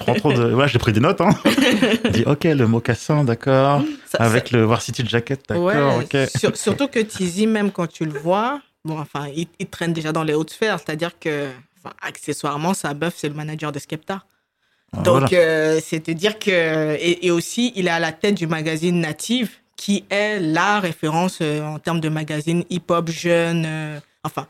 [0.00, 1.30] prends trop de voilà j'ai pris des notes hein.
[2.12, 3.82] Dis ok le mocassin d'accord.
[4.18, 6.30] Avec le varsity jacket d'accord ouais, ok.
[6.36, 10.10] sur- surtout que Tizi, même quand tu le vois, bon, enfin, il, il traîne déjà
[10.12, 14.22] dans les hautes sphères, c'est-à-dire que, enfin, accessoirement, sa bœuf, c'est le manager de Skepta.
[14.92, 15.44] Ah, Donc, voilà.
[15.44, 19.00] euh, c'est te dire que, et, et aussi, il est à la tête du magazine
[19.00, 24.46] Native, qui est la référence euh, en termes de magazine hip-hop jeune, euh, enfin,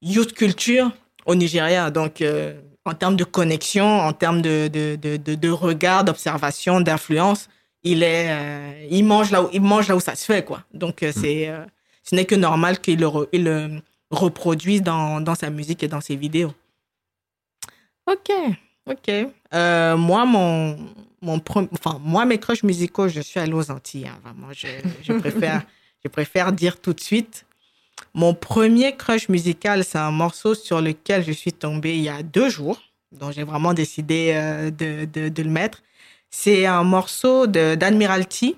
[0.00, 0.90] youth culture
[1.26, 1.90] au Nigeria.
[1.90, 6.80] Donc, euh, en termes de connexion, en termes de, de, de, de, de regard, d'observation,
[6.80, 7.48] d'influence,
[7.82, 10.62] il est, euh, il mange là où, il mange là où ça se fait, quoi.
[10.72, 11.64] Donc, euh, c'est, euh,
[12.02, 13.80] ce n'est que normal qu'il le, re- il le
[14.10, 16.54] reproduise dans, dans sa musique et dans ses vidéos.
[18.06, 18.30] Ok,
[18.86, 19.10] ok.
[19.52, 20.76] Euh, moi, mon,
[21.22, 21.40] mon
[21.72, 24.06] enfin, moi, mes crushs musicaux, je suis allée aux Antilles.
[24.06, 24.68] hein, vraiment, je,
[25.02, 25.62] je préfère,
[26.04, 27.46] je préfère dire tout de suite.
[28.14, 32.22] Mon premier crush musical, c'est un morceau sur lequel je suis tombée il y a
[32.22, 32.80] deux jours,
[33.12, 35.82] dont j'ai vraiment décidé euh, de, le mettre.
[36.30, 38.56] C'est un morceau d'Admiralty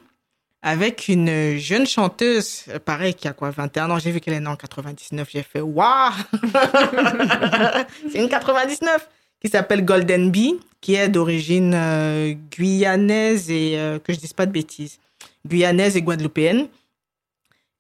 [0.63, 3.99] avec une jeune chanteuse, pareil, qui a quoi, 21 ans.
[3.99, 5.29] J'ai vu qu'elle est née en 99.
[5.31, 6.13] J'ai fait, waouh!
[8.13, 9.09] C'est une 99
[9.43, 14.47] qui s'appelle Golden Bee, qui est d'origine euh, guyanaise et euh, que je dise pas
[14.47, 15.01] de bêtises,
[15.47, 16.69] guyanaise et guadeloupéenne.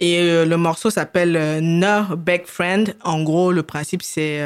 [0.00, 2.96] Et euh, le morceau s'appelle No Big Friend.
[3.04, 4.40] En gros, le principe, c'est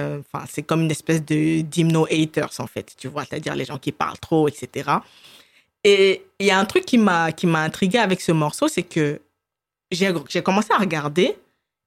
[0.67, 2.95] comme une espèce de d'hymno haters, en fait.
[2.99, 4.91] Tu vois, c'est-à-dire les gens qui parlent trop, etc.
[5.83, 9.23] Et il y a un truc qui m'a intrigué avec ce morceau, c'est que
[9.91, 11.39] j'ai commencé à regarder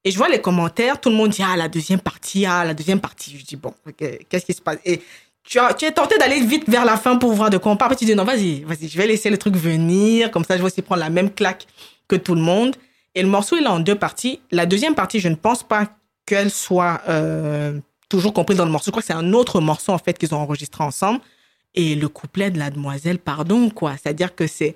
[0.03, 2.73] et je vois les commentaires, tout le monde dit ah la deuxième partie, ah la
[2.73, 3.37] deuxième partie.
[3.37, 4.77] Je dis bon, ok, qu'est-ce qui se passe?
[4.85, 5.01] Et
[5.43, 7.77] tu, as, tu es tenté d'aller vite vers la fin pour voir de quoi on
[7.77, 7.95] parle.
[7.95, 10.67] Tu dis non, vas-y, vas-y, je vais laisser le truc venir, comme ça je vais
[10.67, 11.67] aussi prendre la même claque
[12.07, 12.75] que tout le monde.
[13.15, 14.39] Et le morceau il est en deux parties.
[14.51, 15.89] La deuxième partie, je ne pense pas
[16.25, 18.85] qu'elle soit euh, toujours comprise dans le morceau.
[18.85, 21.19] Je crois que c'est un autre morceau en fait qu'ils ont enregistré ensemble.
[21.75, 23.93] Et le couplet de la demoiselle, pardon, quoi.
[23.93, 24.75] C'est-à-dire que c'est.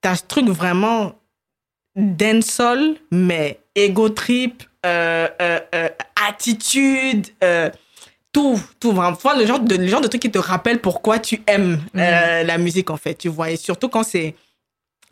[0.00, 1.14] T'as ce truc vraiment
[1.96, 5.88] dancehall, mais ego trip, euh, euh, euh,
[6.28, 7.70] attitude, euh,
[8.32, 9.16] tout, tout vraiment.
[9.16, 12.42] Enfin, le genre de, le genre de truc qui te rappelle pourquoi tu aimes euh,
[12.42, 13.50] la musique, en fait, tu vois.
[13.50, 14.34] Et surtout quand c'est,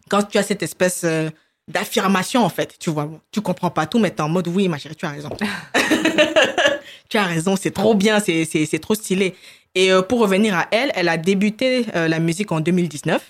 [0.08, 1.28] quand tu as cette espèce euh,
[1.68, 3.08] d'affirmation, en fait, tu vois.
[3.30, 5.30] Tu comprends pas tout, mais t'es en mode, oui, ma chérie, tu as raison.
[7.08, 9.34] tu as raison, c'est trop bien, c'est, c'est, c'est trop stylé.
[9.74, 13.22] Et euh, pour revenir à elle, elle a débuté euh, la musique en 2019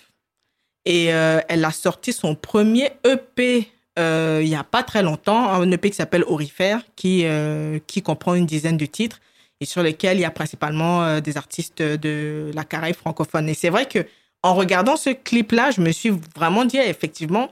[0.85, 3.68] et euh, elle a sorti son premier EP
[3.99, 8.03] euh, il y a pas très longtemps, un EP qui s'appelle Orifère, qui, euh, qui
[8.03, 9.20] comprend une dizaine de titres
[9.61, 13.49] et sur lesquels il y a principalement des artistes de la Caraïbe francophone.
[13.49, 14.07] Et c'est vrai que
[14.43, 17.51] en regardant ce clip-là, je me suis vraiment dit, effectivement,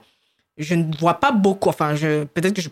[0.57, 1.69] je ne vois pas beaucoup.
[1.69, 2.69] Enfin, peut-être que je.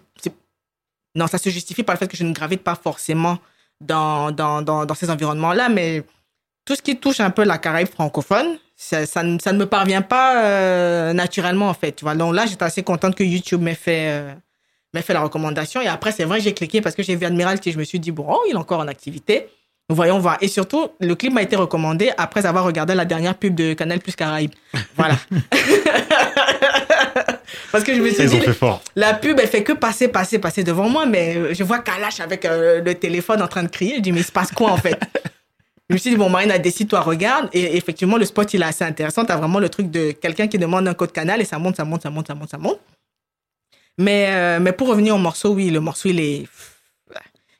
[1.13, 3.37] Non, ça se justifie par le fait que je ne gravite pas forcément
[3.79, 6.03] dans, dans, dans, dans ces environnements-là, mais
[6.65, 9.65] tout ce qui touche un peu la Caraïbe francophone, ça, ça, ne, ça ne me
[9.65, 11.93] parvient pas euh, naturellement, en fait.
[11.93, 12.13] Tu vois.
[12.13, 14.31] Donc là, j'étais assez contente que YouTube m'ait fait, euh,
[14.93, 15.81] m'ait fait la recommandation.
[15.81, 17.71] Et après, c'est vrai, j'ai cliqué parce que j'ai vu Admiralty.
[17.71, 19.49] Je me suis dit, bon, oh, il est encore en activité.
[19.89, 20.37] Voyons voir.
[20.41, 23.99] Et surtout, le clip m'a été recommandé après avoir regardé la dernière pub de Canal
[23.99, 24.53] Plus Caraïbes.
[24.95, 25.15] Voilà.
[27.71, 28.41] Parce que je me suis Ils dit,
[28.95, 32.45] la pub, elle fait que passer, passer, passer devant moi, mais je vois Kalash avec
[32.45, 33.95] euh, le téléphone en train de crier.
[33.97, 34.99] Je dis, mais il se passe quoi en fait?
[35.89, 37.49] Je me suis dit, bon, Marina, décide-toi, regarde.
[37.53, 39.23] Et effectivement, le spot, il est assez intéressant.
[39.23, 41.85] T'as vraiment le truc de quelqu'un qui demande un code canal et ça monte, ça
[41.85, 42.79] monte, ça monte, ça monte, ça monte.
[43.97, 46.47] Mais, euh, mais pour revenir au morceau, oui, le morceau, il est.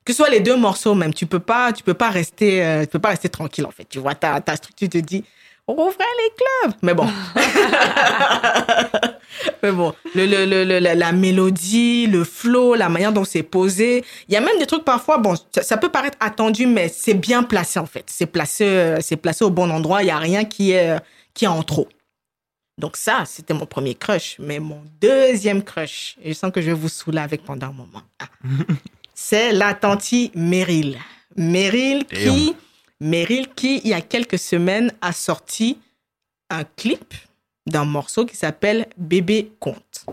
[0.04, 2.84] Que ce soit les deux morceaux même, tu peux pas, tu peux pas rester, euh,
[2.84, 3.84] tu peux pas rester tranquille en fait.
[3.90, 5.26] Tu vois, ta, ta structure te dit,
[5.68, 6.76] ouvrez les clubs.
[6.82, 7.08] Mais bon.
[9.64, 13.44] Mais bon, le, le, le, le- la, la mélodie, le flow, la manière dont c'est
[13.44, 14.04] posé.
[14.28, 17.14] Il y a même des trucs parfois, bon, ça, ça peut paraître attendu, mais c'est
[17.14, 18.06] bien placé en fait.
[18.08, 20.04] C'est placé, euh, c'est placé au bon endroit.
[20.04, 21.00] Il y a rien qui est, euh,
[21.34, 21.88] qui est en trop.
[22.78, 24.36] Donc ça, c'était mon premier crush.
[24.40, 27.74] Mais mon deuxième crush, et je sens que je vais vous saouler avec pendant un
[27.74, 28.02] moment.
[28.20, 28.28] Ah.
[29.14, 29.78] c'est la
[30.36, 30.98] Meryl.
[31.36, 32.56] Meryl qui,
[33.00, 35.80] Meryl qui, il y a quelques semaines, a sorti
[36.50, 37.14] un clip
[37.68, 40.06] d'un morceau qui s'appelle Bébé Compte.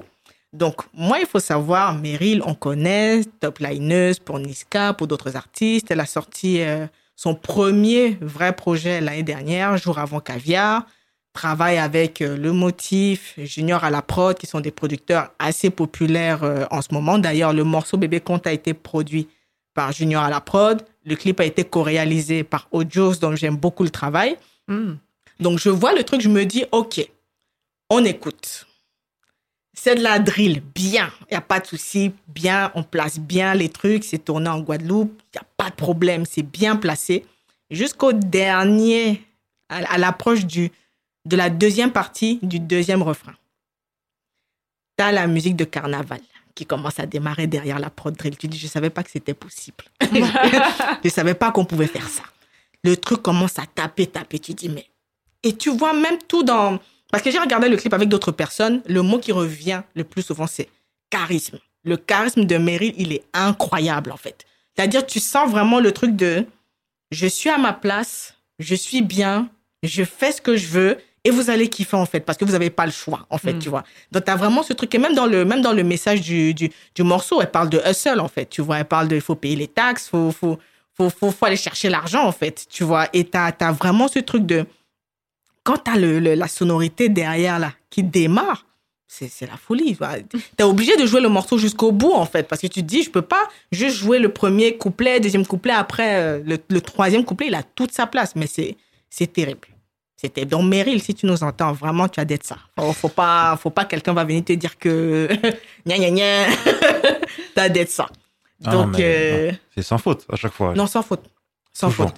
[0.53, 5.91] Donc, moi, il faut savoir, Meryl, on connaît, top lineuse pour Niska, pour d'autres artistes.
[5.91, 6.87] Elle a sorti euh,
[7.17, 10.87] son premier vrai projet l'année dernière, Jour avant Caviar.
[11.33, 16.45] Travaille avec euh, Le Motif, Junior à la prod, qui sont des producteurs assez populaires
[16.45, 17.19] euh, en ce moment.
[17.19, 19.27] D'ailleurs, le morceau Bébé Compte a été produit
[19.75, 20.83] par Junior à la prod.
[21.05, 24.37] Le clip a été co-réalisé par Audios, dont j'aime beaucoup le travail.
[24.69, 24.95] Hmm.
[25.41, 27.05] Donc, je vois le truc, je me dis, OK,
[27.95, 28.67] on écoute.
[29.73, 31.13] C'est de la drill, bien.
[31.23, 32.71] Il n'y a pas de souci, bien.
[32.75, 34.05] On place bien les trucs.
[34.05, 35.21] C'est tourné en Guadeloupe.
[35.35, 36.25] Il n'y a pas de problème.
[36.27, 37.27] C'est bien placé.
[37.71, 39.23] Jusqu'au dernier,
[39.69, 40.71] à, l'approche du,
[41.25, 43.35] de la deuxième partie du deuxième refrain.
[44.97, 46.21] T'as la musique de carnaval
[46.55, 48.37] qui commence à démarrer derrière la prod drill.
[48.37, 49.85] Tu dis, je ne savais pas que c'était possible.
[50.01, 52.23] je ne savais pas qu'on pouvait faire ça.
[52.85, 54.39] Le truc commence à taper, taper.
[54.39, 54.87] Tu dis, mais.
[55.43, 56.79] Et tu vois même tout dans.
[57.15, 58.83] Parce que j'ai regardé le clip avec d'autres personnes.
[58.87, 60.69] Le mot qui revient le plus souvent, c'est
[61.11, 61.61] charisme.
[61.85, 64.45] Le charisme de Meryl, il est incroyable, en fait.
[64.75, 66.45] C'est-à-dire, tu sens vraiment le truc de
[67.13, 69.49] je suis à ma place, je suis bien,
[69.85, 72.51] je fais ce que je veux et vous allez kiffer en fait parce que vous
[72.51, 73.59] n'avez pas le choix en fait, Mm.
[73.61, 73.85] tu vois.
[74.11, 76.53] Donc tu as vraiment ce truc et même dans le même dans le message du,
[76.53, 79.23] du, du morceau, elle parle de hustle en fait, tu vois, elle parle de il
[79.23, 80.59] faut payer les taxes, faut faut
[80.97, 83.09] faut faut, faut aller chercher l'argent en fait, tu vois.
[83.13, 84.67] Et tu as, vraiment ce truc de
[85.65, 88.65] quand tu as le, le- la sonorité derrière là qui démarre,
[89.09, 89.97] c'est c'est la folie.
[89.97, 92.87] Tu es obligé de jouer le morceau jusqu'au bout, en fait, parce que tu te
[92.87, 93.43] dis, je peux pas
[93.73, 97.63] juste jouer le premier couplet, deuxième couplet, après euh, le, le troisième couplet, il a
[97.63, 98.77] toute sa place, mais c'est
[99.11, 99.69] c'est terrible.
[100.17, 102.57] C'était donc Meryl, si tu nous entends, vraiment, tu as d'être ça.
[102.79, 105.29] Faut, faut pas, faut pas quelqu'un va venir te dire que
[105.87, 106.47] gna gna gna,
[107.55, 108.07] t'as d'être ça.
[108.65, 110.75] Ah, Donc euh, C'est sans faute à chaque fois.
[110.75, 111.25] non, sans faute.
[111.73, 112.07] Sans Toujours.
[112.09, 112.17] faute.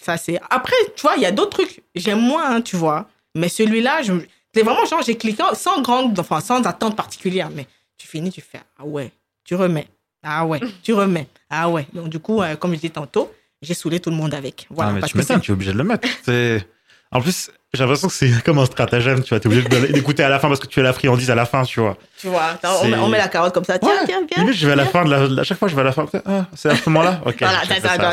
[0.00, 0.40] Ça, c'est...
[0.50, 1.82] Après, tu vois, il y a d'autres trucs.
[1.94, 3.08] J'aime moins, hein, tu vois.
[3.34, 4.12] Mais celui-là, je...
[4.54, 7.50] c'est vraiment genre, j'ai cliqué sans grande, enfin, sans attente particulière.
[7.54, 7.66] Mais
[7.96, 9.10] tu finis, tu fais, ah ouais,
[9.44, 9.88] tu remets.
[10.22, 11.26] Ah ouais, tu remets.
[11.50, 11.86] Ah ouais.
[11.92, 14.66] Donc, du coup, euh, comme je disais tantôt, j'ai saoulé tout le monde avec.
[14.70, 14.90] Voilà.
[14.90, 16.06] ah, mais parce tu que m'étonnes, tu es obligé de le mettre.
[16.22, 16.66] C'est-
[17.14, 19.40] En plus, j'ai l'impression que c'est comme un stratagème, tu vois.
[19.40, 21.46] T'es obligé de- d'écouter à la fin parce que tu as la friandise à la
[21.46, 21.96] fin, tu vois.
[22.20, 23.78] tu vois, on met, on met la carotte comme ça.
[23.78, 24.04] Tiens, Ouais.
[24.06, 24.42] tiens, viens.
[24.44, 25.92] Limite, je vais à la fin de la, à chaque fois, je vais à la
[25.92, 26.06] fin.
[26.26, 27.20] Ah, c'est à ce moment-là?
[27.24, 27.36] Ok.
[27.38, 27.60] Voilà,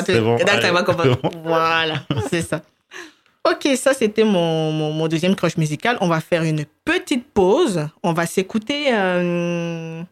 [0.06, 0.38] c'est bon.
[1.22, 1.30] bon.
[1.44, 1.96] Voilà,
[2.30, 2.62] c'est ça.
[3.50, 5.98] Ok, ça c'était mon, mon, mon deuxième crush musical.
[6.00, 7.88] On va faire une petite pause.
[8.04, 8.94] On va s'écouter.
[8.94, 10.04] euh,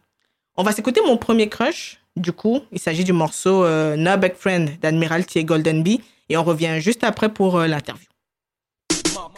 [0.57, 1.99] on va s'écouter mon premier crush.
[2.15, 6.01] Du coup, il s'agit du morceau euh, No Back Friend d'Admiralty et Golden Bee.
[6.29, 8.07] Et on revient juste après pour euh, l'interview.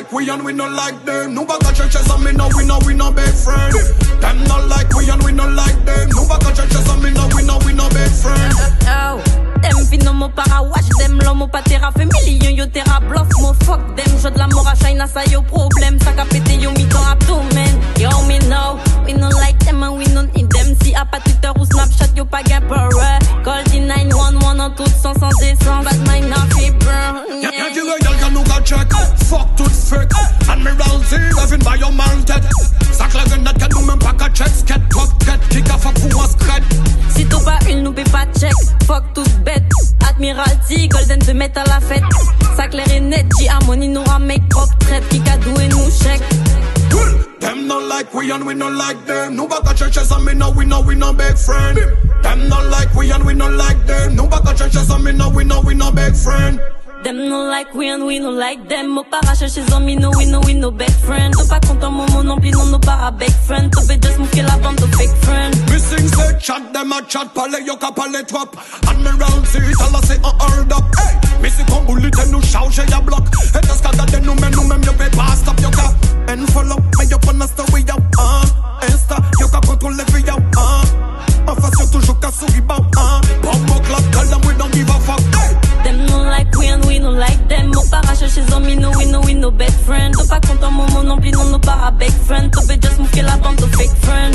[0.00, 1.34] like we and we not like them.
[1.34, 3.74] No back churches and me no we no we no best friend.
[4.20, 6.08] Them not like we and we not like them.
[6.10, 8.54] No back churches and me no we no we no best friend.
[8.88, 9.40] Uh, oh.
[9.60, 12.98] Them fi no mo para watch them lo mo pa terra fait million yo terra
[13.00, 16.28] bluff mo fuck them jeu de la mort à China ça yo problème ça cap
[16.28, 20.22] pété yo mi ton abdomen yo me know we no like them and we no
[20.22, 22.88] need them si a pas Twitter ou Snapchat yo pas gain peur
[23.44, 27.59] call the 911 en tout sens sans descente But mind not fi burn yeah
[28.70, 28.92] check.
[29.28, 30.12] Fuck tout fake.
[30.48, 32.42] Admiral Z, living by your mounted.
[32.92, 34.48] Sac la gun that can do même pas qu'à check.
[34.48, 36.62] Sket, top, ket, kick a fuck pour un scred.
[37.14, 38.54] Si t'as pas une, nous pas check.
[38.86, 39.64] Fuck toute bête.
[40.08, 42.04] Admiralty, Golden te mettre à la fête.
[42.56, 45.08] Ça clair et net, G Harmony nous make propre traite.
[45.08, 46.22] Qui cadeau et nous chèque.
[46.92, 49.34] Well, Them not like we and we not like them.
[49.36, 51.78] No back churches and me know we know we no big friend.
[52.22, 54.14] Them not like we and we not like them.
[54.14, 56.60] No back churches and me know we know we no big friend.
[57.02, 58.98] Them no like we and we no like them.
[58.98, 61.34] Au para chercher amis, no we no we no best friend.
[61.34, 63.72] T'es pas content, mon non plus, non, no para big friend.
[63.72, 65.56] T'es just mouffer la bande de fake friend.
[65.70, 68.54] Missing say chat them a chat palais yo ka palais trop.
[68.86, 70.84] Admiral see it all say on hold up.
[70.98, 73.26] Hey, missing comme bullet nous charge ya block.
[73.54, 75.94] Et qu'à garder nous même nous même yo pay pas stop yo ka.
[76.28, 77.94] And follow me yo on a story yo.
[78.18, 78.42] Ah,
[78.82, 80.36] Insta yo ka contrôler vie yo.
[80.58, 80.82] Ah,
[81.48, 82.84] en face yo toujours ka sourire bon.
[82.98, 85.39] Ah, pop clap tell them we don't give a fuck.
[87.00, 87.06] Hey.
[87.06, 87.72] Them no like we no like them.
[87.78, 90.14] Au para chercher amis, no we no we no best friend.
[90.14, 92.50] T'es pas content, mon non plus, non, no para big friend.
[92.52, 94.34] T'es just mouffer la bande de fake friend.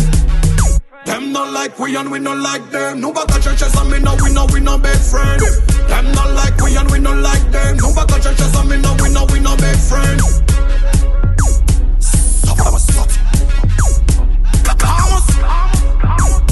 [1.06, 3.02] Them not like we and we not like them.
[3.02, 5.40] No back at churches and me know we know we no big friend.
[5.88, 7.78] Them not like we and we not like them.
[7.78, 10.22] No back at churches and me know we know we no big friend.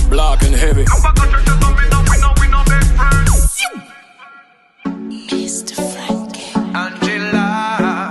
[0.10, 0.86] Black and heavy.
[5.44, 5.93] Mr.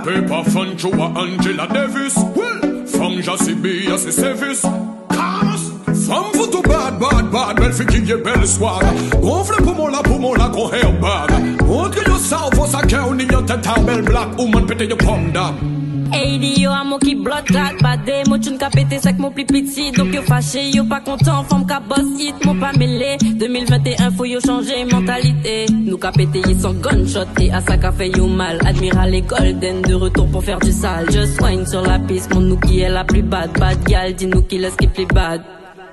[0.03, 0.19] Frankie.
[0.19, 0.27] Angela.
[0.27, 2.15] Paper fun through a Angela Davis.
[2.35, 4.61] Well, from Jassy B, Jassy Service.
[4.61, 5.71] Cars.
[6.05, 7.55] From foot to bad, bad, bad.
[7.57, 8.83] Belle fille qui est belle swag.
[9.21, 11.61] Gonfle pour mon la, pour mon la, qu'on hair bag.
[11.65, 15.82] Montre yourself, for sa cow, ni yon teta, belle black woman, pété your palm down.
[16.13, 19.45] AD yo a mon qui blood clat Badé, mon tune ka pété sec mon plus
[19.45, 23.17] petit Donc yo fâché, yo pas content Femme ka boss hit, mon pas mêlé.
[23.19, 25.65] 2021 faut yo changer mentalité.
[25.71, 28.59] Nous ka pété ils gunshot Et à ça fait yo mal.
[28.65, 31.09] Admiral et Golden de retour pour faire du sale.
[31.11, 33.51] Just wine sur la piste Mon nous qui est la plus bad.
[33.59, 35.41] Bad gal, dis-nous qui laisse qui plus bad.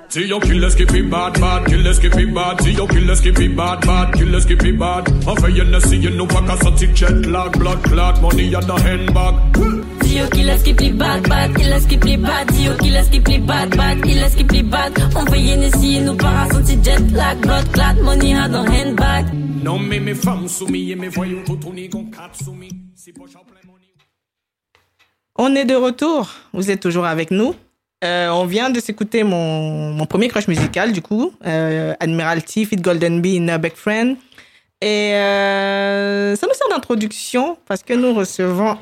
[0.09, 2.61] See your killers keep it bad, bad, killers keep it bad.
[2.61, 5.07] See your killers keep it bad, bad, killers keep it bad.
[5.25, 8.75] Enfin, you know, see you know, pack a jet lag, blood clot, money in the
[8.83, 9.90] handbag.
[10.11, 12.73] Dis yo qui laisse qui plus bad bad Qui laisse qui plus bad Dis yo
[12.75, 16.01] qui laisse qui plus bad bad Qui laisse qui plus bad On veut y essayer
[16.01, 19.27] nous para senti jet lag Blood clot, money a dans handbag
[19.63, 22.71] Non, mais mes femmes soumis et mes voyous, tout tourner gon quatre soumis.
[22.93, 23.87] Si poche en plein money.
[25.37, 26.29] On est de retour.
[26.51, 27.55] Vous êtes toujours avec nous.
[28.03, 31.31] Euh, on vient de s'écouter mon, mon premier crush musical, du coup.
[31.45, 34.17] Euh, Admiralty, Fit Golden Bee, Nurbeck Friend.
[34.83, 38.77] Et euh, ça nous sert d'introduction parce que nous recevons.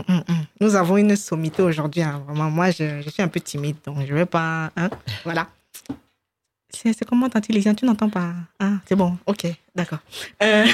[0.60, 2.02] nous avons une sommité aujourd'hui.
[2.02, 2.22] hein.
[2.26, 4.70] Vraiment, moi, je, je suis un peu timide, donc je ne vais pas.
[4.76, 4.90] hein.
[5.24, 5.48] Voilà.
[6.70, 9.16] C'est comment intelligent Tu n'entends pas Ah, c'est bon.
[9.26, 10.00] Ok, d'accord.
[10.42, 10.66] Euh,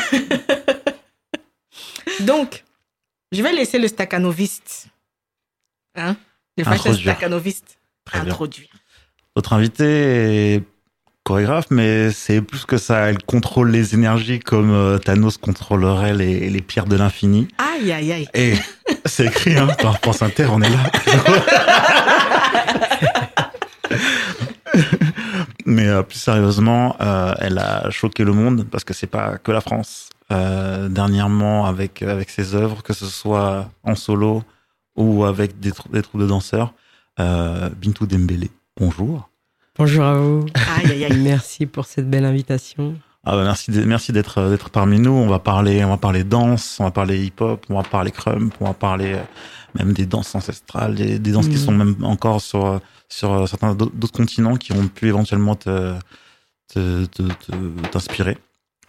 [2.20, 2.64] donc,
[3.30, 4.86] je vais laisser le staccanoviste.
[5.94, 6.16] Hein?
[6.56, 7.78] Le fashion staccanoviste.
[8.12, 8.68] Introduire.
[9.36, 10.64] Notre invité est
[11.24, 13.08] chorégraphe, mais c'est plus que ça.
[13.10, 17.48] Elle contrôle les énergies comme euh, Thanos contrôlerait les, les pierres de l'infini.
[17.58, 18.28] Aïe, aïe, aïe.
[18.34, 18.54] Et
[19.06, 20.78] c'est écrit, hein, dans France Inter, on est là.
[25.66, 29.52] Mais euh, plus sérieusement, euh, elle a choqué le monde parce que c'est pas que
[29.52, 30.08] la France.
[30.30, 34.42] Euh, dernièrement, avec avec ses œuvres, que ce soit en solo
[34.96, 36.72] ou avec des, trou- des troupes de danseurs,
[37.18, 38.50] Bintou Dembélé.
[38.78, 39.28] Bonjour.
[39.78, 40.44] Bonjour à vous.
[40.54, 41.18] Aïe, aïe, aïe.
[41.22, 42.94] Merci pour cette belle invitation.
[43.24, 45.12] Ah bah merci merci d'être d'être parmi nous.
[45.12, 48.10] On va parler on va parler danse, on va parler hip hop, on va parler
[48.10, 49.22] crump, on va parler euh,
[49.78, 51.58] même des danses ancestrales, des, des danses qui Mhm.
[51.64, 55.94] sont même encore sur sur euh, certains d'autres continents qui ont pu éventuellement te
[56.74, 58.38] te- te- te- t'inspirer.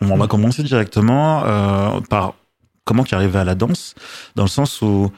[0.01, 0.27] On va Mhm.
[0.27, 2.33] commencer directement euh, par
[2.85, 3.93] comment tu es arrivé à la danse,
[4.35, 5.11] dans le sens où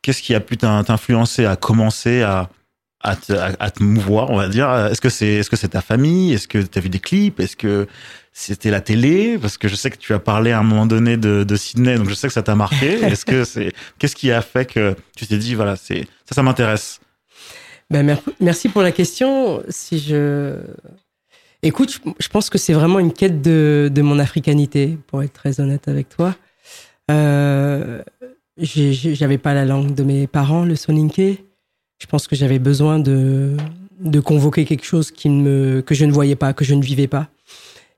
[0.00, 2.48] qu'est-ce qui a pu t'in- t'influencer à commencer à
[3.04, 4.68] à te, à, à te mouvoir, on va dire.
[4.90, 6.32] Est-ce que c'est est-ce que c'est ta famille?
[6.32, 7.38] Est-ce que tu as vu des clips?
[7.38, 7.86] Est-ce que
[8.32, 9.38] c'était la télé?
[9.40, 11.96] Parce que je sais que tu as parlé à un moment donné de, de Sydney,
[11.96, 12.94] donc je sais que ça t'a marqué.
[13.04, 16.42] Est-ce que c'est qu'est-ce qui a fait que tu t'es dit voilà c'est ça ça
[16.42, 17.00] m'intéresse?
[17.90, 19.62] Ben, mer- merci pour la question.
[19.68, 20.56] Si je...
[21.62, 25.60] Écoute, je, pense que c'est vraiment une quête de, de mon africanité, pour être très
[25.60, 26.34] honnête avec toi.
[27.10, 28.02] Euh,
[28.58, 31.44] J'avais pas la langue de mes parents, le soninké.
[31.98, 33.56] Je pense que j'avais besoin de,
[34.00, 37.06] de convoquer quelque chose qui me, que je ne voyais pas, que je ne vivais
[37.06, 37.28] pas.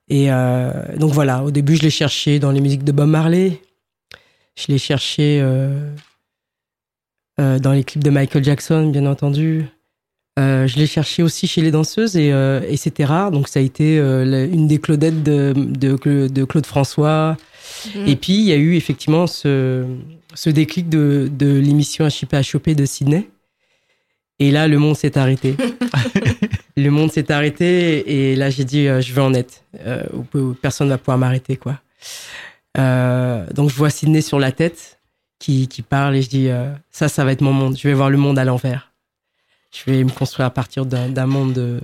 [0.09, 3.61] Et euh, donc voilà, au début, je l'ai cherché dans les musiques de Bob Marley.
[4.57, 5.91] Je l'ai cherché euh,
[7.41, 9.67] euh, dans les clips de Michael Jackson, bien entendu.
[10.39, 13.31] Je l'ai cherché aussi chez les danseuses et, et c'était rare.
[13.31, 17.39] Donc ça a été une des Claudettes de, de, de Claude François.
[17.95, 18.07] Mhm.
[18.07, 19.87] Et puis il y a eu effectivement ce,
[20.35, 23.31] ce déclic de, de l'émission chipper à choper de Sydney.
[24.39, 25.57] Et là, le monde s'est arrêté.
[26.76, 29.64] le monde s'est arrêté et là j'ai dit euh, je veux en être.
[29.80, 30.05] Euh,
[30.61, 31.80] personne va pouvoir m'arrêter quoi.
[32.78, 35.01] Euh, donc je vois Sydney sur la tête
[35.39, 37.76] qui, qui parle et je dis euh, ça ça va être mon monde.
[37.78, 38.93] Je vais voir le monde à l'envers.
[39.72, 41.80] Je vais me construire à partir d'un d'un monde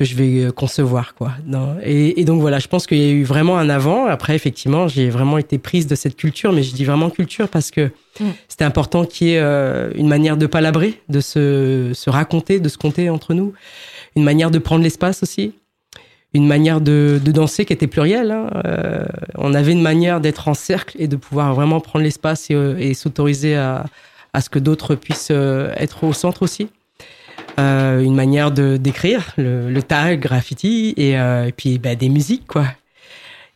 [0.00, 1.32] que je vais euh, concevoir quoi.
[1.44, 1.76] Non.
[1.84, 4.06] Et, et donc voilà, je pense qu'il y a eu vraiment un avant.
[4.06, 7.70] Après effectivement, j'ai vraiment été prise de cette culture, mais je dis vraiment culture parce
[7.70, 8.24] que Mm.
[8.48, 12.68] c'était important qu'il y ait euh, une manière de palabrer, de se, se raconter, de
[12.68, 13.52] se compter entre nous,
[14.16, 15.52] une manière de prendre l'espace aussi,
[16.34, 18.30] une manière de, de danser qui était plurielle.
[18.32, 18.50] hein.
[18.66, 19.04] Euh,
[19.36, 22.94] on avait une manière d'être en cercle et de pouvoir vraiment prendre l'espace et, et
[22.94, 23.86] s'autoriser à,
[24.32, 25.30] à ce que d'autres puissent
[25.76, 26.68] être au centre aussi.
[27.58, 32.08] Euh, une manière de d'écrire, le, le tag, graffiti et, euh, et puis bah, des
[32.08, 32.66] musiques quoi.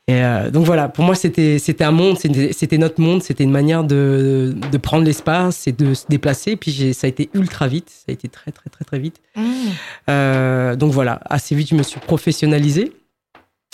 [0.07, 3.51] Et euh, donc voilà, pour moi c'était c'était un monde, c'était notre monde, c'était une
[3.51, 6.57] manière de de prendre l'espace et de se déplacer.
[6.57, 9.21] Puis j'ai ça a été ultra vite, ça a été très très très très vite.
[9.37, 9.45] Mhm.
[10.11, 12.93] Euh, donc voilà, assez vite je me suis professionnalisé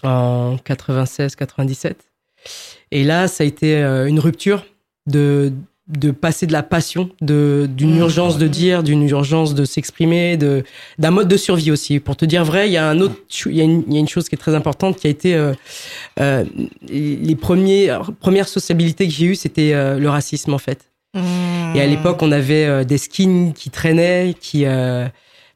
[0.04, 1.94] en 96-97.
[2.92, 4.64] Et là, ça a été euh, une rupture
[5.06, 5.52] de
[5.90, 8.00] de passer de la passion, de d'une Mmh.
[8.00, 10.64] urgence de dire, d'une urgence de s'exprimer, de
[10.98, 12.00] d'un mode de survie aussi.
[12.00, 13.16] Pour te dire vrai, il y a un autre,
[13.46, 15.10] il y a une, il y a une chose qui est très importante qui a
[15.10, 15.52] été euh,
[16.20, 16.44] euh,
[16.88, 20.90] les premiers premières sociabilités que j'ai eues, c'était euh, le racisme en fait.
[21.14, 21.76] Mhm.
[21.76, 25.06] Et à l'époque, on avait euh, des skins qui traînaient, qui, euh,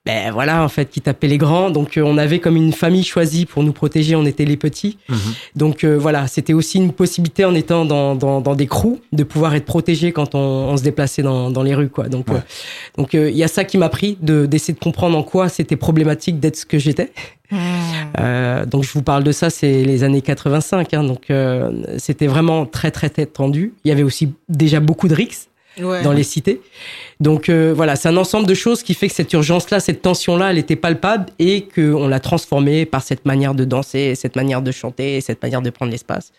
[0.06, 1.70] ben voilà, en fait, qui tapaient les grands.
[1.70, 4.14] Donc, euh, on avait comme une famille choisie pour nous protéger.
[4.16, 4.98] On était les petits.
[5.08, 5.18] Mhm.
[5.56, 9.24] Donc euh, voilà, c'était aussi une possibilité en étant dans, dans, dans des crews de
[9.24, 12.08] pouvoir être protégé quand on, on se déplaçait dans, dans les rues, quoi.
[12.08, 12.36] Donc, Ouais.
[12.36, 12.40] euh,
[12.98, 15.48] donc euh, il y a ça qui m'a pris de d'essayer de comprendre en quoi
[15.48, 17.10] c'était problématique d'être ce que j'étais.
[17.50, 17.58] Mhm.
[18.20, 20.94] Euh, donc je vous parle de ça, c'est les années 85.
[20.94, 23.74] Hein, donc euh, c'était vraiment très très très tendu.
[23.84, 25.48] Il y avait aussi déjà beaucoup de rixes
[25.78, 26.60] Dans les cités.
[27.20, 30.50] Donc euh, voilà, c'est un ensemble de choses qui fait que cette urgence-là, cette tension-là,
[30.50, 34.70] elle était palpable et qu'on l'a transformée par cette manière de danser, cette manière de
[34.70, 36.32] chanter, cette manière de prendre l'espace.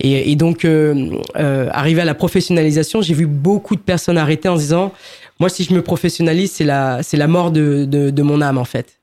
[0.00, 4.56] Et, donc, euh, euh, arrivé à la professionnalisation, j'ai vu beaucoup de personnes arrêter en
[4.56, 4.92] se disant,
[5.40, 8.64] moi, si je me professionnalise, c'est la, la mort de, de, de mon âme, en
[8.64, 8.98] fait.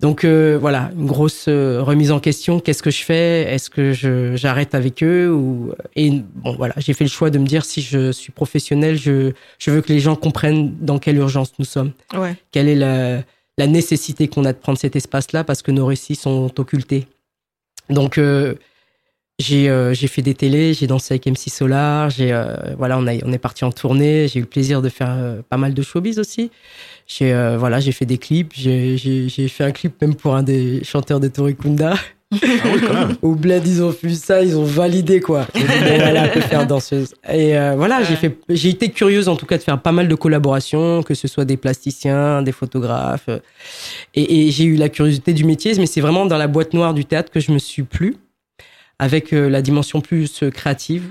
[0.00, 2.60] Donc euh, voilà, une grosse euh, remise en question.
[2.60, 3.52] Qu'est-ce que je fais?
[3.52, 7.38] Est-ce que je j'arrête avec eux ou et bon voilà, j'ai fait le choix de
[7.38, 11.16] me dire si je suis professionnel, je je veux que les gens comprennent dans quelle
[11.16, 12.36] urgence nous sommes, Ouais.
[12.52, 13.22] quelle est la
[13.58, 17.08] la nécessité qu'on a de prendre cet espace-là parce que nos récits sont occultés.
[17.90, 18.54] Donc euh,
[19.40, 23.06] j'ai euh, j'ai fait des télés, j'ai dansé avec MC Solar, j'ai euh, voilà, on
[23.08, 25.74] a on est parti en tournée, j'ai eu le plaisir de faire euh, pas mal
[25.74, 26.52] de showbiz aussi.
[27.08, 30.34] J'ai euh, voilà, j'ai fait des clips, j'ai j'ai j'ai fait un clip même pour
[30.36, 31.94] un des chanteurs de Torikunda.
[32.30, 32.36] Ah
[32.66, 33.16] oui, quand même.
[33.22, 35.46] Au bled, ils ont vu ça, ils ont validé quoi.
[35.54, 37.14] Dit, voilà, elle peut faire danseuse.
[37.26, 40.06] Et euh, voilà, j'ai fait, j'ai été curieuse en tout cas de faire pas mal
[40.08, 43.30] de collaborations, que ce soit des plasticiens, des photographes.
[44.14, 46.92] Et, et j'ai eu la curiosité du métier, mais c'est vraiment dans la boîte noire
[46.92, 48.16] du théâtre que je me suis plu,
[48.98, 51.04] avec euh, la dimension plus créative,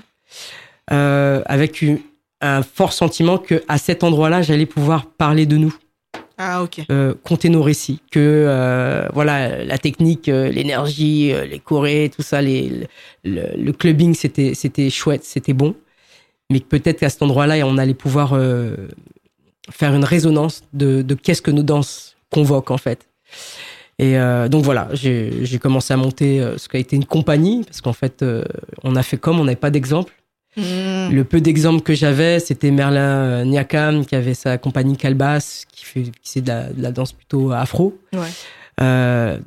[0.92, 1.98] euh, avec une-
[2.42, 5.74] un fort sentiment que à cet endroit-là, j'allais pouvoir parler de nous
[6.40, 6.82] Ah, ok.
[6.92, 12.22] euh, compter nos récits, que euh, voilà la technique, euh, l'énergie, euh, les chorés, tout
[12.22, 12.88] ça, les,
[13.24, 15.74] le, le clubbing c'était c'était chouette, c'était bon,
[16.52, 18.76] mais peut-être qu'à cet endroit-là on allait pouvoir euh,
[19.72, 23.08] faire une résonance de, de qu'est-ce que nos danses convoquent en fait.
[24.00, 24.16] Et
[24.52, 28.24] donc voilà, j'ai commencé à monter ce qui a été une compagnie parce qu'en fait
[28.84, 30.14] on a fait comme on n'avait pas d'exemple.
[30.58, 31.14] Mhm.
[31.14, 35.86] Le peu d'exemples que j'avais, c'était Merlin euh, Niakam qui avait sa compagnie Calbas, qui
[35.86, 37.98] fait, qui c'est de la, de la danse plutôt afro.
[38.14, 38.28] Ouais.
[38.82, 39.38] Euh,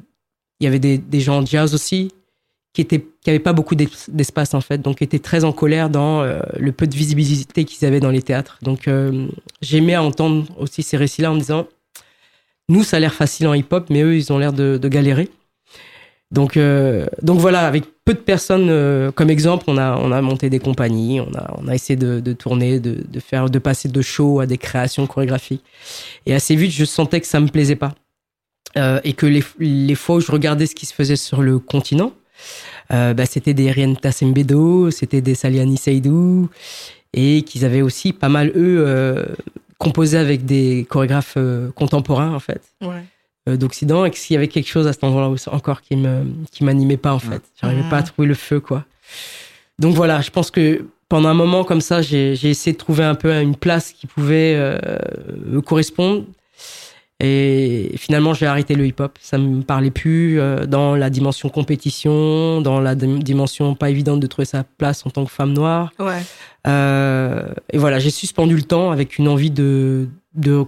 [0.61, 2.13] Il y avait des, des gens en jazz aussi
[2.73, 5.91] qui étaient qui avaient pas beaucoup d'es- d'espace en fait, donc étaient très en colère
[5.91, 8.59] dans euh, le peu de visibilité qu'ils avaient dans les théâtres.
[8.63, 9.27] Donc euh,
[9.61, 11.67] j'aimais à entendre aussi ces récits-là en me disant,
[12.69, 15.29] nous ça a l'air facile en hip-hop, mais eux ils ont l'air de, de galérer.
[16.31, 16.57] Donc,
[17.23, 17.83] donc voilà, avec
[18.13, 21.97] de personnes euh, comme exemple, on a, on a monté des compagnies, on a, essayé
[21.97, 25.65] de, tourner, de, faire, de passer de shows à des créations chorégraphiques.
[26.27, 27.95] Et assez vite, je sentais que ça me plaisait pas.
[28.77, 32.13] Euh, et que les, fois où je regardais ce qui se faisait sur le continent,
[32.93, 36.49] euh, bah, c'était des Rien Tassembedo, c'était des Saliani Seydou,
[37.13, 39.25] et qu'ils avaient aussi pas mal, eux, euh,
[39.79, 41.39] composé avec des chorégraphes
[41.75, 43.05] contemporains, en fait Ouais.
[43.49, 46.64] Euh, d'Occident et qu'il y avait quelque chose à cet endroit-là encore qui me qui
[46.64, 47.43] m'animait pas en fait.
[47.61, 48.84] J'arrivais pas à trouver le feu quoi.
[49.78, 53.14] Donc voilà, je pense que pendant un moment comme ça, j'ai essayé de trouver un
[53.16, 54.78] peu une place qui pouvait euh,
[55.47, 56.24] me correspondre.
[57.22, 59.18] Et finalement, j'ai arrêté le hip-hop.
[59.20, 64.20] Ça me parlait plus euh, dans la dimension compétition, dans la dim- dimension pas évidente
[64.20, 65.93] de trouver sa place en tant que femme noire.
[65.99, 66.22] Ouais.
[66.66, 70.62] Euh, et voilà, j'ai suspendu le temps avec une envie de, de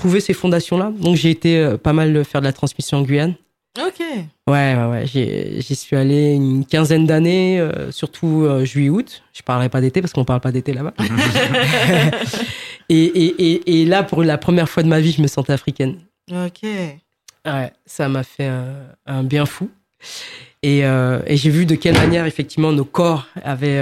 [0.00, 0.92] trouver ces fondations-là.
[0.98, 3.34] Donc j'ai été euh, pas mal faire de la transmission en Guyane.
[3.78, 4.00] Ok.
[4.48, 5.06] Ouais, ouais, ouais.
[5.06, 9.22] J'y suis allé une quinzaine d'années, euh, surtout euh, juillet-août.
[9.32, 10.94] Je parlerai pas d'été parce qu'on parle pas d'été là-bas.
[12.88, 15.52] et, et, et, et là, pour la première fois de ma vie, je me sentais
[15.52, 15.98] africaine.
[16.30, 16.62] Ok.
[16.62, 18.74] Ouais, ça m'a fait un,
[19.06, 19.70] un bien fou.
[20.62, 23.80] Et, euh, et j'ai vu de quelle manière, effectivement, nos corps avaient,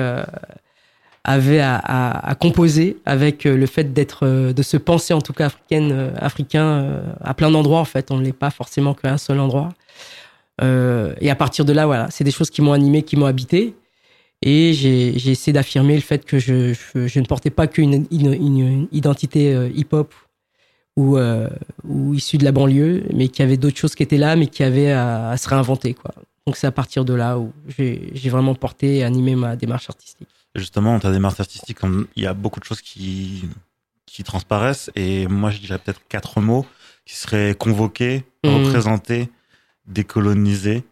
[1.29, 5.21] avaient à, à, à composer avec euh, le fait d'être, euh, de se penser, en
[5.21, 8.11] tout cas, africaine, euh, africain, à plein d'endroits, en fait.
[8.11, 9.69] On ne l'est pas forcément qu'à un seul endroit.
[10.63, 13.27] Euh, et à partir de là, voilà, c'est des choses qui m'ont animé, qui m'ont
[13.27, 13.75] habité.
[14.41, 18.87] Et j'ai essayé d'affirmer le fait que je, je, ne portais pas qu'une une, une
[18.93, 20.15] identité hip-hop
[20.97, 21.49] ou, euh,
[21.85, 24.47] ou issue de la banlieue, mais qu'il y avait d'autres choses qui étaient là, mais
[24.47, 25.95] qui avaient à, à se réinventer.
[25.95, 26.13] Quoi.
[26.47, 30.29] Donc c'est à partir de là où j'ai vraiment porté et animé ma démarche artistique.
[30.55, 31.79] Justement, ta démarche artistique,
[32.17, 33.45] il y a beaucoup de choses qui,
[34.07, 34.91] qui transparaissent.
[34.97, 36.67] Et moi, je dirais peut-être quatre mots
[37.05, 38.55] qui seraient convoqués, Mhm.
[38.65, 39.29] représentés,
[39.87, 40.85] décolonisés.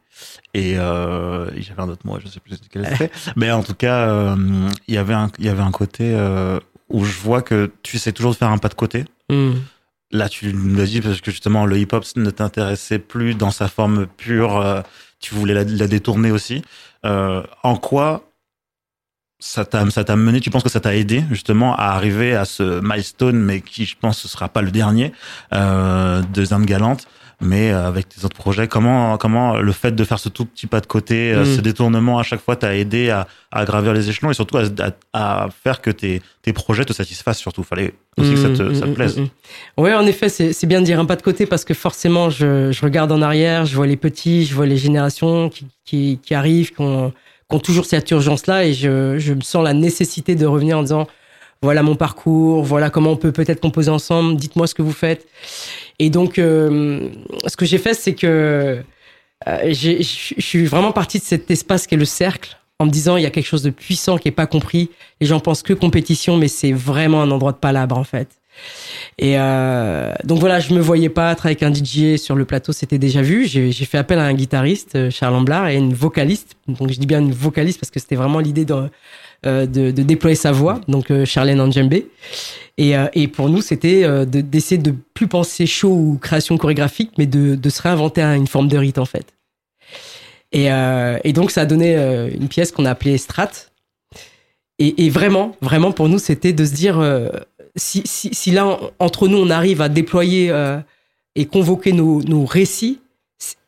[0.55, 3.11] Et euh, j'avais un autre mot, je sais plus lequel c'était.
[3.37, 6.59] Mais en tout cas, euh, il y avait un, il y avait un côté euh,
[6.89, 9.05] où je vois que tu essaies toujours de faire un pas de côté.
[9.31, 9.53] Mm.
[10.13, 13.69] Là, tu me l'as dit parce que justement, le hip-hop ne t'intéressait plus dans sa
[13.69, 14.83] forme pure.
[15.19, 16.63] tu voulais la, la détourner aussi.
[17.03, 18.26] En quoi
[19.39, 22.45] ça t'a ça t'a mené Tu penses que ça t'a aidé justement à arriver à
[22.45, 25.13] ce milestone, mais qui, je pense, ce sera pas le dernier
[25.53, 27.07] euh, de Zane Galante,
[27.43, 28.67] mais euh, avec tes autres projets.
[28.67, 31.57] Comment comment le fait de faire ce tout petit pas de côté, euh, Mm.
[31.57, 34.63] ce détournement à chaque fois, t'a aidé à, à gravir les échelons et surtout à,
[35.13, 37.39] à, à faire que tes tes projets te satisfassent.
[37.39, 39.21] Surtout, fallait aussi que ça te, ça te plaise.
[39.77, 42.31] Oui, en effet, c'est c'est bien de dire un pas de côté parce que forcément,
[42.31, 46.19] je, je regarde en arrière, je vois les petits, je vois les générations qui, qui,
[46.23, 47.13] qui arrivent, qui ont,
[47.49, 51.07] qui toujours cette urgence-là et je, je me sens la nécessité de revenir en disant
[51.63, 55.27] voilà mon parcours, voilà comment on peut peut-être composer ensemble, dites-moi ce que vous faites.
[55.99, 57.09] Et donc, euh,
[57.47, 58.83] ce que j'ai fait, c'est que
[59.47, 63.17] euh, je suis vraiment partie de cet espace qui est le cercle en me disant
[63.17, 64.91] il y a quelque chose de puissant qui est pas compris.
[65.21, 68.29] Les gens pensent que compétition, mais c'est vraiment un endroit de palabre en fait.
[69.19, 72.73] Et euh, donc voilà, je me voyais pas être avec un DJ sur le plateau,
[72.73, 73.47] c'était déjà vu.
[73.47, 76.57] J'ai fait appel à un guitariste, euh, Charles Amblard, et une vocaliste.
[76.69, 78.91] Donc je dis bien une vocaliste parce que c'était vraiment l'idée de,
[79.47, 81.95] euh, déployer sa voix, donc Charlène Anjembe.
[82.79, 87.71] Et, pour nous, c'était de- d'essayer de plus penser show ou création chorégraphique, mais de,
[87.71, 89.33] se réinventer une forme de rite en fait.
[90.53, 90.69] Et,
[91.33, 91.97] donc ça a donné
[92.35, 93.51] une pièce qu'on a appelée Strat.
[94.79, 97.01] Et, vraiment, vraiment pour nous, c'était de se dire
[97.77, 100.79] si, là en- entre nous on arrive à déployer euh,
[101.35, 103.01] et convoquer nos, récits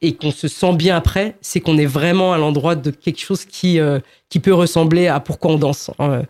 [0.01, 3.45] et qu'on se sent bien après, c'est qu'on est vraiment à l'endroit de quelque chose
[3.45, 6.23] qui euh, qui peut ressembler à pourquoi on danse euh,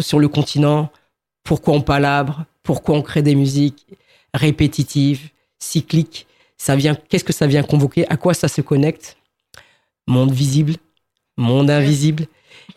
[0.00, 0.90] sur le continent,
[1.44, 3.86] pourquoi on palabre, pourquoi on crée des musiques
[4.34, 6.26] répétitives, cycliques.
[6.56, 8.06] Ça vient, qu'est-ce que ça vient convoquer?
[8.08, 9.16] À quoi ça se connecte?
[10.06, 10.74] Monde visible,
[11.36, 12.26] monde invisible.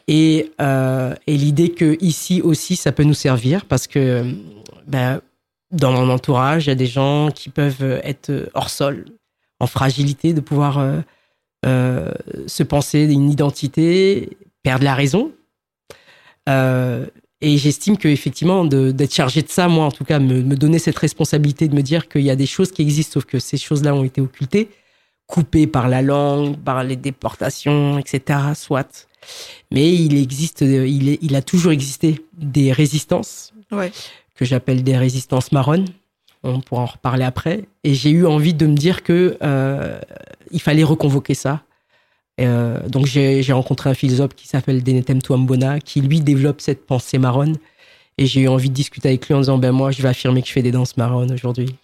[0.08, 4.26] Et, euh, et l'idée que ici aussi, ça peut nous servir parce que
[4.88, 5.22] ben,
[5.72, 9.06] dans mon entourage, il y a des gens qui peuvent être hors sol,
[9.60, 11.00] en fragilité, de pouvoir euh,
[11.66, 12.12] euh,
[12.48, 15.32] se penser une identité, perdre la raison.
[17.46, 20.80] Et j'estime que effectivement d'être chargé de ça, moi en tout cas, me, me donner
[20.80, 23.58] cette responsabilité de me dire qu'il y a des choses qui existent, sauf que ces
[23.58, 24.70] choses-là ont été occultées,
[25.28, 28.40] coupées par la langue, par les déportations, etc.
[28.56, 29.08] Soit.
[29.72, 33.92] Mais il existe, il, est- il a toujours existé des résistances Ouais.
[34.36, 35.86] que j'appelle des résistances marronnes.
[36.44, 37.64] On pourra en reparler après.
[37.84, 40.00] Et j'ai eu envie de me dire que euh,
[40.52, 41.64] il fallait reconvoquer ça.
[42.42, 47.18] Euh, donc j'ai rencontré un philosophe qui s'appelle Denetem Touambona, qui lui développe cette pensée
[47.18, 47.58] marronne.
[48.18, 50.42] Et j'ai eu envie de discuter avec lui en disant ben moi je vais affirmer
[50.42, 51.76] que je fais des danses marronnes aujourd'hui.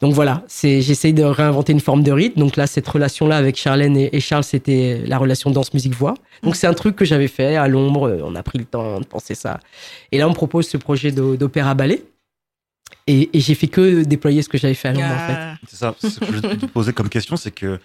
[0.00, 2.40] Donc voilà, j'essaye de réinventer une forme de rythme.
[2.40, 5.94] Donc là cette relation là avec Charlène et, et Charles c'était la relation danse musique
[5.94, 6.14] voix.
[6.42, 8.18] Donc c'est un truc que j'avais fait à l'ombre.
[8.24, 9.60] On a pris le temps de penser ça.
[10.12, 12.02] Et là on me propose ce projet d'o- d'opéra ballet.
[13.06, 15.34] Et, et j'ai fait que déployer ce que j'avais fait à l'ombre en fait.
[15.36, 15.94] Ah, C'est ça.
[16.00, 17.78] Ce que je voulais te poser comme question, c'est que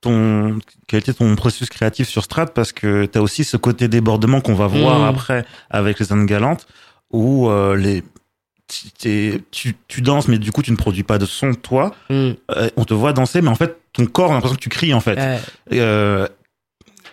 [0.00, 2.46] ton quel était ton processus créatif sur Strat?
[2.46, 5.04] Parce que tu as aussi ce côté débordement qu'on va voir Mm.
[5.14, 6.66] après avec les Annes galantes
[7.12, 8.02] où euh, les
[9.50, 12.30] tu, tu danses mais du coup tu ne produis pas de son toi Mm.
[12.56, 14.94] Euh, on te voit danser mais en fait ton corps a l'impression que tu cries
[14.94, 15.38] en fait Euh,
[15.72, 16.28] Euh,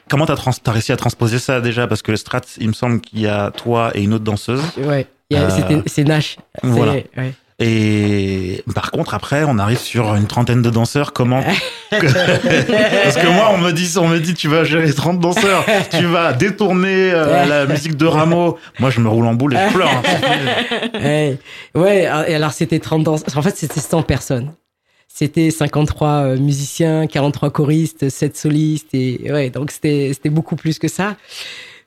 [0.10, 1.88] comment t'as réussi à transposer ça déjà?
[1.88, 4.64] Parce que le strat, il me semble qu'il y a toi et une autre danseuse.
[4.78, 5.06] Ouais.
[5.34, 6.38] Euh, C'est Nash.
[6.64, 6.94] Voilà.
[7.18, 7.34] ouais.
[7.62, 11.12] Et par contre, après, on arrive sur une trentaine de danseurs.
[11.12, 11.44] Comment
[11.90, 16.06] Parce que moi, on me dit, on me dit, tu vas gérer 30 danseurs, tu
[16.06, 18.58] vas détourner euh, la musique de Rameau.
[18.80, 19.90] Moi, je me roule en boule et je pleure.
[19.90, 20.02] hein.
[21.04, 21.38] ouais,
[21.76, 23.38] ouais, et alors c'était 30 danseurs.
[23.38, 24.54] En fait, c'était 100 personnes.
[25.12, 28.94] C'était 53 euh, musiciens, 43 choristes, 7 solistes.
[28.94, 31.18] Et ouais, donc c'était c'était beaucoup plus que ça.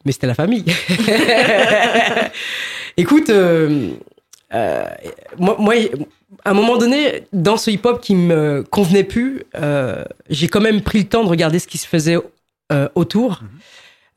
[0.05, 0.65] Mais c'était la famille.
[2.97, 3.89] Écoute, euh,
[4.55, 4.85] euh,
[5.39, 5.75] moi, moi,
[6.45, 10.83] à un moment donné, dans ce hip-hop qui me convenait plus, euh, j'ai quand même
[10.83, 12.17] pris le temps de regarder ce qui se faisait
[12.73, 13.43] euh, autour.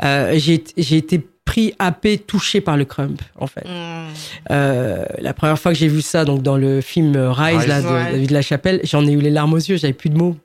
[0.04, 3.66] Euh, j'ai j'ai été pris, happé, touché par le crump, en fait.
[3.66, 4.14] Mm.
[4.52, 7.82] Euh, la première fois que j'ai vu ça, donc dans le film Rise, Rise, là,
[7.82, 8.12] de ouais.
[8.12, 10.36] David Lachapelle, j'en ai eu les larmes aux yeux, j'avais plus de mots.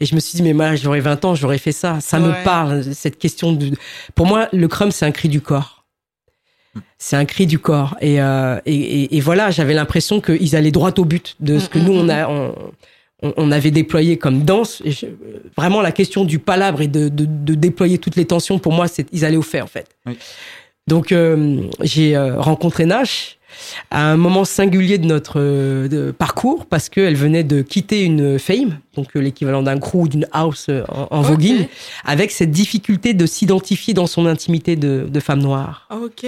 [0.00, 2.00] Et je me suis dit, mais moi, j'aurais 20 ans, j'aurais fait ça.
[2.00, 3.70] Ça me parle, cette question de.
[4.14, 5.77] Pour moi, le crump, c'est un cri du corps.
[6.98, 7.96] C'est un cri du corps.
[8.00, 11.68] Et, euh, et, et- et voilà, j'avais l'impression qu'ils allaient droit au but de ce
[11.68, 12.54] que Mm, nous, mm, on, a, on,
[13.22, 14.82] on- on avait déployé comme danse.
[14.84, 15.06] Et je-
[15.56, 18.88] vraiment, la question du palabre et de, de, de déployer toutes les tensions, pour moi,
[18.88, 19.86] c'est ils allaient au fait, en fait.
[20.06, 20.16] Oui.
[20.86, 23.34] Donc, euh, j'ai euh, rencontré Nash
[23.90, 28.78] à un moment singulier de notre de parcours parce qu'elle venait de quitter une fame,
[28.94, 31.66] donc l'équivalent d'un crew ou d'une house en, en voguing,
[32.04, 35.88] avec cette difficulté de s'identifier dans son intimité de, de femme noire.
[35.90, 36.24] Ok.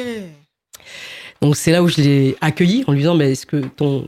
[1.40, 4.06] Donc c'est là où je l'ai accueilli en lui disant mais est-ce que ton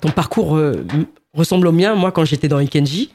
[0.00, 0.84] ton parcours euh,
[1.34, 1.94] ressemble au mien?
[1.94, 3.10] Moi quand j'étais dans Ikenji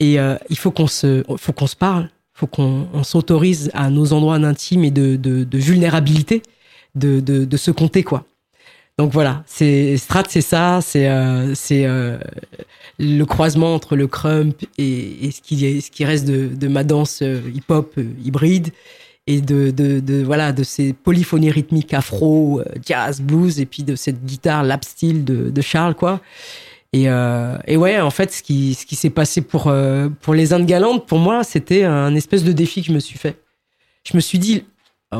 [0.00, 2.10] et euh, il faut qu'on se faut qu'on se parle.
[2.34, 6.42] Faut qu'on on s'autorise à nos endroits intimes et de, de, vulnérabilité
[6.94, 8.24] de, de, se compter quoi.
[8.98, 9.44] Donc voilà.
[9.46, 10.80] C'est Strat c'est ça.
[10.80, 11.86] C'est euh, c'est
[12.98, 17.64] le croisement entre le crump et, ce qui ce qui reste de, ma danse hip
[17.68, 18.72] hop hybride
[19.26, 23.82] et de, de, de voilà de ces polyphonies rythmiques afro, euh, jazz, blues et puis
[23.82, 26.20] de cette guitare lap style de, de Charles quoi.
[26.94, 30.34] Et, euh, et ouais, en fait, ce qui ce qui s'est passé pour euh, pour
[30.34, 33.40] les Indes galantes, pour moi, c'était un espèce de défi que je me suis fait.
[34.04, 34.64] Je me suis dit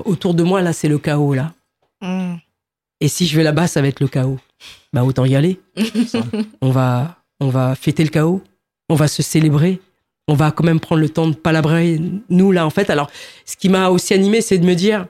[0.04, 1.54] autour de moi là, c'est le chaos là.
[2.02, 2.34] Mm.
[3.00, 4.38] Et si je vais là-bas, ça va être le chaos.
[4.92, 5.60] Bah autant y aller.
[6.60, 8.42] on va on va fêter le chaos.
[8.90, 9.80] On va se célébrer.
[10.28, 12.90] On va quand même prendre le temps de palabrer nous là en fait.
[12.90, 13.10] Alors
[13.44, 15.06] ce qui m'a aussi animé, c'est de me dire,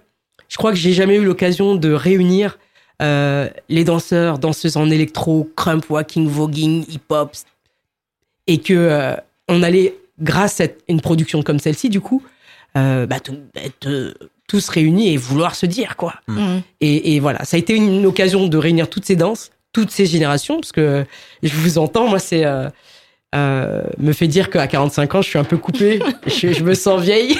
[0.48, 2.58] je crois que j'ai jamais eu l'occasion de réunir
[3.02, 7.34] euh, les danseurs, danseuses en électro, crump, walking, voguing, hip-hop,
[8.46, 9.14] et que euh,
[9.48, 12.22] on allait, grâce à une production comme celle-ci, du coup,
[12.76, 14.14] euh, bah, tout- être euh,
[14.48, 16.14] tous réunis et vouloir se dire quoi.
[16.28, 16.58] Mm.
[16.80, 20.06] Et, et voilà, ça a été une occasion de réunir toutes ces danses, toutes ces
[20.06, 21.04] générations, parce que
[21.42, 22.44] je vous entends, moi, c'est
[23.34, 26.74] euh, me fait dire qu'à 45 ans, je suis un peu coupé, je, je me
[26.74, 27.38] sens vieille,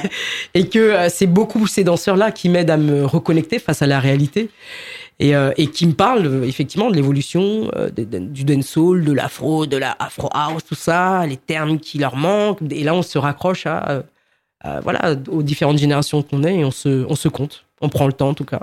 [0.54, 4.00] et que euh, c'est beaucoup ces danseurs-là qui m'aident à me reconnecter face à la
[4.00, 4.50] réalité.
[5.22, 9.66] Et, euh, et qui me parlent euh, effectivement de l'évolution euh, du dancehall, de l'afro,
[9.66, 12.62] de la afro house, tout ça, les termes qui leur manquent.
[12.70, 14.02] Et là, on se raccroche à, euh,
[14.62, 17.66] à, voilà, aux différentes générations qu'on est et on se, on se compte.
[17.82, 18.62] On prend le temps en tout cas.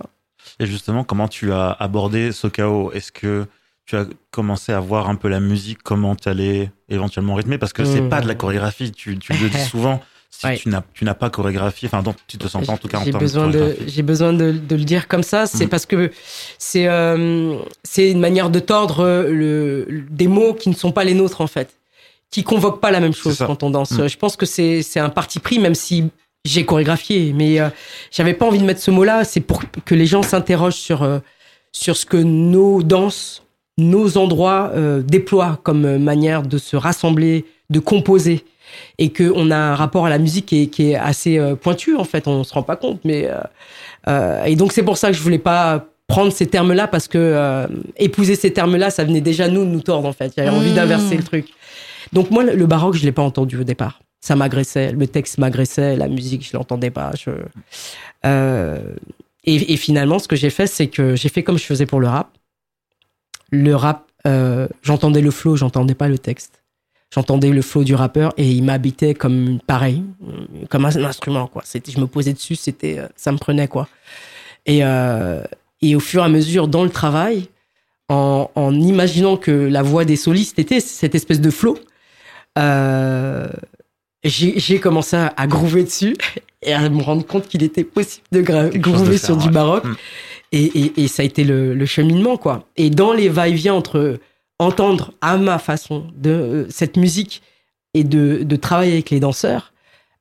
[0.60, 3.46] Et justement, comment tu as abordé ce chaos Est-ce que
[3.88, 7.74] tu as commencé à voir un peu la musique, comment tu allais éventuellement rythmer Parce
[7.74, 8.10] que c'est Mmh.
[8.10, 10.02] pas de la chorégraphie, tu, tu le dis souvent.
[10.30, 10.58] Si Ouais.
[10.58, 13.00] tu n'as tu n'as pas chorégraphié, enfin, donc, tu te sens pas en tout cas
[13.00, 15.48] en termes besoin de j'ai besoin de, de le dire comme ça.
[15.48, 15.70] C'est Mhm.
[15.70, 16.12] parce que
[16.60, 21.14] c'est, euh, c'est une manière de tordre le, des mots qui ne sont pas les
[21.14, 21.80] nôtres en fait,
[22.30, 23.92] qui convoquent pas la même chose quand on danse.
[23.94, 24.10] Mhm.
[24.10, 26.10] Je pense que c'est, c'est un parti pris, même si
[26.44, 27.70] j'ai chorégraphié, mais euh,
[28.12, 29.24] j'avais pas envie de mettre ce mot-là.
[29.24, 31.20] C'est pour que les gens s'interrogent sur euh,
[31.72, 33.44] sur ce que nos danses,
[33.78, 38.44] nos endroits euh, déploient comme euh, manière de se rassembler, de composer.
[38.98, 41.96] Et qu'on a un rapport à la musique qui est, qui est assez euh, pointu
[41.96, 42.28] en fait.
[42.28, 43.40] On se rend pas compte mais euh,
[44.10, 47.08] euh, et donc c'est pour ça que je voulais pas prendre ces termes là parce
[47.08, 47.68] que euh,
[47.98, 50.34] épouser ces termes là ça venait déjà nous de nous tordre en fait.
[50.36, 50.76] J'avais envie Mmh.
[50.76, 51.48] d'inverser le truc.
[52.12, 54.02] Donc moi le, baroque je l'ai pas entendu au départ.
[54.20, 57.30] Ça m'agressait le texte m'agressait la musique je l'entendais pas je
[58.26, 58.80] euh,
[59.46, 62.02] et, et finalement ce que j'ai fait c'est que j'ai fait comme je faisais pour
[62.02, 62.37] le rap
[63.52, 66.62] le rap euh, j'entendais le flow j'entendais pas le texte
[67.14, 70.04] j'entendais le flow du rappeur et il m'habitait comme pareil,
[70.70, 71.62] comme un instrument quoi.
[71.66, 73.88] C'était, je me posais dessus, c'était, euh, ça me prenait quoi.
[74.66, 75.44] Et euh,
[75.82, 77.48] et au fur et à mesure dans le travail,
[78.10, 81.78] en, en imaginant que la voix des solistes était cette espèce de flow,
[82.58, 83.48] euh,
[84.24, 86.18] j'ai, commencé à, groover dessus
[86.62, 89.86] et à me rendre compte qu'il était possible de groover sur du baroque.
[89.86, 89.96] Mm.
[90.52, 92.66] Et, et, et ça a été le, le cheminement, quoi.
[92.78, 94.18] Et dans les va-et-vient entre
[94.60, 97.42] entendre à ma façon de euh, cette musique
[97.94, 99.74] et de, de travailler avec les danseurs,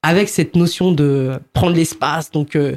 [0.03, 2.31] avec cette notion de prendre l'espace.
[2.33, 2.77] Donc, euh,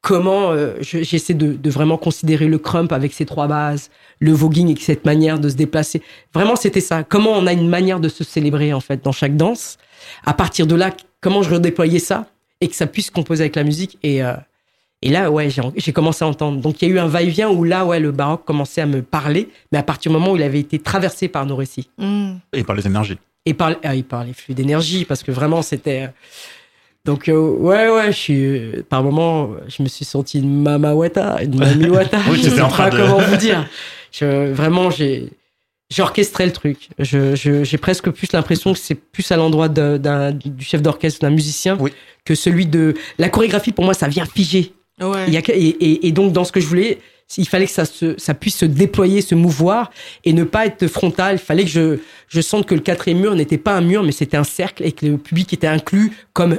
[0.00, 4.32] comment euh, je- j'essaie de, de vraiment considérer le crump avec ses trois bases, le
[4.32, 6.02] voguing avec cette manière de se déplacer.
[6.34, 7.04] Vraiment, c'était ça.
[7.04, 9.78] Comment on a une manière de se célébrer, en fait, dans chaque danse.
[10.24, 10.90] À partir de là,
[11.20, 12.26] comment je redéployais ça
[12.60, 13.98] et que ça puisse composer avec la musique.
[14.02, 14.34] Et, euh,
[15.02, 16.60] et là, ouais, j'ai j'ai commencé à entendre.
[16.60, 19.02] Donc, il y a eu un va-et-vient où là, ouais, le baroque commençait à me
[19.02, 22.34] parler, mais à partir du moment où il avait été traversé par nos récits Mm.
[22.52, 23.18] Et par les énergies.
[23.46, 26.02] et par, ah, et par les flux d'énergie, parce que vraiment, c'était.
[26.04, 26.08] euh,
[27.04, 28.44] Donc, euh, ouais, ouais, je suis.
[28.58, 32.18] euh, Par moment, je me suis senti une mama wata, une mamie wata.
[32.30, 33.66] Oui, je sais pas de- comment vous dire.
[34.12, 35.30] Je, vraiment, j'ai.
[35.90, 36.88] J'ai orchestré le truc.
[36.98, 41.28] Je, je- j'ai presque plus l'impression que c'est plus à l'endroit du chef d'orchestre, d'un
[41.30, 41.92] musicien, Oui.
[42.24, 42.94] que celui de.
[43.18, 44.72] La chorégraphie, pour moi, ça vient figer.
[45.02, 45.24] Ouais.
[45.28, 46.98] Il y a que- et, et- et donc, dans ce que je voulais,
[47.38, 49.90] il fallait que ça, se, ça puisse se déployer, se mouvoir
[50.24, 51.36] et ne pas être frontal.
[51.36, 51.98] Il fallait que je,
[52.28, 54.92] je sente que le quatrième mur n'était pas un mur, mais c'était un cercle et
[54.92, 56.58] que le public était inclus comme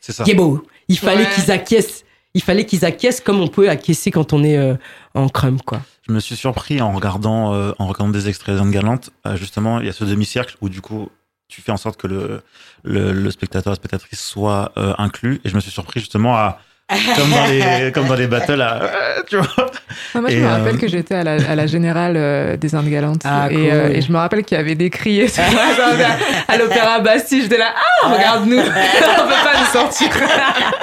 [0.00, 0.24] C'est ça.
[0.24, 0.62] qui est beau.
[0.88, 1.30] Il fallait Ouais.
[1.34, 2.04] qu'ils acquiescent.
[2.34, 4.74] Il fallait qu'ils acquiescent comme on peut acquiescer quand on est euh,
[5.14, 5.82] en crumb, quoi.
[6.08, 9.10] Je me suis surpris en regardant, euh, en regardant des extraits d'Anne Galante.
[9.26, 11.10] euh, justement, il y a ce demi-cercle où du coup,
[11.48, 12.40] tu fais en sorte que le,
[12.82, 15.40] le, le spectateur, la spectatrice soit euh, inclus.
[15.44, 16.58] Et je me suis surpris justement à,
[16.88, 19.70] comme dans les, comme dans les battles, euh, tu vois.
[20.14, 22.56] Ah, moi, je Et, me euh, rappelle que j'étais à la, à la générale euh,
[22.58, 23.22] des Indes Galantes.
[23.24, 23.64] Ah, et, cool.
[23.64, 25.26] euh, et je me rappelle qu'il y avait des cris à,
[26.52, 27.42] à l'Opéra Bastille.
[27.42, 27.72] J'étais là,
[28.02, 28.58] ah, regarde-nous.
[28.60, 30.08] On peut pas nous sortir.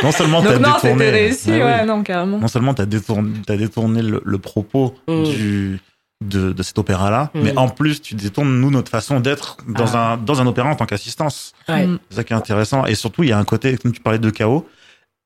[0.03, 1.49] Non seulement t'as non, détourné, réussi.
[1.51, 1.61] Ah oui.
[1.61, 2.37] ouais, non, carrément.
[2.39, 5.23] non seulement t'as détourné, t'as détourné le, le propos Mm.
[5.23, 5.79] du,
[6.23, 7.39] de, de cet opéra-là, Mm.
[7.43, 10.13] mais en plus, tu détournes, nous, notre façon d'être dans, Ah.
[10.13, 11.53] un, dans un opéra en tant qu'assistance.
[11.67, 11.87] Ouais.
[12.09, 12.85] C'est ça qui est intéressant.
[12.85, 14.67] Et surtout, il y a un côté, comme tu parlais de chaos.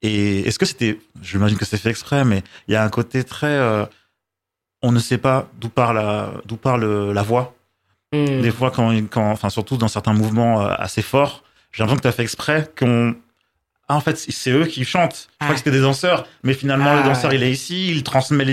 [0.04, 3.24] Et est-ce que c'était, j'imagine que c'est fait exprès, mais il y a un côté
[3.24, 3.86] très, euh,
[4.82, 7.56] on ne sait pas d'où part la, d'où part le- la voix.
[8.14, 8.42] Mm.
[8.42, 12.02] Des fois, quand, quand, enfin, surtout dans certains mouvements euh, assez forts, j'ai l'impression que
[12.02, 13.16] tu as fait exprès qu'on,
[13.88, 15.30] ah, en fait, c'est eux qui chantent.
[15.32, 15.52] Je crois Ah.
[15.54, 17.38] que c'était des danseurs, mais finalement, Ah, le danseur, ouais.
[17.38, 18.46] il est ici, il transmet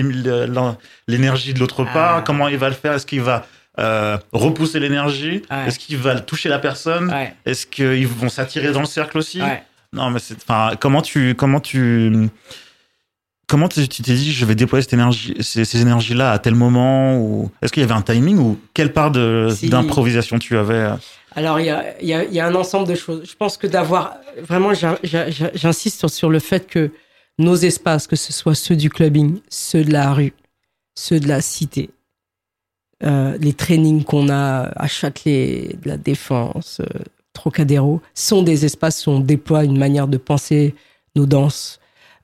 [1.09, 1.93] l'énergie de l'autre Ah.
[1.93, 2.25] part.
[2.25, 2.93] Comment il va le faire?
[2.95, 3.45] Est-ce qu'il va
[3.79, 5.43] euh, repousser l'énergie?
[5.51, 7.13] Est-ce qu'il va toucher la personne?
[7.47, 9.41] Est-ce qu'ils vont s'attirer dans le cercle aussi?
[9.93, 12.29] Non, mais c'est, enfin, comment tu, comment tu,
[13.49, 17.19] comment tu t'es dit, je vais déployer cette énergie, ces, ces énergies-là à tel moment
[17.19, 19.69] ou est-ce qu'il y avait un timing ou quelle part de, Si.
[19.69, 20.91] d'improvisation tu avais
[21.35, 23.29] Alors, il y a, il y, a, il y a un ensemble de choses.
[23.29, 24.15] Je pense que d'avoir.
[24.41, 26.93] Vraiment, j'in- j'in- j'in- j'insiste sur, sur le fait que
[27.39, 30.35] nos espaces, que ce soit ceux du clubbing, ceux de la rue,
[30.95, 31.91] ceux de la cité,
[33.03, 36.99] euh, les trainings qu'on a à Châtelet, de la Défense, euh,
[37.33, 40.75] Trocadéro, sont des espaces où on déploie une manière de penser
[41.17, 41.81] nos danses.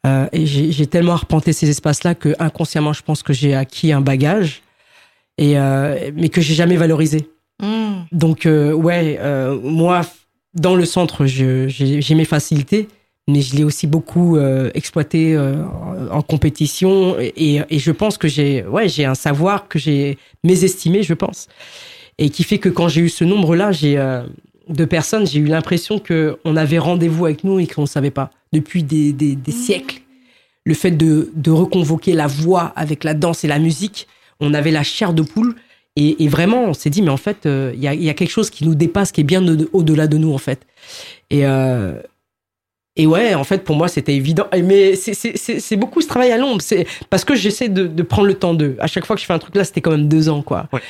[0.06, 4.00] Euh, et j'ai tellement arpenté ces espaces-là que inconsciemment, je pense que j'ai acquis un
[4.00, 4.62] bagage,
[5.38, 7.28] et, euh, mais que j'ai jamais valorisé.
[7.60, 8.04] Mm.
[8.12, 10.02] Donc, euh, ouais, euh, moi,
[10.54, 12.88] dans le centre, j'ai j'ai mes facilités,
[13.28, 17.16] mais je l'ai aussi beaucoup euh, exploité euh, en en compétition.
[17.18, 21.48] Et, et je pense que j'ai ouais, j'ai un savoir que j'ai mésestimé, je pense.
[22.18, 24.22] Et qui fait que quand j'ai eu ce nombre-là, j'ai euh,
[24.68, 28.30] de personnes, j'ai eu l'impression qu'on avait rendez-vous avec nous et qu'on ne savait pas
[28.52, 30.00] depuis des, des, des siècles.
[30.64, 34.08] Le fait de, de reconvoquer la voix avec la danse et la musique,
[34.40, 35.54] on avait la chair de poule.
[35.94, 38.10] Et, et vraiment, on s'est dit, mais en fait, euh, il y, a, il y
[38.10, 40.66] a quelque chose qui nous dépasse, qui est bien au- au-delà de nous, en fait.
[41.30, 41.94] Et, euh,
[42.96, 44.46] et ouais, en fait, pour moi, c'était évident.
[44.64, 46.62] Mais c'est- beaucoup ce travail à l'ombre.
[46.62, 48.76] C'est parce que j'essaie de, de prendre le temps d'eux.
[48.80, 50.66] À chaque fois que je fais un truc là, c'était quand même deux ans, quoi.
[50.72, 50.80] Ouais.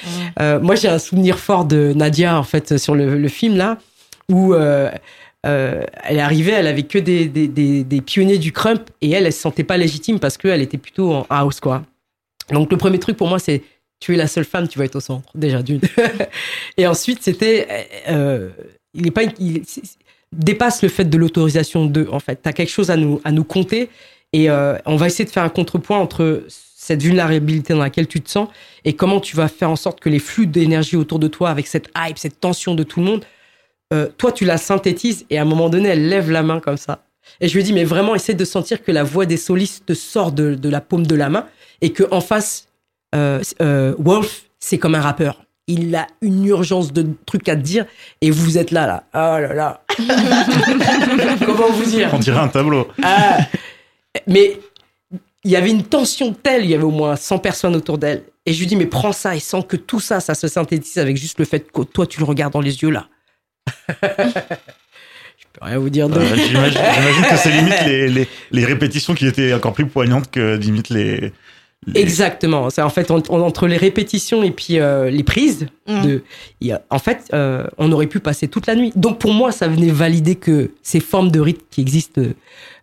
[0.40, 3.78] Euh, moi, j'ai un souvenir fort de Nadia, en fait, sur le, le film là,
[4.30, 4.90] où euh,
[5.46, 9.10] euh, elle est arrivée, elle avait que des, des, des, des pionniers du crump, et
[9.10, 11.82] elle, elle se sentait pas légitime parce qu'elle était plutôt en house, quoi.
[12.52, 13.62] Donc le premier truc pour moi, c'est
[13.98, 15.80] tu es la seule femme, tu vas être au centre, déjà d'une.
[16.76, 17.66] et ensuite, c'était,
[18.94, 19.62] il est pas, il
[20.36, 22.40] dépasse le fait de l'autorisation de, en fait.
[22.42, 23.88] T'as quelque chose à nous, à nous compter,
[24.32, 28.20] et euh, on va essayer de faire un contrepoint entre cette vulnérabilité dans laquelle tu
[28.20, 28.48] te sens
[28.84, 31.66] et comment tu vas faire en sorte que les flux d'énergie autour de toi, avec
[31.66, 33.24] cette hype, cette tension de tout le monde,
[33.92, 36.76] euh, toi tu la synthétises et à un moment donné, elle lève la main comme
[36.76, 37.04] ça.
[37.40, 39.94] Et je lui dis, mais vraiment, essaie de sentir que la voix des solistes te
[39.94, 41.46] sort de, de la paume de la main
[41.80, 42.68] et que en face,
[43.14, 45.45] euh, euh, Wolf, c'est comme un rappeur.
[45.68, 47.86] Il a une urgence de trucs à te dire
[48.20, 49.04] et vous êtes là, là.
[49.14, 49.80] Oh là là.
[51.44, 52.86] Comment vous dire On dirait un tableau.
[53.02, 53.38] ah,
[54.28, 54.60] mais
[55.42, 58.24] il y avait une tension telle, il y avait au moins 100 personnes autour d'elle.
[58.46, 60.98] Et je lui dis, mais prends ça et sens que tout ça, ça se synthétise
[60.98, 63.08] avec juste le fait que toi, tu le regardes dans les yeux là.
[63.88, 64.02] je
[65.52, 66.20] peux rien vous dire d'autre.
[66.20, 70.30] Euh, J'imagine j'imagine que c'est limite les, les, les répétitions qui étaient encore plus poignantes
[70.30, 71.32] que limite les,
[71.86, 72.68] les- Exactement.
[72.70, 75.66] C'est en fait en- en- entre les répétitions et puis euh, les prises.
[75.88, 76.02] Mm.
[76.02, 76.24] De,
[76.60, 78.92] il y a- en fait, euh, on aurait pu passer toute la nuit.
[78.96, 82.22] Donc pour moi, ça venait valider que ces formes de rythme qui existent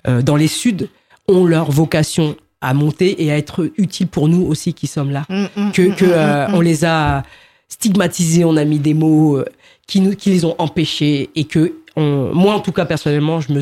[0.08, 0.88] euh, dans les suds
[1.28, 5.26] ont leur vocation à monter et à être utiles pour nous aussi qui sommes là.
[5.30, 7.24] Mm, mm, Que, mm, que on les a
[7.68, 9.46] stigmatisés, on a mis des mots euh,
[9.88, 13.60] qui nous qui les ont empêchés et que on- moi en tout cas personnellement, le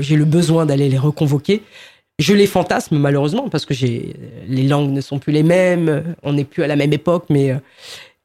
[0.00, 1.62] j'ai le besoin d'aller les reconvoquer.
[2.18, 4.14] Je les fantasme malheureusement parce que j'ai
[4.48, 7.50] les langues ne sont plus les mêmes, on n'est plus à la même époque, mais
[7.50, 7.56] euh,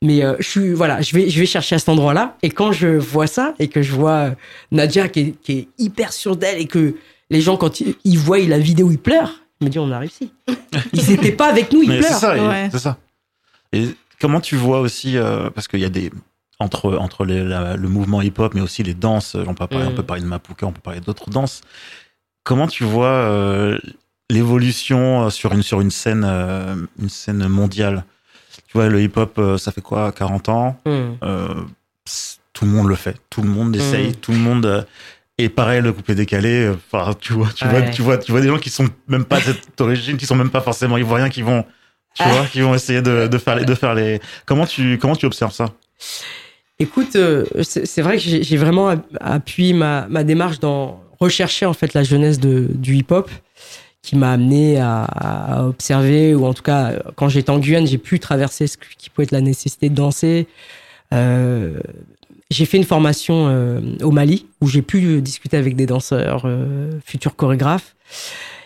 [0.01, 2.72] mais euh, je suis voilà, je vais je vais chercher à cet endroit-là et quand
[2.72, 4.31] je vois ça et que je vois euh,
[4.72, 6.95] Nadia qui est, qui est hyper sûre d'elle et que
[7.30, 9.99] les gens quand ils, ils voient la vidéo ils pleurent, je me dis on a
[9.99, 10.31] réussi.
[10.93, 12.19] Ils n'étaient pas avec nous, ils Mais c'est pleurent.
[12.19, 12.69] ça, et- Ouais.
[12.72, 12.97] c'est ça.
[13.73, 13.88] Et
[14.22, 16.11] comment tu vois aussi, euh, parce qu'il y a des
[16.59, 19.35] entre entre les- la- le mouvement hip-hop, mais aussi les danses.
[19.35, 19.89] On peut parler, Mm.
[19.89, 21.61] on peut parler de Mapuka, on peut parler d'autres danses.
[22.43, 23.77] Comment tu vois euh,
[24.30, 28.03] l'évolution euh, sur une sur une scène euh, une scène mondiale?
[28.68, 30.77] Tu vois, le hip-hop, ça fait quoi 40 ans?
[32.05, 34.15] Pss, Tout le monde le fait, tout le monde essaye, Mm.
[34.15, 34.85] tout le monde.
[35.38, 38.47] et pareil, le couplet décalé, enfin, tu vois, tu vois, tu vois, tu vois des
[38.47, 41.41] gens qui sont même pas de cette origine, qui sont même pas forcément ivoiriens, qui
[41.41, 41.63] vont,
[42.13, 42.30] tu Ah.
[42.30, 44.19] vois, qui vont essayer de, de faire les, de faire les.
[44.45, 45.65] Comment tu, comment tu observes ça?
[46.80, 47.18] Écoute,
[47.61, 52.03] c'est vrai que j'ai vraiment app- appuyé ma, ma démarche dans rechercher en fait la
[52.03, 53.30] jeunesse de, du hip-hop
[54.02, 58.19] qui m'a amené à, observer ou en tout cas quand j'étais en Guyane j'ai pu
[58.19, 60.48] traverser ce qui peut être la nécessité de danser.
[61.14, 61.80] Euh,
[62.49, 66.89] j'ai fait une formation euh, au Mali où j'ai pu discuter avec des danseurs, euh,
[67.06, 67.95] futurs chorégraphes.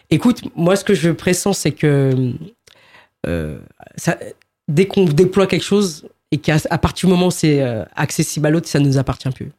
[0.10, 2.34] Écoute, moi ce que je pressens c'est que
[3.98, 4.18] ça,
[4.70, 7.62] dès qu'on déploie quelque chose et qu'à partir du moment où c'est
[7.96, 9.52] accessible à l'autre, ça ne nous appartient plus.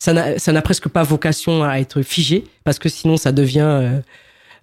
[0.00, 3.60] Ça n'a ça n'a presque pas vocation à être figé parce que sinon ça devient
[3.60, 4.00] euh,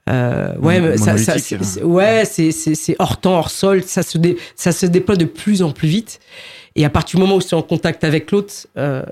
[0.10, 1.60] euh, ouais Mon- mais ça, ça- c'est- hein.
[1.62, 5.16] c'est- ouais c'est c'est c'est hors temps hors sol ça se dé- ça se déploie
[5.16, 6.20] de plus en plus vite
[6.76, 9.04] et à partir du moment où c'est en contact avec l'autre euh,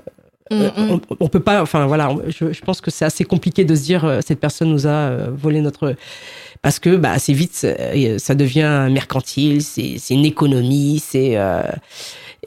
[0.48, 0.90] Mm, euh, mm.
[0.92, 3.82] on, on peut pas enfin voilà je, je pense que c'est assez compliqué de se
[3.82, 5.96] dire euh, cette personne nous a volé notre
[6.62, 7.54] parce que bah assez vite
[8.18, 11.62] ça, devient mercantile c'est c'est une économie c'est euh,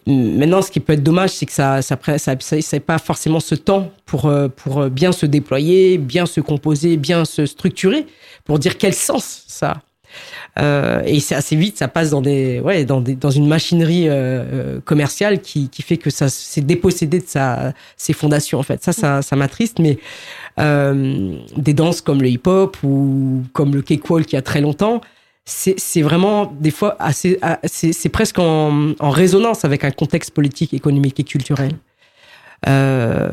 [0.07, 3.55] maintenant ce qui peut être dommage c'est que ça ça ça ça pas forcément ce
[3.55, 8.05] temps pour euh, pour bien se déployer bien se composer bien se structurer
[8.45, 9.81] pour dire quel sens ça a.
[10.59, 14.09] Euh, et c'est assez vite, ça passe dans des, ouais, dans des, dans une machinerie
[14.09, 18.63] euh, euh, commerciale qui, qui fait que ça s'est dépossédé de sa, ses fondations en
[18.63, 18.83] fait.
[18.83, 19.79] Ça, ça, ça m'attriste.
[19.79, 19.97] Mais
[20.59, 25.01] euh, des danses comme le hip-hop ou comme le cakewalk il y a très longtemps,
[25.49, 31.19] c'est vraiment des fois assez, ah, c'est presque en, résonance avec un contexte politique, économique
[31.19, 31.71] et culturel.
[32.67, 33.31] Euh,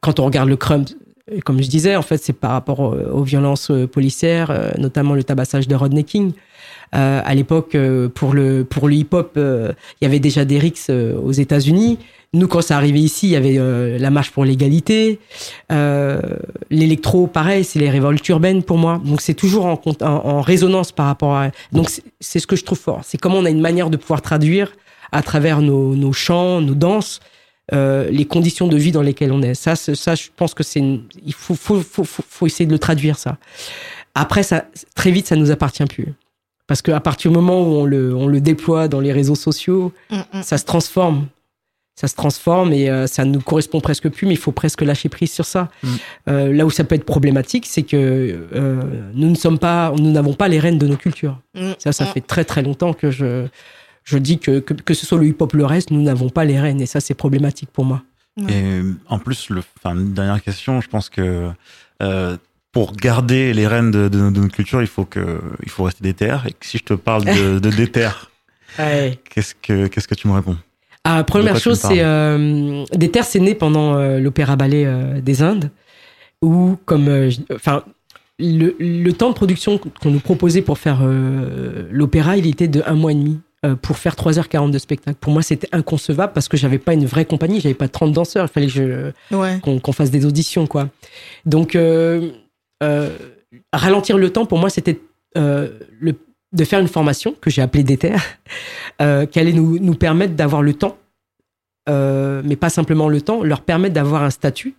[0.00, 0.88] quand on regarde le crump,
[1.44, 5.24] comme je disais, en fait, c'est par rapport aux, violences euh, policières, euh, notamment le
[5.24, 6.32] tabassage de Rodney King.
[6.92, 7.76] À l'époque,
[8.14, 11.98] pour le pour le hip-hop, il y avait déjà des rixes aux États-Unis.
[12.34, 15.20] Nous, quand ça arrivait ici, il y avait euh, la marche pour l'égalité.
[15.72, 16.20] Euh,
[16.70, 19.00] L'électro, pareil, c'est les révoltes urbaines pour moi.
[19.04, 21.50] Donc c'est toujours en, en, en résonance par rapport à.
[21.72, 23.00] Donc c'est- c'est ce que je trouve fort.
[23.04, 24.72] C'est comment on a une manière de pouvoir traduire
[25.12, 27.20] à travers nos, nos chants, nos danses,
[27.72, 29.54] euh, les conditions de vie dans lesquelles on est.
[29.54, 32.66] Ça, c'est- ça, je pense que c'est, une- il faut, faut, faut, faut, faut essayer
[32.66, 33.36] de le traduire ça.
[34.14, 36.12] Après, ça, très vite, ça nous appartient plus.
[36.66, 39.92] Parce qu'à partir du moment où on le, on le déploie dans les réseaux sociaux,
[40.10, 40.42] Mm, mm.
[40.42, 41.26] ça se transforme.
[41.96, 45.08] Ça se transforme et euh, ça nous correspond presque plus, mais il faut presque lâcher
[45.08, 45.68] prise sur ça.
[45.82, 45.88] Mm.
[46.28, 48.82] Euh, là où ça peut être problématique, c'est que euh,
[49.14, 51.40] nous ne sommes pas, nous n'avons pas les rênes de nos cultures.
[51.54, 52.08] Mm, Ça, ça mm.
[52.08, 53.46] fait très très longtemps que je,
[54.02, 56.58] je dis que, que que ce soit le hip-hop, le reste, nous n'avons pas les
[56.58, 58.02] rênes et ça c'est problématique pour moi.
[58.48, 61.50] Et en plus, le, enfin, dernière question, je pense que
[62.02, 62.36] euh,
[62.72, 66.02] pour garder les rênes de, de, de notre culture, il faut que, il faut rester
[66.02, 66.36] déter.
[66.46, 68.10] Et que si je te parle de, de déter,
[68.76, 70.56] qu'est-ce que, qu'est-ce que tu me réponds?
[71.04, 75.42] Ah, première chose, c'est euh, des terres, c'est né pendant euh, l'opéra ballet euh, des
[75.42, 75.70] Indes,
[76.42, 77.84] où comme, euh, enfin,
[78.38, 82.82] le, le temps de production qu'on nous proposait pour faire euh, l'opéra, il était de
[82.86, 85.16] un mois et demi euh, pour faire 3h40 de spectacle.
[85.20, 88.46] Pour moi, c'était inconcevable parce que j'avais pas une vraie compagnie, j'avais pas 30 danseurs,
[88.46, 89.58] il fallait que je, Ouais.
[89.62, 90.88] qu'on qu'on fasse des auditions, quoi.
[91.44, 92.30] Donc, euh,
[92.82, 93.10] euh,
[93.74, 94.98] ralentir le temps, pour moi, c'était
[95.36, 95.68] euh,
[96.00, 96.14] le-
[96.54, 98.16] de faire une formation que j'ai appelée DETER,
[99.02, 100.96] euh, qui allait nous, nous permettre d'avoir le temps,
[101.88, 104.74] euh, mais pas simplement le temps, leur permettre d'avoir un statut.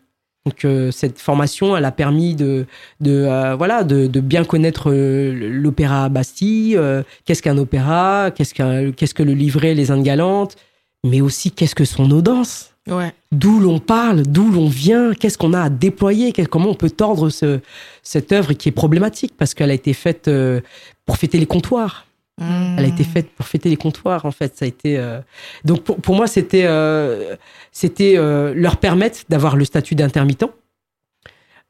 [0.45, 2.65] Donc, euh, cette formation, elle a permis de,
[3.02, 8.53] de euh, voilà, de, de bien connaître euh, l'opéra Bastille, euh, qu'est-ce qu'un opéra, qu'est-ce
[8.53, 10.56] qu'un, qu'est-ce que le livret, les Indes galantes,
[11.03, 13.14] mais aussi qu'est-ce que sont nos danses Ouais.
[13.32, 17.30] d'où l'on parle, d'où l'on vient, qu'est-ce qu'on a à déployer, comment on peut tordre
[17.30, 17.60] ce,
[18.03, 20.62] cette œuvre qui est problématique parce qu'elle a été faite euh,
[21.06, 22.06] pour fêter les comptoirs.
[22.40, 22.76] Mm.
[22.78, 24.56] Elle a été faite pour fêter les comptoirs, en fait.
[24.57, 24.98] Ça a été.
[24.99, 25.20] euh,
[25.64, 27.36] Donc pour, pour moi, c'était euh,
[27.72, 30.45] c'était euh, leur permettre d'avoir le statut d'intermittent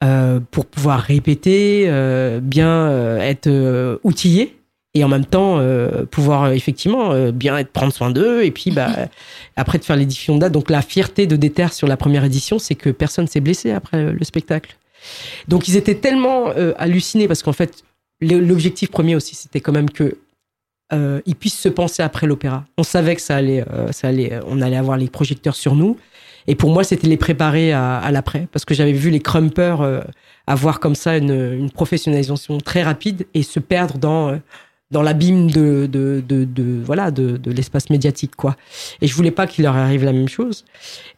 [0.03, 4.54] euh, pour pouvoir répéter, euh, bien euh, être euh, outillé
[4.95, 8.51] et en même temps euh, pouvoir euh, effectivement euh, bien être prendre soin d'eux et
[8.51, 8.89] puis bah
[9.55, 10.53] après de faire l'édition date.
[10.53, 14.11] Donc la fierté de Déter sur la première édition, c'est que personne s'est blessé après
[14.11, 14.77] le spectacle.
[15.47, 17.83] Donc ils étaient tellement euh, hallucinés parce qu'en fait
[18.21, 20.17] l'objectif premier aussi c'était quand même que
[21.25, 22.63] ils puissent se penser après l'opéra.
[22.77, 25.97] On savait que ça allait, ça allait, on allait avoir les projecteurs sur nous.
[26.47, 29.81] Et pour moi, c'était les préparer à, à l'après, parce que j'avais vu les crumpers
[29.81, 30.01] euh,
[30.47, 34.37] avoir comme ça une, une professionnalisation très rapide et se perdre dans euh,
[34.95, 38.55] dans l'abîme de, de, de, voilà de, de l'espace médiatique quoi.
[39.01, 40.63] Et je voulais pas qu'il leur arrive la même chose.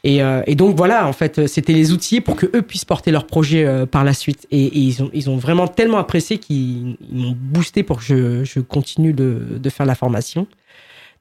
[0.04, 3.12] Et, euh, et donc voilà, en fait, c'était les outils pour que eux puissent porter
[3.12, 4.48] leur projet euh, par la suite.
[4.50, 8.60] Et, ils ont ils ont vraiment tellement apprécié qu'ils ils m'ont boosté pour que je,
[8.62, 10.48] continue de, de faire la formation.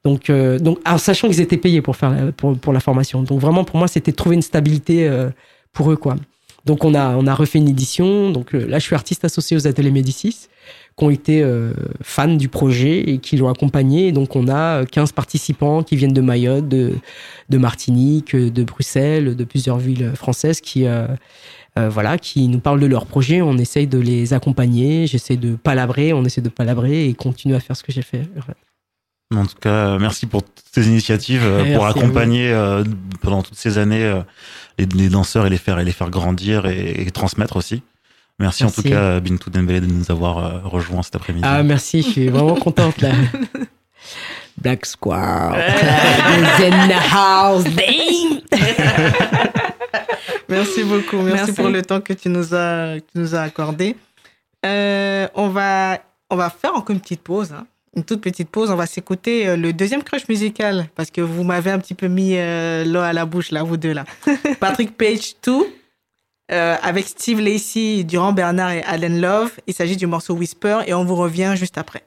[0.02, 3.22] Donc, euh, donc, en sachant qu'ils étaient payés pour faire la, pour, pour la formation.
[3.22, 5.10] Donc vraiment pour moi c'était trouver une stabilité
[5.74, 6.16] pour eux quoi.
[6.66, 8.30] Donc on a on a refait une édition.
[8.30, 10.48] Donc euh, là je suis artiste associé aux Ateliers Médicis
[10.98, 11.72] qui ont été euh,
[12.02, 14.08] fans du projet et qui l'ont accompagné.
[14.08, 16.94] Et donc on a euh, 15 participants qui viennent de Mayotte, de,
[17.48, 21.06] de Martinique, euh, de Bruxelles, de plusieurs villes françaises qui euh,
[21.78, 23.42] euh, voilà, qui nous parlent de leur projet.
[23.42, 25.06] On essaye de les accompagner.
[25.06, 28.22] J'essaie de palabrer, on essaie de palabrer et continuer à faire ce que j'ai fait.
[29.34, 32.84] En tout cas, merci pour toutes ces initiatives, euh, Merci pour accompagner euh,
[33.22, 34.20] pendant toutes ces années euh,
[34.78, 37.82] les, les danseurs et les faire et les faire grandir et, et transmettre aussi.
[38.38, 41.46] Merci, en tout cas Bintou Dembélé de nous avoir euh, rejoints cet après-midi.
[41.48, 43.12] Ah, merci, je suis vraiment contente là.
[44.58, 47.64] Black Squad is in the house.
[50.48, 51.16] Merci beaucoup.
[51.22, 51.52] Merci, Merci.
[51.54, 53.96] pour le temps que tu nous as, que tu nous as accordé.
[54.64, 55.98] Euh, on, va,
[56.30, 57.52] on va faire encore une petite pause.
[57.52, 57.66] hein.
[57.96, 58.70] Une toute petite pause.
[58.70, 62.08] On va s'écouter euh, le deuxième crush musical parce que vous m'avez un petit peu
[62.08, 64.04] mis euh, l'eau à la bouche, là, vous deux, là.
[64.60, 65.52] Patrick Page 2
[66.52, 69.52] euh, avec Steve Lacey, Durand Bernard et Allen Love.
[69.66, 72.04] Il s'agit du morceau Whisper et on vous revient juste après.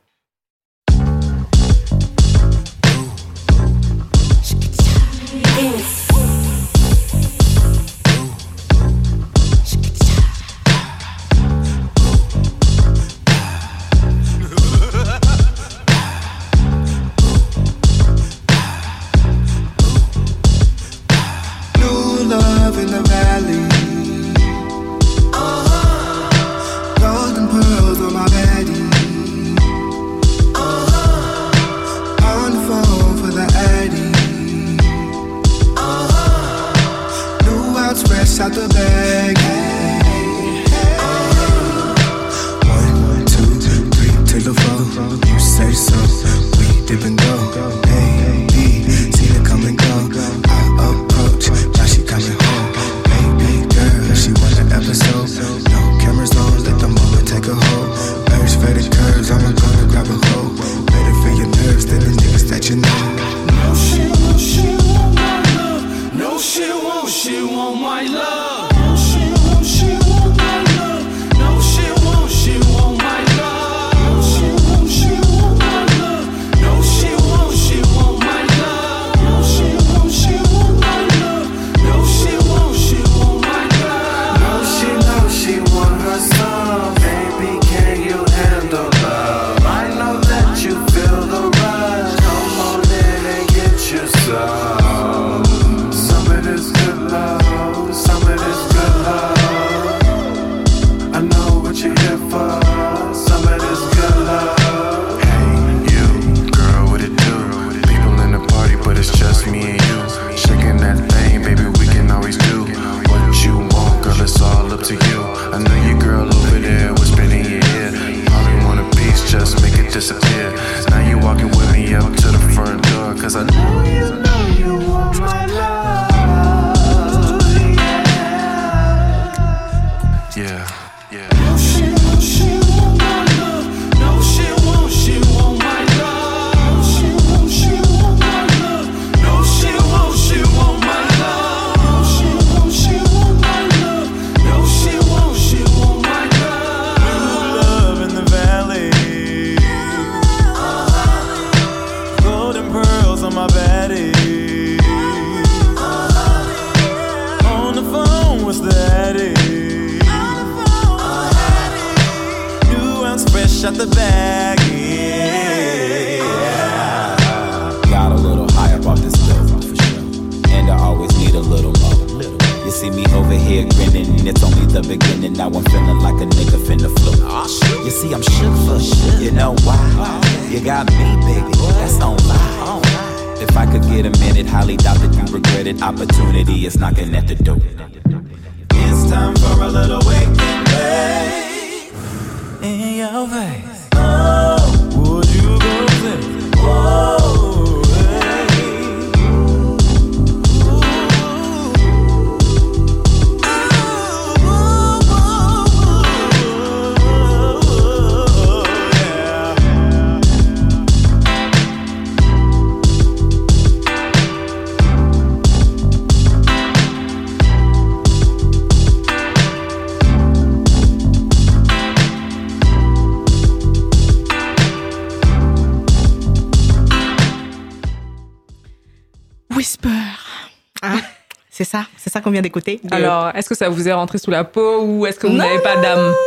[232.30, 232.80] Qu'on vient d'écouter.
[232.84, 235.34] De- Alors, est-ce que ça vous est rentré sous la peau ou est-ce que vous
[235.34, 236.14] n'avez pas d'âme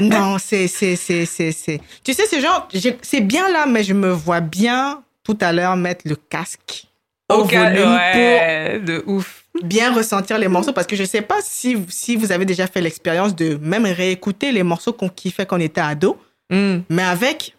[0.00, 1.80] non, c'est, c'est, c'est, c'est, c'est.
[2.04, 2.68] Tu sais, c'est genre,
[3.02, 6.86] c'est bien là, mais je me vois bien tout à l'heure mettre le casque
[7.28, 9.42] au Ok, volume ouais, de ouf.
[9.52, 12.68] pour bien ressentir les morceaux parce que je sais pas si, si vous avez déjà
[12.68, 16.18] fait l'expérience de même réécouter les morceaux qu'on kiffait quand on était ado,
[16.48, 16.82] Hmm.
[16.88, 17.55] mais avec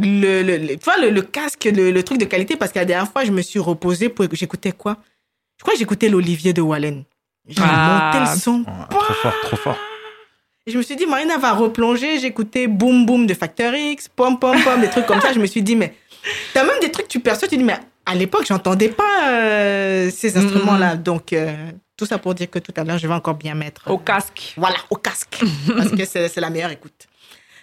[0.00, 2.78] le, le, le- tu vois, le, le casque, le, le truc de qualité parce que
[2.78, 4.96] la dernière fois, je me suis reposée pour j'écoutais quoi?
[5.58, 7.04] Je crois que j'écoutais l'Olivier de Wallen.
[7.48, 8.12] J'ai Ah.
[8.12, 8.58] monté le son.
[8.60, 9.78] Ouais, trop fort, trop fort.
[10.66, 12.18] Et je me suis dit, Marina va replonger.
[12.20, 15.32] J'écoutais Boom Boom de Factor X, Pom Pom Pom, des trucs comme ça.
[15.32, 15.94] Je me suis dit, mais
[16.52, 17.48] t'as même des trucs que tu perçois.
[17.48, 20.96] Tu dis, mais à l'époque, j'entendais pas euh, ces instruments-là.
[20.96, 21.54] Donc, euh,
[21.96, 23.90] tout ça pour dire que tout à l'heure, je vais encore bien mettre.
[23.90, 24.52] Au casque.
[24.58, 25.42] Voilà, au casque.
[25.76, 27.06] parce que c'est c'est la meilleure écoute.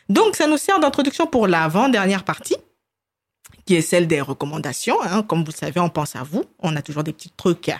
[0.09, 2.57] Donc, ça nous sert d'introduction pour l'avant-dernière partie,
[3.65, 4.97] qui est celle des recommandations.
[5.03, 5.23] hein.
[5.23, 6.43] Comme vous le savez, on pense à vous.
[6.59, 7.77] On a toujours des petits trucs à,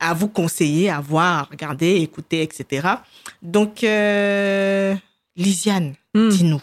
[0.00, 2.88] à vous conseiller, à voir, à regarder, écouter, etc.
[3.42, 4.94] Donc, euh,
[5.36, 6.28] Lisiane, Hmm.
[6.30, 6.62] dis-nous.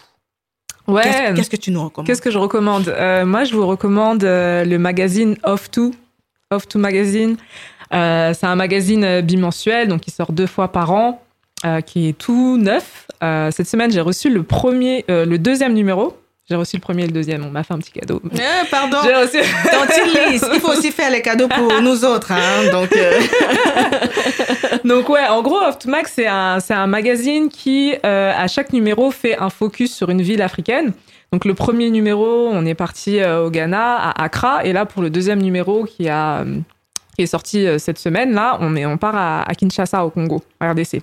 [0.88, 1.04] Ouais.
[1.04, 2.08] Qu'est-ce qu'est-ce que tu nous recommandes?
[2.08, 2.88] Qu'est-ce que je recommande?
[2.90, 5.92] Euh, Moi, je vous recommande euh, le magazine Off To,
[6.52, 7.38] Off To Magazine.
[7.94, 11.22] Euh, c'est un magazine bimensuel, donc qui sort deux fois par an,
[11.86, 13.05] qui est tout neuf.
[13.26, 16.16] Euh, cette semaine, j'ai reçu le premier, euh, le deuxième numéro.
[16.48, 17.44] J'ai reçu le premier et le deuxième.
[17.44, 18.22] On m'a fait un petit cadeau.
[18.32, 18.98] Eh, Pardon.
[19.04, 19.38] J'ai reçu.
[19.72, 22.32] Dans il faut aussi faire les cadeaux pour nous autres.
[22.32, 23.20] Hein, donc, euh,
[24.86, 28.74] Donc ouais, en gros, Off to Mag, c'est un, c'est un magazine qui, à chaque
[28.74, 30.94] numéro, fait un focus sur une ville africaine.
[31.32, 35.10] Donc le premier numéro, on est parti au Ghana, à Accra, et là pour le
[35.10, 36.46] deuxième numéro qui a
[37.16, 40.44] qui est sorti cette semaine, là, on est on part à, à Kinshasa au Congo,
[40.60, 41.02] à RDC.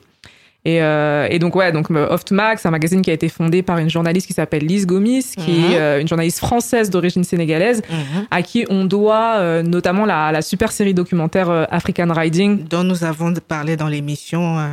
[0.64, 3.12] Et, euh, et donc ouais, donc euh, Off to Mag, c'est un magazine qui a
[3.12, 5.72] été fondé par une journaliste qui s'appelle Lise Gomis, qui Mhm.
[5.72, 7.82] est euh, une journaliste française d'origine sénégalaise,
[8.30, 12.84] à qui on doit euh, notamment la, la super série documentaire euh, African Riding, dont
[12.84, 14.68] nous avons parlé dans l'émission euh,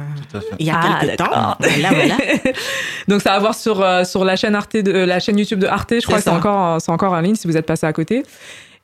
[0.60, 1.24] il y a Ah, quelques temps.
[1.26, 1.58] d'accord.
[1.60, 2.16] Voilà, voilà.
[3.08, 5.58] Donc ça va voir sur euh, sur la chaîne Arte de euh, la chaîne YouTube
[5.60, 7.88] de Arte, je crois que c'est encore c'est encore en ligne si vous êtes passé
[7.88, 8.22] à côté.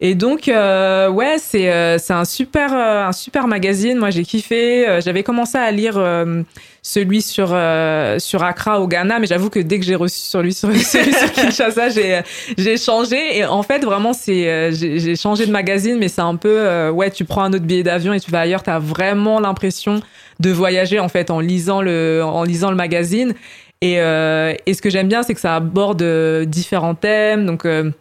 [0.02, 3.98] Et donc euh, ouais, c'est euh, un super euh, un super magazine.
[3.98, 4.88] Moi j'ai kiffé.
[4.88, 6.44] Euh, J'avais commencé à lire euh,
[6.82, 10.54] celui sur euh, sur Accra au Ghana, mais j'avoue que dès que j'ai reçu celui
[10.54, 11.88] sur celui sur Kinshasa,
[12.58, 16.90] j'ai changé et en fait vraiment c'est j'ai changé de magazine, mais c'est un peu
[16.90, 20.02] ouais, tu prends un autre billet d'avion et tu vas ailleurs, t'as vraiment l'impression
[20.42, 23.34] de voyager en fait en lisant le en lisant le magazine.
[23.82, 26.04] Et, et ce que j'aime bien, c'est que ça aborde
[26.48, 27.46] différents thèmes.
[27.46, 27.92] Donc, on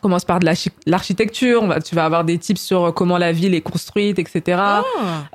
[0.00, 1.66] commence par de l'archi- l'architecture.
[1.66, 4.60] Va- Tu vas avoir des tips sur comment la ville est construite, etc.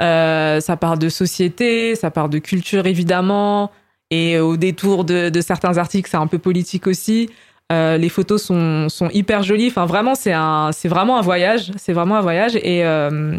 [0.02, 3.72] Euh, ça parle de société, ça parle de culture évidemment.
[4.11, 7.30] Et au détour de, de certains articles, c'est un peu politique aussi.
[7.72, 9.68] Euh, les photos sont, sont hyper jolies.
[9.69, 11.72] Enfin, vraiment, c'est un, c'est vraiment un voyage.
[11.77, 12.56] C'est vraiment un voyage.
[12.57, 13.38] Et, euh,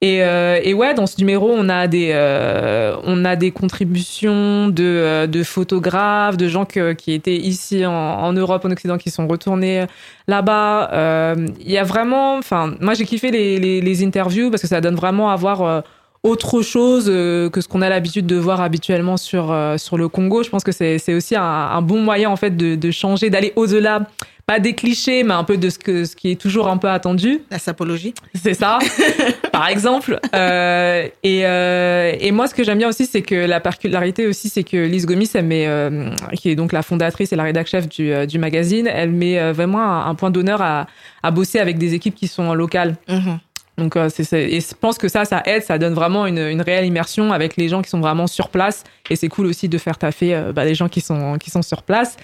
[0.00, 4.68] et, euh, et ouais, dans ce numéro, on a des, euh, on a des contributions
[4.68, 8.96] de, euh, de photographes, de gens que, qui étaient ici en, en Europe, en Occident,
[8.98, 9.84] qui sont retournés
[10.26, 10.90] là-bas.
[10.92, 14.68] Euh, Il y a vraiment, enfin, moi j'ai kiffé les, les, les interviews parce que
[14.68, 15.80] ça donne vraiment à voir euh,
[16.22, 20.08] autre chose euh, que ce qu'on a l'habitude de voir habituellement sur euh, sur le
[20.08, 20.42] Congo.
[20.42, 23.52] Je pense que c'est aussi un, un bon moyen en fait de, de changer, d'aller
[23.56, 24.06] au-delà,
[24.50, 26.88] pas des clichés, mais un peu de ce que ce qui est toujours un peu
[26.88, 27.38] attendu.
[27.52, 28.14] La sapologie.
[28.34, 28.80] C'est ça,
[29.52, 30.18] par exemple.
[30.34, 34.48] Euh, et, euh, et moi, ce que j'aime bien aussi, c'est que la particularité aussi,
[34.48, 37.68] c'est que Lise Gomis, elle met, euh, qui est donc la fondatrice et la rédac
[37.68, 40.88] chef du, euh, du magazine, elle met euh, vraiment un, un point d'honneur à,
[41.22, 42.96] à bosser avec des équipes qui sont locales.
[43.08, 43.38] Mhm.
[43.80, 47.56] Donc, euh, je pense que ça, ça aide, ça donne vraiment une, réelle immersion avec
[47.56, 48.84] les gens qui sont vraiment sur place.
[49.08, 51.62] Et c'est cool aussi de faire taffer euh, bah, les gens qui sont, qui sont
[51.62, 52.16] sur place.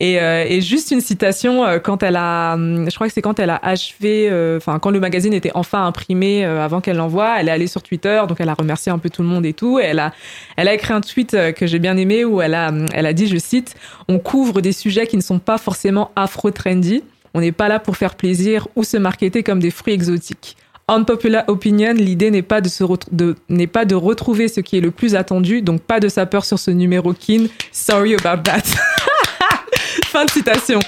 [0.00, 3.50] Et, euh, juste une citation, quand elle a, hum, je crois que c'est quand elle
[3.50, 7.66] a achevé, enfin, quand le magazine était enfin imprimé avant qu'elle l'envoie, elle est allée
[7.66, 9.78] sur Twitter, donc elle a remercié un peu tout le monde et tout.
[9.78, 10.12] Elle a,
[10.56, 13.12] elle a écrit un tweet que j'ai bien aimé où elle a, hum, elle a
[13.12, 13.74] dit, je cite,
[14.08, 17.02] on couvre des sujets qui ne sont pas forcément afro-trendy.
[17.34, 20.56] On n'est pas là pour faire plaisir ou se marketer comme des fruits exotiques.
[20.92, 24.80] Unpopular opinion, l'idée n'est pas de se de n'est pas de retrouver ce qui est
[24.80, 27.46] le plus attendu, donc pas de sa peur sur ce numéro kin.
[27.72, 28.62] Sorry about that.
[30.06, 30.80] fin de citation.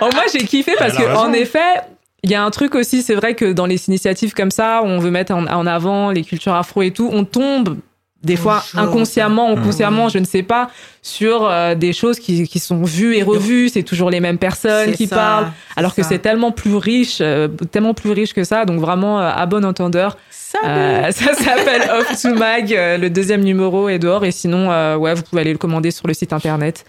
[0.00, 1.80] Bon, moi j'ai kiffé parce que en effet,
[2.22, 4.98] il y a un truc aussi, c'est vrai que dans les initiatives comme ça, on
[4.98, 7.78] veut mettre en, en avant les cultures afro et tout, on tombe
[8.22, 8.88] des fois Bonjour.
[8.88, 9.62] inconsciemment ou Mmh.
[9.62, 10.70] consciemment, je ne sais pas,
[11.02, 13.68] sur euh, des choses qui, qui sont vues et revues.
[13.68, 17.48] C'est toujours les mêmes personnes qui ça, parlent, alors que c'est tellement plus riche, euh,
[17.48, 18.64] tellement plus riche que ça.
[18.64, 20.16] Donc vraiment, euh, à bon entendeur,
[20.64, 22.72] euh, ça s'appelle Off to Mag.
[22.72, 25.90] euh, le deuxième numéro est dehors et sinon, euh, ouais, vous pouvez aller le commander
[25.90, 26.84] sur le site internet.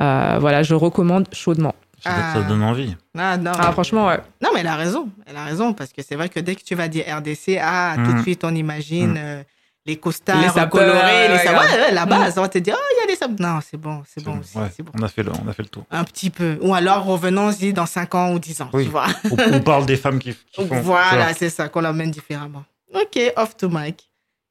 [0.00, 1.74] Euh, voilà, je recommande chaudement.
[2.04, 2.40] Ça, ça Ah.
[2.48, 2.94] donne envie.
[3.18, 3.52] Ah, non.
[3.58, 4.18] Ah, franchement, ouais.
[4.42, 5.08] Non, mais elle a raison.
[5.26, 7.94] Elle a raison parce que c'est vrai que dès que tu vas dire RDC, ah,
[7.96, 8.22] tout de Mm.
[8.22, 9.44] suite, on imagine Mm.
[9.86, 11.62] Les costards Les sapeurs, colorés, les sapeurs.
[11.62, 12.08] Ouais, ouais, la Mm.
[12.08, 13.36] base, on va te dire, oh, il y a des sapeurs.
[13.54, 14.92] Non, c'est bon, c'est bon, Ouais, bon.
[14.98, 15.84] On a fait le, on a fait le tour.
[15.90, 16.58] Un petit peu.
[16.60, 18.84] Ou alors, revenons-y dans 5 ans ou 10 ans, Oui.
[18.84, 19.06] tu vois.
[19.30, 20.80] on, on parle des femmes qui, qui font.
[20.80, 22.64] voilà, c'est ça, qu'on l'emmène différemment.
[22.94, 24.08] Ok, off to mic.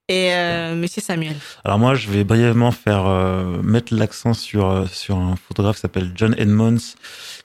[0.08, 1.36] Et euh, Monsieur Samuel.
[1.64, 5.82] Alors moi, je vais brièvement faire euh, mettre l'accent sur euh, sur un photographe qui
[5.82, 6.78] s'appelle John Edmonds,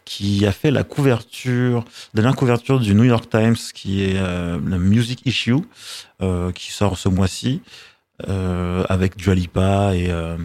[0.05, 4.59] qui a fait la couverture, la dernière couverture du New York Times, qui est euh,
[4.67, 5.57] la Music Issue,
[6.23, 7.63] euh, qui sort ce mois-ci,
[8.29, 10.37] euh, avec Dua Lipa et euh,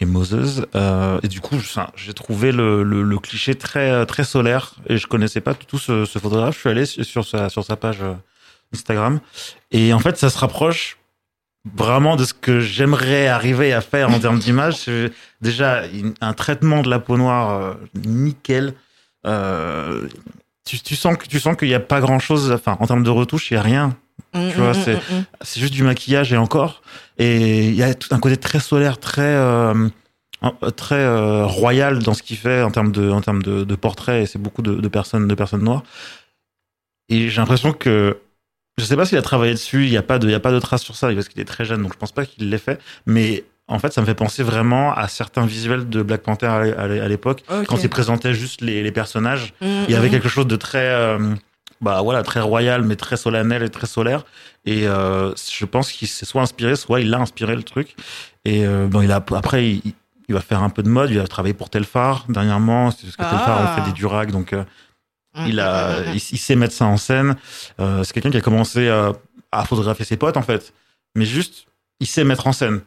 [0.00, 0.66] et Moses.
[0.74, 1.56] Euh, et du coup,
[1.96, 5.78] j'ai trouvé le, le, le cliché très très solaire et je connaissais pas du tout
[5.78, 6.54] ce, ce photographe.
[6.54, 8.14] Je suis allé sur sur sa sur sa page euh,
[8.74, 9.20] Instagram
[9.70, 10.96] et en fait, ça se rapproche
[11.76, 14.86] vraiment de ce que j'aimerais arriver à faire en termes d'image.
[15.40, 15.82] Déjà,
[16.20, 18.74] un traitement de la peau noire euh, nickel.
[19.26, 20.08] Euh,
[20.64, 22.50] tu, tu sens que tu sens qu'il n'y a pas grand chose.
[22.52, 23.96] Enfin, en termes de retouche, il y a rien.
[24.34, 24.98] Mm, Tu vois, c'est-
[25.42, 26.82] C'est juste du maquillage et encore.
[27.18, 29.88] Et il y a tout un côté très solaire, très euh,
[30.76, 34.22] très euh, royal dans ce qu'il fait en termes de en termes de, de portraits.
[34.24, 35.82] Et c'est beaucoup de, de personnes de personnes noires.
[37.08, 38.18] Et j'ai l'impression que
[38.78, 39.84] je sais pas s'il a travaillé dessus.
[39.84, 41.40] Il y a pas de il y a pas de traces sur ça parce qu'il
[41.40, 42.80] est très jeune, donc je pense pas qu'il l'ait fait.
[43.06, 46.62] Mais en fait, ça me fait penser vraiment à certains visuels de Black Panther à
[46.64, 47.66] l'é- à l'é- à l'époque Ok.
[47.66, 49.54] quand il présentait juste les, les personnages.
[49.60, 50.10] Mm, Il y avait mm.
[50.10, 51.34] quelque chose de très, euh,
[51.80, 54.24] bah voilà, très royal, mais très solennel et très solaire.
[54.66, 57.94] Et euh, je pense qu'il s'est soit inspiré, soit il a inspiré le truc.
[58.44, 59.82] Et euh, bon, il a après, il,
[60.28, 61.10] il va faire un peu de mode.
[61.10, 63.74] Il a travaillé pour Telfar dernièrement, parce que Telfar Ah.
[63.76, 64.52] on fait des durags, donc
[65.34, 67.36] Mm, il a, sait mettre ça en scène.
[67.80, 69.12] Euh, c'est quelqu'un qui a commencé euh,
[69.50, 70.72] à photographier ses potes en fait,
[71.14, 71.66] mais juste,
[72.00, 72.80] il sait mettre en scène.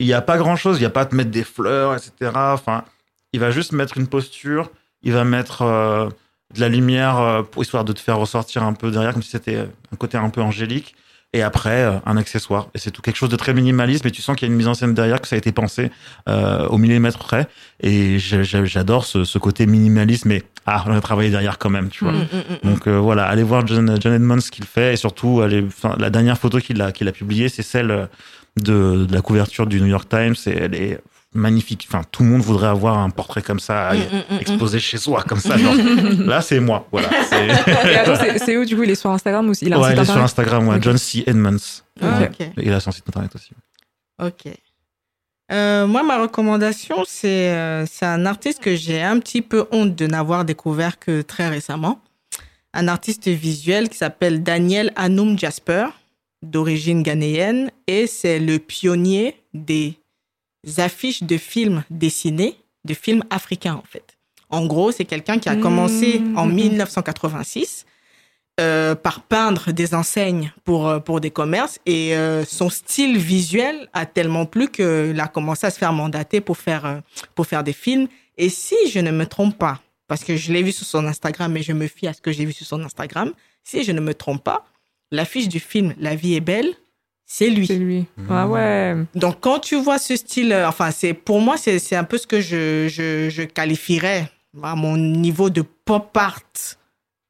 [0.00, 1.94] Il n'y a pas grand chose, il n'y a pas à te mettre des fleurs,
[1.94, 2.32] etc.
[2.34, 2.84] Enfin,
[3.32, 4.70] il va juste mettre une posture,
[5.02, 6.08] il va mettre euh,
[6.54, 9.68] de la lumière pour histoire de te faire ressortir un peu derrière, comme si c'était
[9.92, 10.94] un côté un peu angélique.
[11.34, 12.68] Et après, euh, un accessoire.
[12.74, 14.56] Et c'est tout quelque chose de très minimaliste, mais tu sens qu'il y a une
[14.56, 15.90] mise en scène derrière, que ça a été pensé
[16.28, 17.48] euh, au millimètre près.
[17.80, 22.04] Et j'adore ce, ce côté minimaliste, mais ah, on a travaillé derrière quand même, tu
[22.04, 22.12] vois.
[22.12, 22.70] Mm, mm, mm.
[22.70, 25.66] Donc euh, voilà, allez voir John, John Edmonds ce qu'il fait et surtout allez,
[25.98, 28.06] la dernière photo qu'il a qu'il a publiée, c'est celle euh,
[28.56, 31.00] de, de la couverture du New York Times et elle est
[31.34, 31.86] magnifique.
[31.88, 34.98] Enfin, tout le monde voudrait avoir un portrait comme ça Mm, mm, mm, exposé chez
[34.98, 35.56] soi comme ça.
[35.56, 35.74] genre.
[36.26, 36.86] Là, c'est moi.
[36.92, 37.08] Voilà.
[38.38, 38.82] C'est où du coup?
[38.84, 40.24] Il est sur Instagram ou il a un ouais, site il est sur internet?
[40.24, 40.82] Instagram, ouais, Ok.
[40.82, 41.24] John C.
[41.26, 41.56] Edmonds.
[42.00, 42.30] Ah, Ouais.
[42.40, 42.48] ok.
[42.58, 43.50] Il a son site internet aussi.
[44.22, 44.52] Ok.
[45.52, 49.94] Euh, moi, ma recommandation, c'est euh, c'est un artiste que j'ai un petit peu honte
[49.94, 52.00] de n'avoir découvert que très récemment.
[52.72, 55.86] Un artiste visuel qui s'appelle Daniel Anoum Jasper,
[56.42, 59.98] d'origine ghanéenne, et c'est le pionnier des
[60.78, 64.16] affiches de films dessinés, de films africains en fait.
[64.50, 66.38] En gros, c'est quelqu'un qui a commencé Mmh.
[66.38, 67.86] en 1986
[68.60, 73.88] euh, par peindre des enseignes pour, euh, pour des commerces et euh, son style visuel
[73.92, 77.02] a tellement plu qu'il a commencé à se faire mandater pour faire,
[77.34, 78.06] pour faire des films.
[78.38, 81.52] Et si je ne me trompe pas, parce que je l'ai vu sur son Instagram,
[81.52, 83.32] mais je me fie à ce que j'ai vu sur son Instagram,
[83.64, 84.66] si je ne me trompe pas,
[85.10, 86.74] l'affiche du film La vie est belle,
[87.26, 87.66] c'est lui.
[87.66, 88.04] C'est lui.
[88.30, 88.94] Ah ouais.
[89.14, 92.18] Donc, quand tu vois ce style, euh, enfin, c'est pour moi, c'est c'est un peu
[92.18, 94.30] ce que je, je, je qualifierais
[94.62, 96.40] à mon niveau de pop art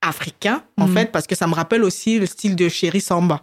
[0.03, 0.95] africain, en Mhm.
[0.95, 3.43] fait, parce que ça me rappelle aussi le style de Chéri Samba.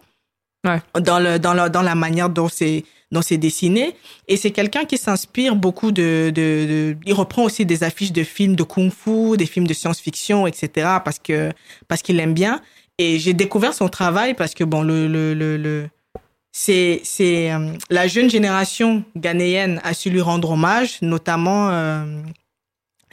[0.64, 0.80] Ouais.
[1.02, 3.94] Dans, le, dans, le, dans la manière dont c'est dont c'est dessiné.
[4.30, 6.98] Et c'est quelqu'un qui s'inspire beaucoup de, de, de...
[7.06, 10.70] Il reprend aussi des affiches de films de kung-fu, des films de science-fiction, etc.
[11.04, 11.52] parce que
[11.90, 12.62] parce qu'il aime bien.
[12.98, 15.90] Et j'ai découvert son travail parce que bon, le, le, le, le
[16.52, 22.22] c'est, c'est euh, la jeune génération ghanéenne a su lui rendre hommage, notamment euh,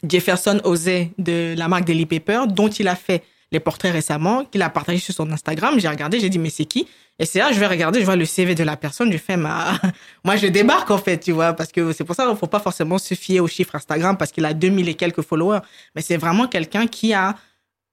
[0.02, 4.60] Jefferson Osei de la marque Daily Paper, dont il a fait les portraits récemment, qu'il
[4.60, 5.78] a partagé sur son Instagram.
[5.78, 6.86] J'ai regardé, j'ai dit mais c'est qui?
[7.20, 9.36] Et c'est là je vais regarder, je vois le CV de la personne, je fais
[9.36, 9.78] ma,
[10.24, 12.60] moi je débarque en fait, tu vois, parce que c'est pour ça qu'il faut pas
[12.60, 15.60] forcément se fier aux chiffres Instagram parce qu'il a 2000 et quelques followers,
[15.94, 17.36] mais c'est vraiment quelqu'un qui a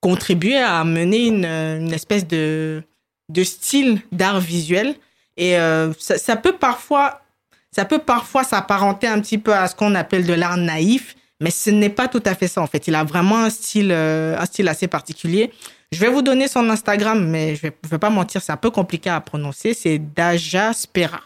[0.01, 2.83] contribué à mener une, une espèce de
[3.29, 4.95] de style d'art visuel
[5.37, 7.21] et euh, ça, peut parfois
[7.71, 11.51] ça peut parfois s'apparenter un petit peu à ce qu'on appelle de l'art naïf, mais
[11.51, 12.87] ce n'est pas tout à fait ça en fait.
[12.87, 15.51] Il a vraiment un style, euh, un style assez particulier.
[15.91, 18.71] Je vais vous donner son Instagram, mais je je vais pas mentir, c'est un peu
[18.71, 19.73] compliqué à prononcer.
[19.73, 21.21] C'est Daja Sperart.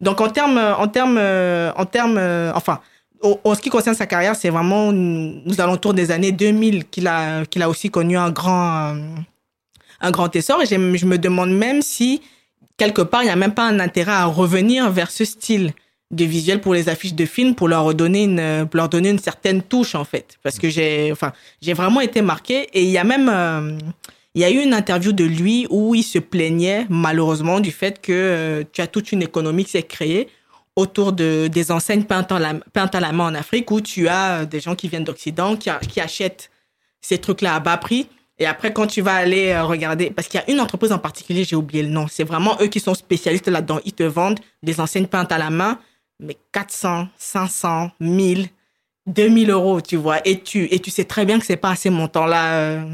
[0.00, 2.18] Donc en termes, en termes, en termes,
[2.54, 2.80] enfin,
[3.22, 7.44] en, ce qui concerne sa carrière, c'est vraiment nous alentours des années 2000 qu'il a,
[7.46, 8.96] qu'il a aussi connu un grand,
[10.00, 10.62] un grand essor.
[10.62, 12.20] Et je me demande même si
[12.76, 15.72] quelque part il n'y a même pas un intérêt à revenir vers ce style
[16.12, 19.18] de visuel pour les affiches de films pour leur redonner une, pour leur donner une
[19.18, 20.38] certaine touche en fait.
[20.42, 23.78] Parce que j'ai, enfin, j'ai vraiment été marqué et il y a même euh,
[24.36, 28.02] il y a eu une interview de lui où il se plaignait malheureusement du fait
[28.02, 30.28] que euh, tu as toute une économie qui s'est créée
[30.76, 34.60] autour de des enseignes peintes, à la main en Afrique où tu as euh, des
[34.60, 36.50] gens qui viennent d'Occident qui, achètent
[37.00, 38.08] ces trucs-là à bas prix.
[38.38, 40.98] Et après, quand tu vas aller euh, regarder, parce qu'il y a une entreprise en
[40.98, 43.80] particulier, j'ai oublié le nom, c'est vraiment eux qui sont spécialistes là-dedans.
[43.86, 45.78] Ils te vendent des enseignes peintes à la main,
[46.20, 48.48] mais 400, 500, 1000,
[49.06, 50.18] 2000 euros, tu vois.
[50.26, 52.84] Et tu, sais très bien que c'est pas à ces montants-là.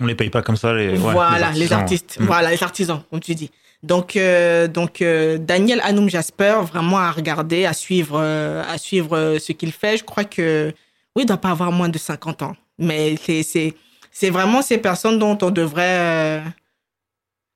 [0.00, 2.18] On les paye pas comme ça, les, ouais, voilà, les, artistes.
[2.18, 2.24] Mm.
[2.24, 3.50] Voilà, les artisans, comme tu dis.
[3.84, 9.16] Donc, euh, donc euh, Daniel Hanoum Jasper, vraiment à regarder, à suivre, euh, à suivre
[9.16, 9.98] euh, ce qu'il fait.
[9.98, 10.72] Je crois que,
[11.14, 12.56] oui, il doit pas avoir moins de 50 ans.
[12.78, 13.74] Mais c'est, c'est,
[14.10, 16.42] c'est vraiment ces personnes dont on devrait,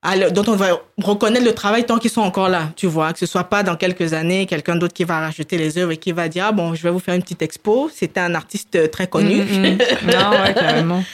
[0.02, 0.72] aller- dont on devrait
[1.02, 3.12] reconnaître le travail tant qu'ils sont encore là, tu vois.
[3.12, 5.96] Que ce soit pas dans quelques années, quelqu'un d'autre qui va racheter les œuvres et
[5.96, 7.90] qui va dire, ah bon, je vais vous faire une petite expo.
[7.92, 9.36] C'était un artiste euh, très connu.
[9.42, 9.78] Mm, mm.
[10.06, 11.04] Non, ouais, carrément.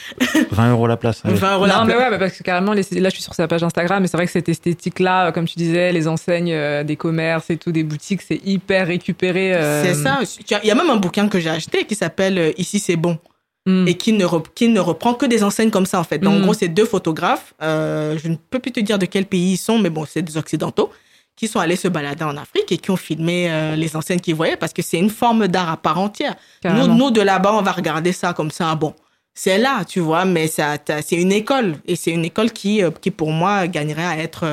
[0.51, 1.21] 20 euros la place.
[1.25, 1.33] allez.
[1.35, 2.05] 20 euros la non, mais place.
[2.05, 4.17] ouais, bah, parce que carrément, les- là, je suis sur sa page Instagram, mais c'est
[4.17, 7.71] vrai que cette esthétique-là, euh, comme tu disais, les enseignes euh, des commerces et tout,
[7.71, 9.53] des boutiques, c'est hyper récupéré.
[9.55, 10.19] euh, C'est ça.
[10.63, 13.17] Il y a même un bouquin que j'ai acheté qui s'appelle Ici c'est bon
[13.65, 13.87] mm.
[13.87, 14.25] et qui ne,
[14.55, 16.19] qui ne reprend que des enseignes comme ça en fait.
[16.19, 16.41] Donc en Mm.
[16.43, 17.53] gros, c'est deux photographes.
[17.61, 20.21] euh, je ne peux plus te dire de quel pays ils sont, mais bon, c'est
[20.21, 20.89] des occidentaux
[21.35, 24.35] qui sont allés se balader en Afrique et qui ont filmé euh, les enseignes qu'ils
[24.35, 26.35] voyaient parce que c'est une forme d'art à part entière.
[26.63, 28.73] Nous, nous, de là-bas, on va regarder ça comme ça.
[28.75, 28.93] Bon,
[29.33, 32.89] c'est là, tu vois, mais ça, c'est une école et c'est une école qui, euh,
[33.01, 34.45] qui pour moi, gagnerait à être,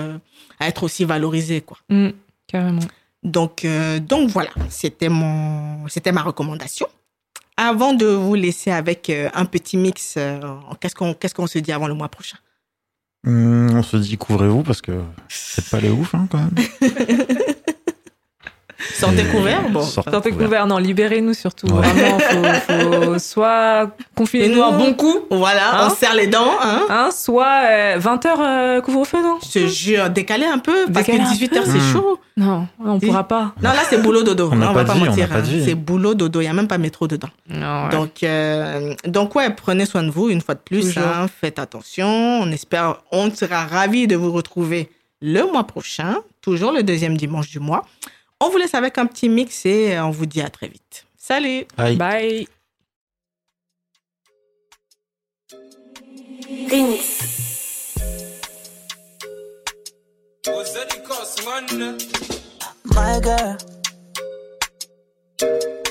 [0.58, 1.78] à être aussi valorisée, quoi.
[1.88, 2.08] Mm,
[2.48, 2.80] carrément.
[3.22, 3.64] Donc,
[4.08, 6.88] donc voilà, c'était mon, c'était ma recommandation.
[7.56, 10.40] Avant de vous laisser avec euh, un petit mix, euh,
[10.80, 12.38] qu'est-ce qu'on, qu'est-ce qu'on se dit avant le mois prochain?
[13.26, 16.54] Hum, on se dit couvrez-vous parce que c'est pas les ouf hein, quand même.
[18.94, 19.82] Sortez couverts, bon.
[19.82, 20.46] Sortez Sortez couverts.
[20.46, 21.66] couvert, non, libérez-nous surtout.
[21.68, 21.80] Ouais.
[21.88, 26.50] Vraiment, faut, faut soit confinez-nous nous- un bon coup, Voilà, Hein on serre les dents,
[26.62, 26.82] hein.
[26.90, 31.62] hein, soit 20h couvre-feu, non Je te jure, décaler un peu, parce que un 18h,
[31.64, 31.70] peu.
[31.70, 31.92] c'est Hmm.
[31.92, 32.18] chaud.
[32.36, 33.06] Non, on Si.
[33.06, 33.52] pourra pas.
[33.62, 34.48] Non, là, c'est boulot dodo.
[34.52, 35.28] On n'a Non, pas va pas on mentir.
[35.28, 35.62] n'a pas de hein.
[35.64, 36.40] C'est boulot dodo.
[36.40, 37.28] Il n'y a même pas métro dedans.
[37.48, 37.88] Non, ouais.
[37.90, 40.96] Donc, euh, donc ouais, prenez soin de vous une fois de plus.
[40.96, 41.26] Hein.
[41.40, 42.06] faites attention.
[42.08, 44.90] On espère, on sera ravis de vous retrouver
[45.20, 47.84] le mois prochain, toujours le deuxième dimanche du mois.
[48.44, 51.06] On vous laisse avec un petit mix et on vous dit à très vite.
[51.16, 51.94] Salut Aïe.
[51.94, 52.48] Bye.
[62.84, 63.56] My girl.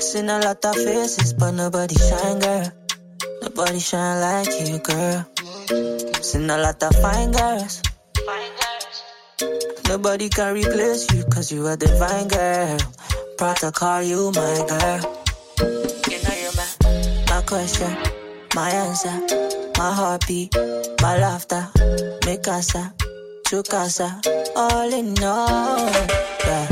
[0.00, 2.70] Seen a lot of faces, but nobody shine, girl.
[3.40, 5.24] Nobody shine like you, girl.
[6.20, 7.80] Seen a lot of fine girls.
[9.92, 12.78] Nobody can replace you, cause you are divine, girl.
[13.36, 15.00] Proud to call you my girl.
[16.24, 17.94] My, my question,
[18.54, 19.12] my answer,
[19.76, 20.56] my heartbeat,
[21.02, 21.68] my laughter,
[22.24, 22.94] mi casa,
[23.44, 24.18] tu casa,
[24.56, 25.76] all in all.
[26.46, 26.66] Yeah,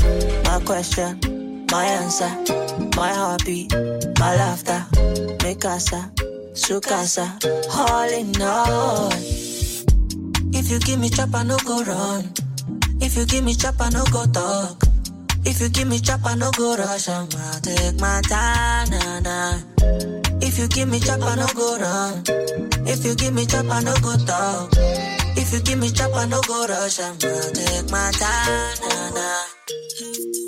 [0.47, 2.33] my question, my answer,
[2.97, 3.71] my heartbeat,
[4.19, 4.87] my laughter,
[5.45, 6.11] mi casa,
[6.55, 7.39] su casa,
[7.71, 9.13] all in all.
[10.55, 12.33] If you give me chop, I no go run.
[13.03, 14.83] If you give me chop, I no go talk.
[15.45, 17.09] If you give me chop, I no go rush.
[17.09, 19.59] I'm gonna take my time, na na.
[20.43, 22.23] If you give me chop, I no go run.
[22.87, 24.71] If you give me chop, I no go talk.
[25.37, 27.01] If you give me chop, I no go rush.
[27.01, 30.41] I'm gonna take my time, na na.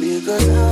[0.00, 0.71] Because I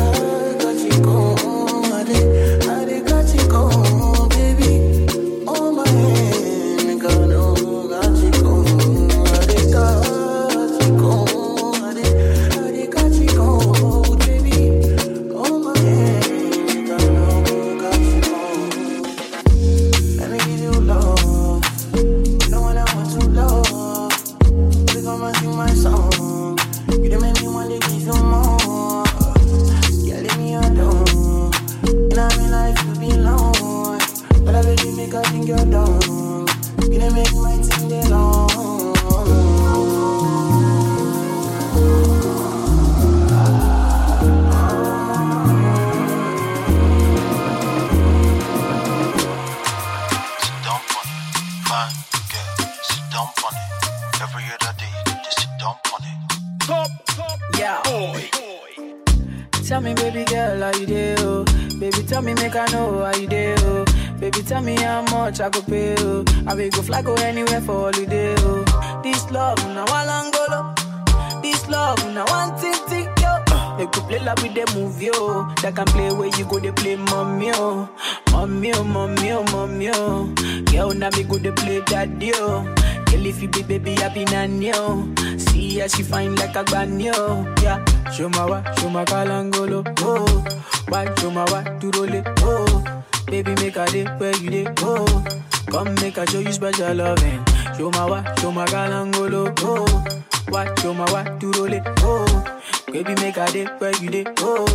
[86.81, 87.55] fine like a granny, oh.
[87.62, 87.85] Yeah.
[88.11, 90.44] Show my wa, show my kalangolo, oh.
[90.89, 93.02] Why, show my wa, to roll it, oh.
[93.27, 95.24] Baby, make a day where you day, oh.
[95.70, 97.44] Come make a show you special loving.
[97.77, 100.20] Show my wa, show my kalangolo, oh.
[100.48, 102.61] Why, show my wa, to roll it, oh.
[102.93, 104.66] Baby, make a day where you day, oh.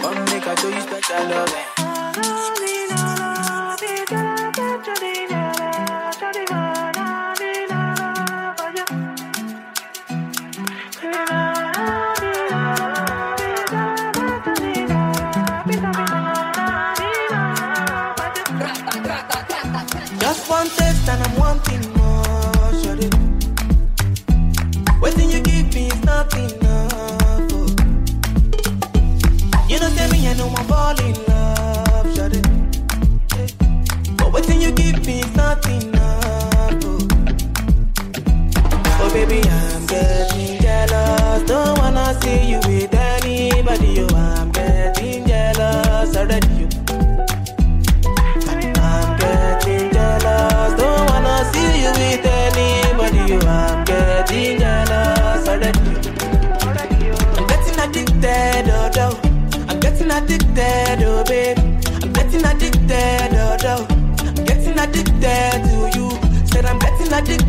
[0.00, 1.99] Come make a show you special loving.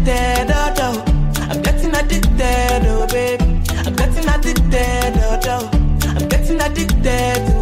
[0.03, 1.47] Addicted, oh, oh.
[1.49, 3.41] I'm getting addicted, oh, babe.
[3.85, 5.69] I'm getting addicted, oh, oh.
[6.17, 7.60] I'm getting addicted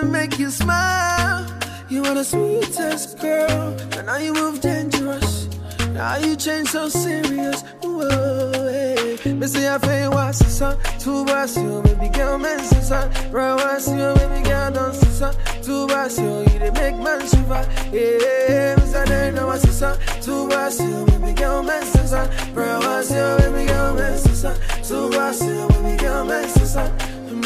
[0.00, 1.46] to make you smile.
[1.88, 5.48] You are the sweetest girl, and now you move dangerous.
[5.92, 7.62] Now you change so serious.
[7.82, 9.18] Whoa, hey.
[9.32, 10.78] Me say I feel what's the sun.
[11.00, 13.10] Two bars, you baby girl, man, son.
[13.32, 15.34] Right, what's you, baby girl, don't son.
[15.62, 17.62] Two bars, you, you they make man shiver.
[17.92, 19.98] Yeah, me say they know what's the sun.
[20.22, 22.28] Two bars, you, baby girl, man, son.
[22.54, 24.56] Right, what's you, baby girl, man, son.
[24.84, 26.48] Two bars, you, baby girl, man.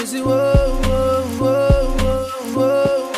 [0.03, 2.02] Me say whoa, whoa, whoa,
[2.55, 3.12] whoa,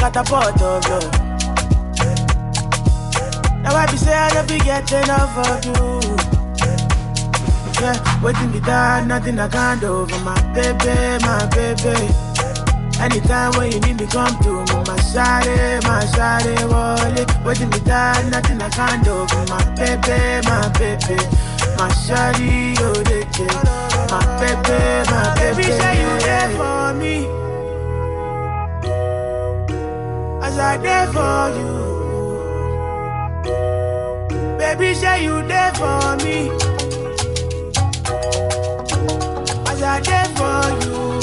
[0.00, 0.82] catapult of.
[3.62, 6.00] Now I be say I don't be get enough of you.
[7.80, 11.96] Yeah, waiting me down, nothing I can't do for my baby, my baby.
[12.98, 17.28] Anytime when you need me, come eh, eh, to me, my shawty, my shawty, wallet.
[17.44, 21.16] Waiting me down, nothing I can't do for my baby, my baby.
[21.76, 23.20] My shawty, oh, they.
[24.10, 25.56] My baby, my baby.
[25.56, 27.49] Baby, say you there for me.
[30.60, 31.74] I there for you.
[34.58, 36.50] Baby, say you there for me.
[39.70, 41.19] As I there for you.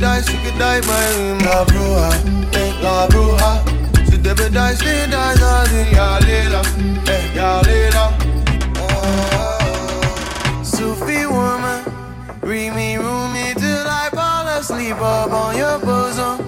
[0.00, 0.80] die, she could die.
[0.80, 2.10] La bruja,
[2.54, 3.62] eh, la bruja.
[4.08, 5.38] Si debe die, she dies.
[8.76, 11.84] Oh, Sufi woman,
[12.40, 16.38] bring me, room till I fall asleep up on your bosom.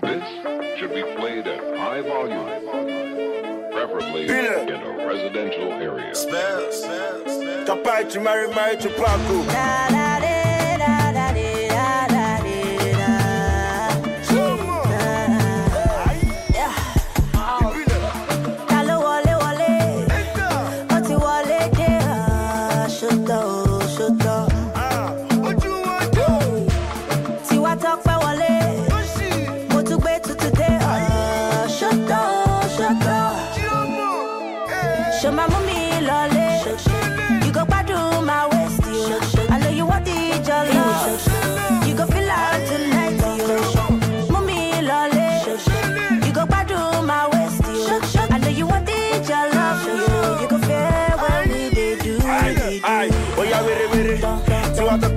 [0.00, 0.24] This
[0.78, 2.48] should be played at high volume,
[3.72, 6.14] preferably in a residential area.
[7.64, 10.33] Tapete, Mary Mary, Tupaco.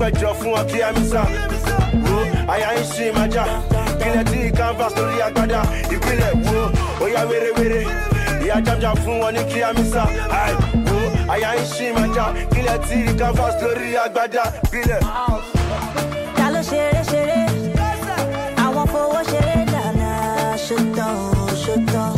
[0.07, 1.21] mẹ́jọ fún ọtí ẹmísà
[2.07, 2.17] wo
[2.53, 3.43] àyà ń ṣe ìmájà
[3.91, 5.61] ìpínlẹ̀ tí canvas lórí agbada
[5.95, 6.59] ìpínlẹ̀ wo
[7.03, 7.81] ó wérewére
[8.43, 10.03] ìyá jamjam fún wọn ní kí ẹmísà
[10.41, 10.53] àì
[10.89, 10.99] wo
[11.33, 15.01] àyà ń ṣe ìmájà ìpínlẹ̀ tí canvas lórí agbada ìpínlẹ̀.
[16.37, 17.39] ta ló ṣeré ṣeré
[18.65, 20.09] àwọn fowó ṣeré dáná
[20.65, 21.15] ṣùtàn
[21.63, 22.16] ṣùtàn.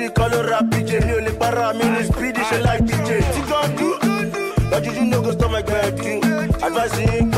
[0.00, 1.04] DJ, call her rap DJ.
[1.06, 3.20] Me only para, me no speedy, she like DJ.
[3.34, 6.22] She gon' do, but you do no go stop my gravity.
[6.64, 7.29] Advising.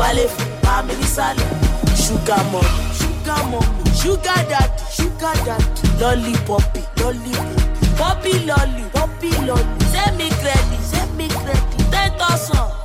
[0.00, 0.42] balefu
[0.74, 1.44] amelisale
[2.02, 2.64] sugar mom
[2.98, 3.66] sugar mom
[4.00, 9.80] sugar daddy sugar daddy lolly poppy lolly poppy poppy lolly poppy lolly.
[9.92, 12.79] Send me credit send me credit ten thousand.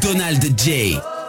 [0.00, 1.23] Donald J.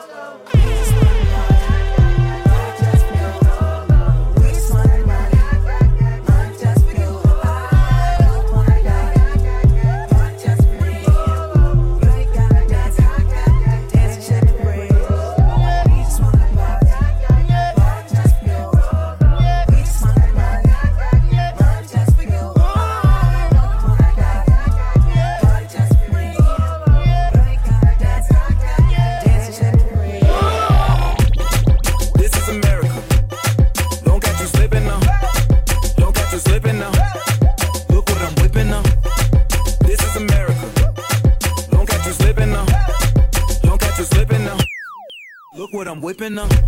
[46.26, 46.65] up.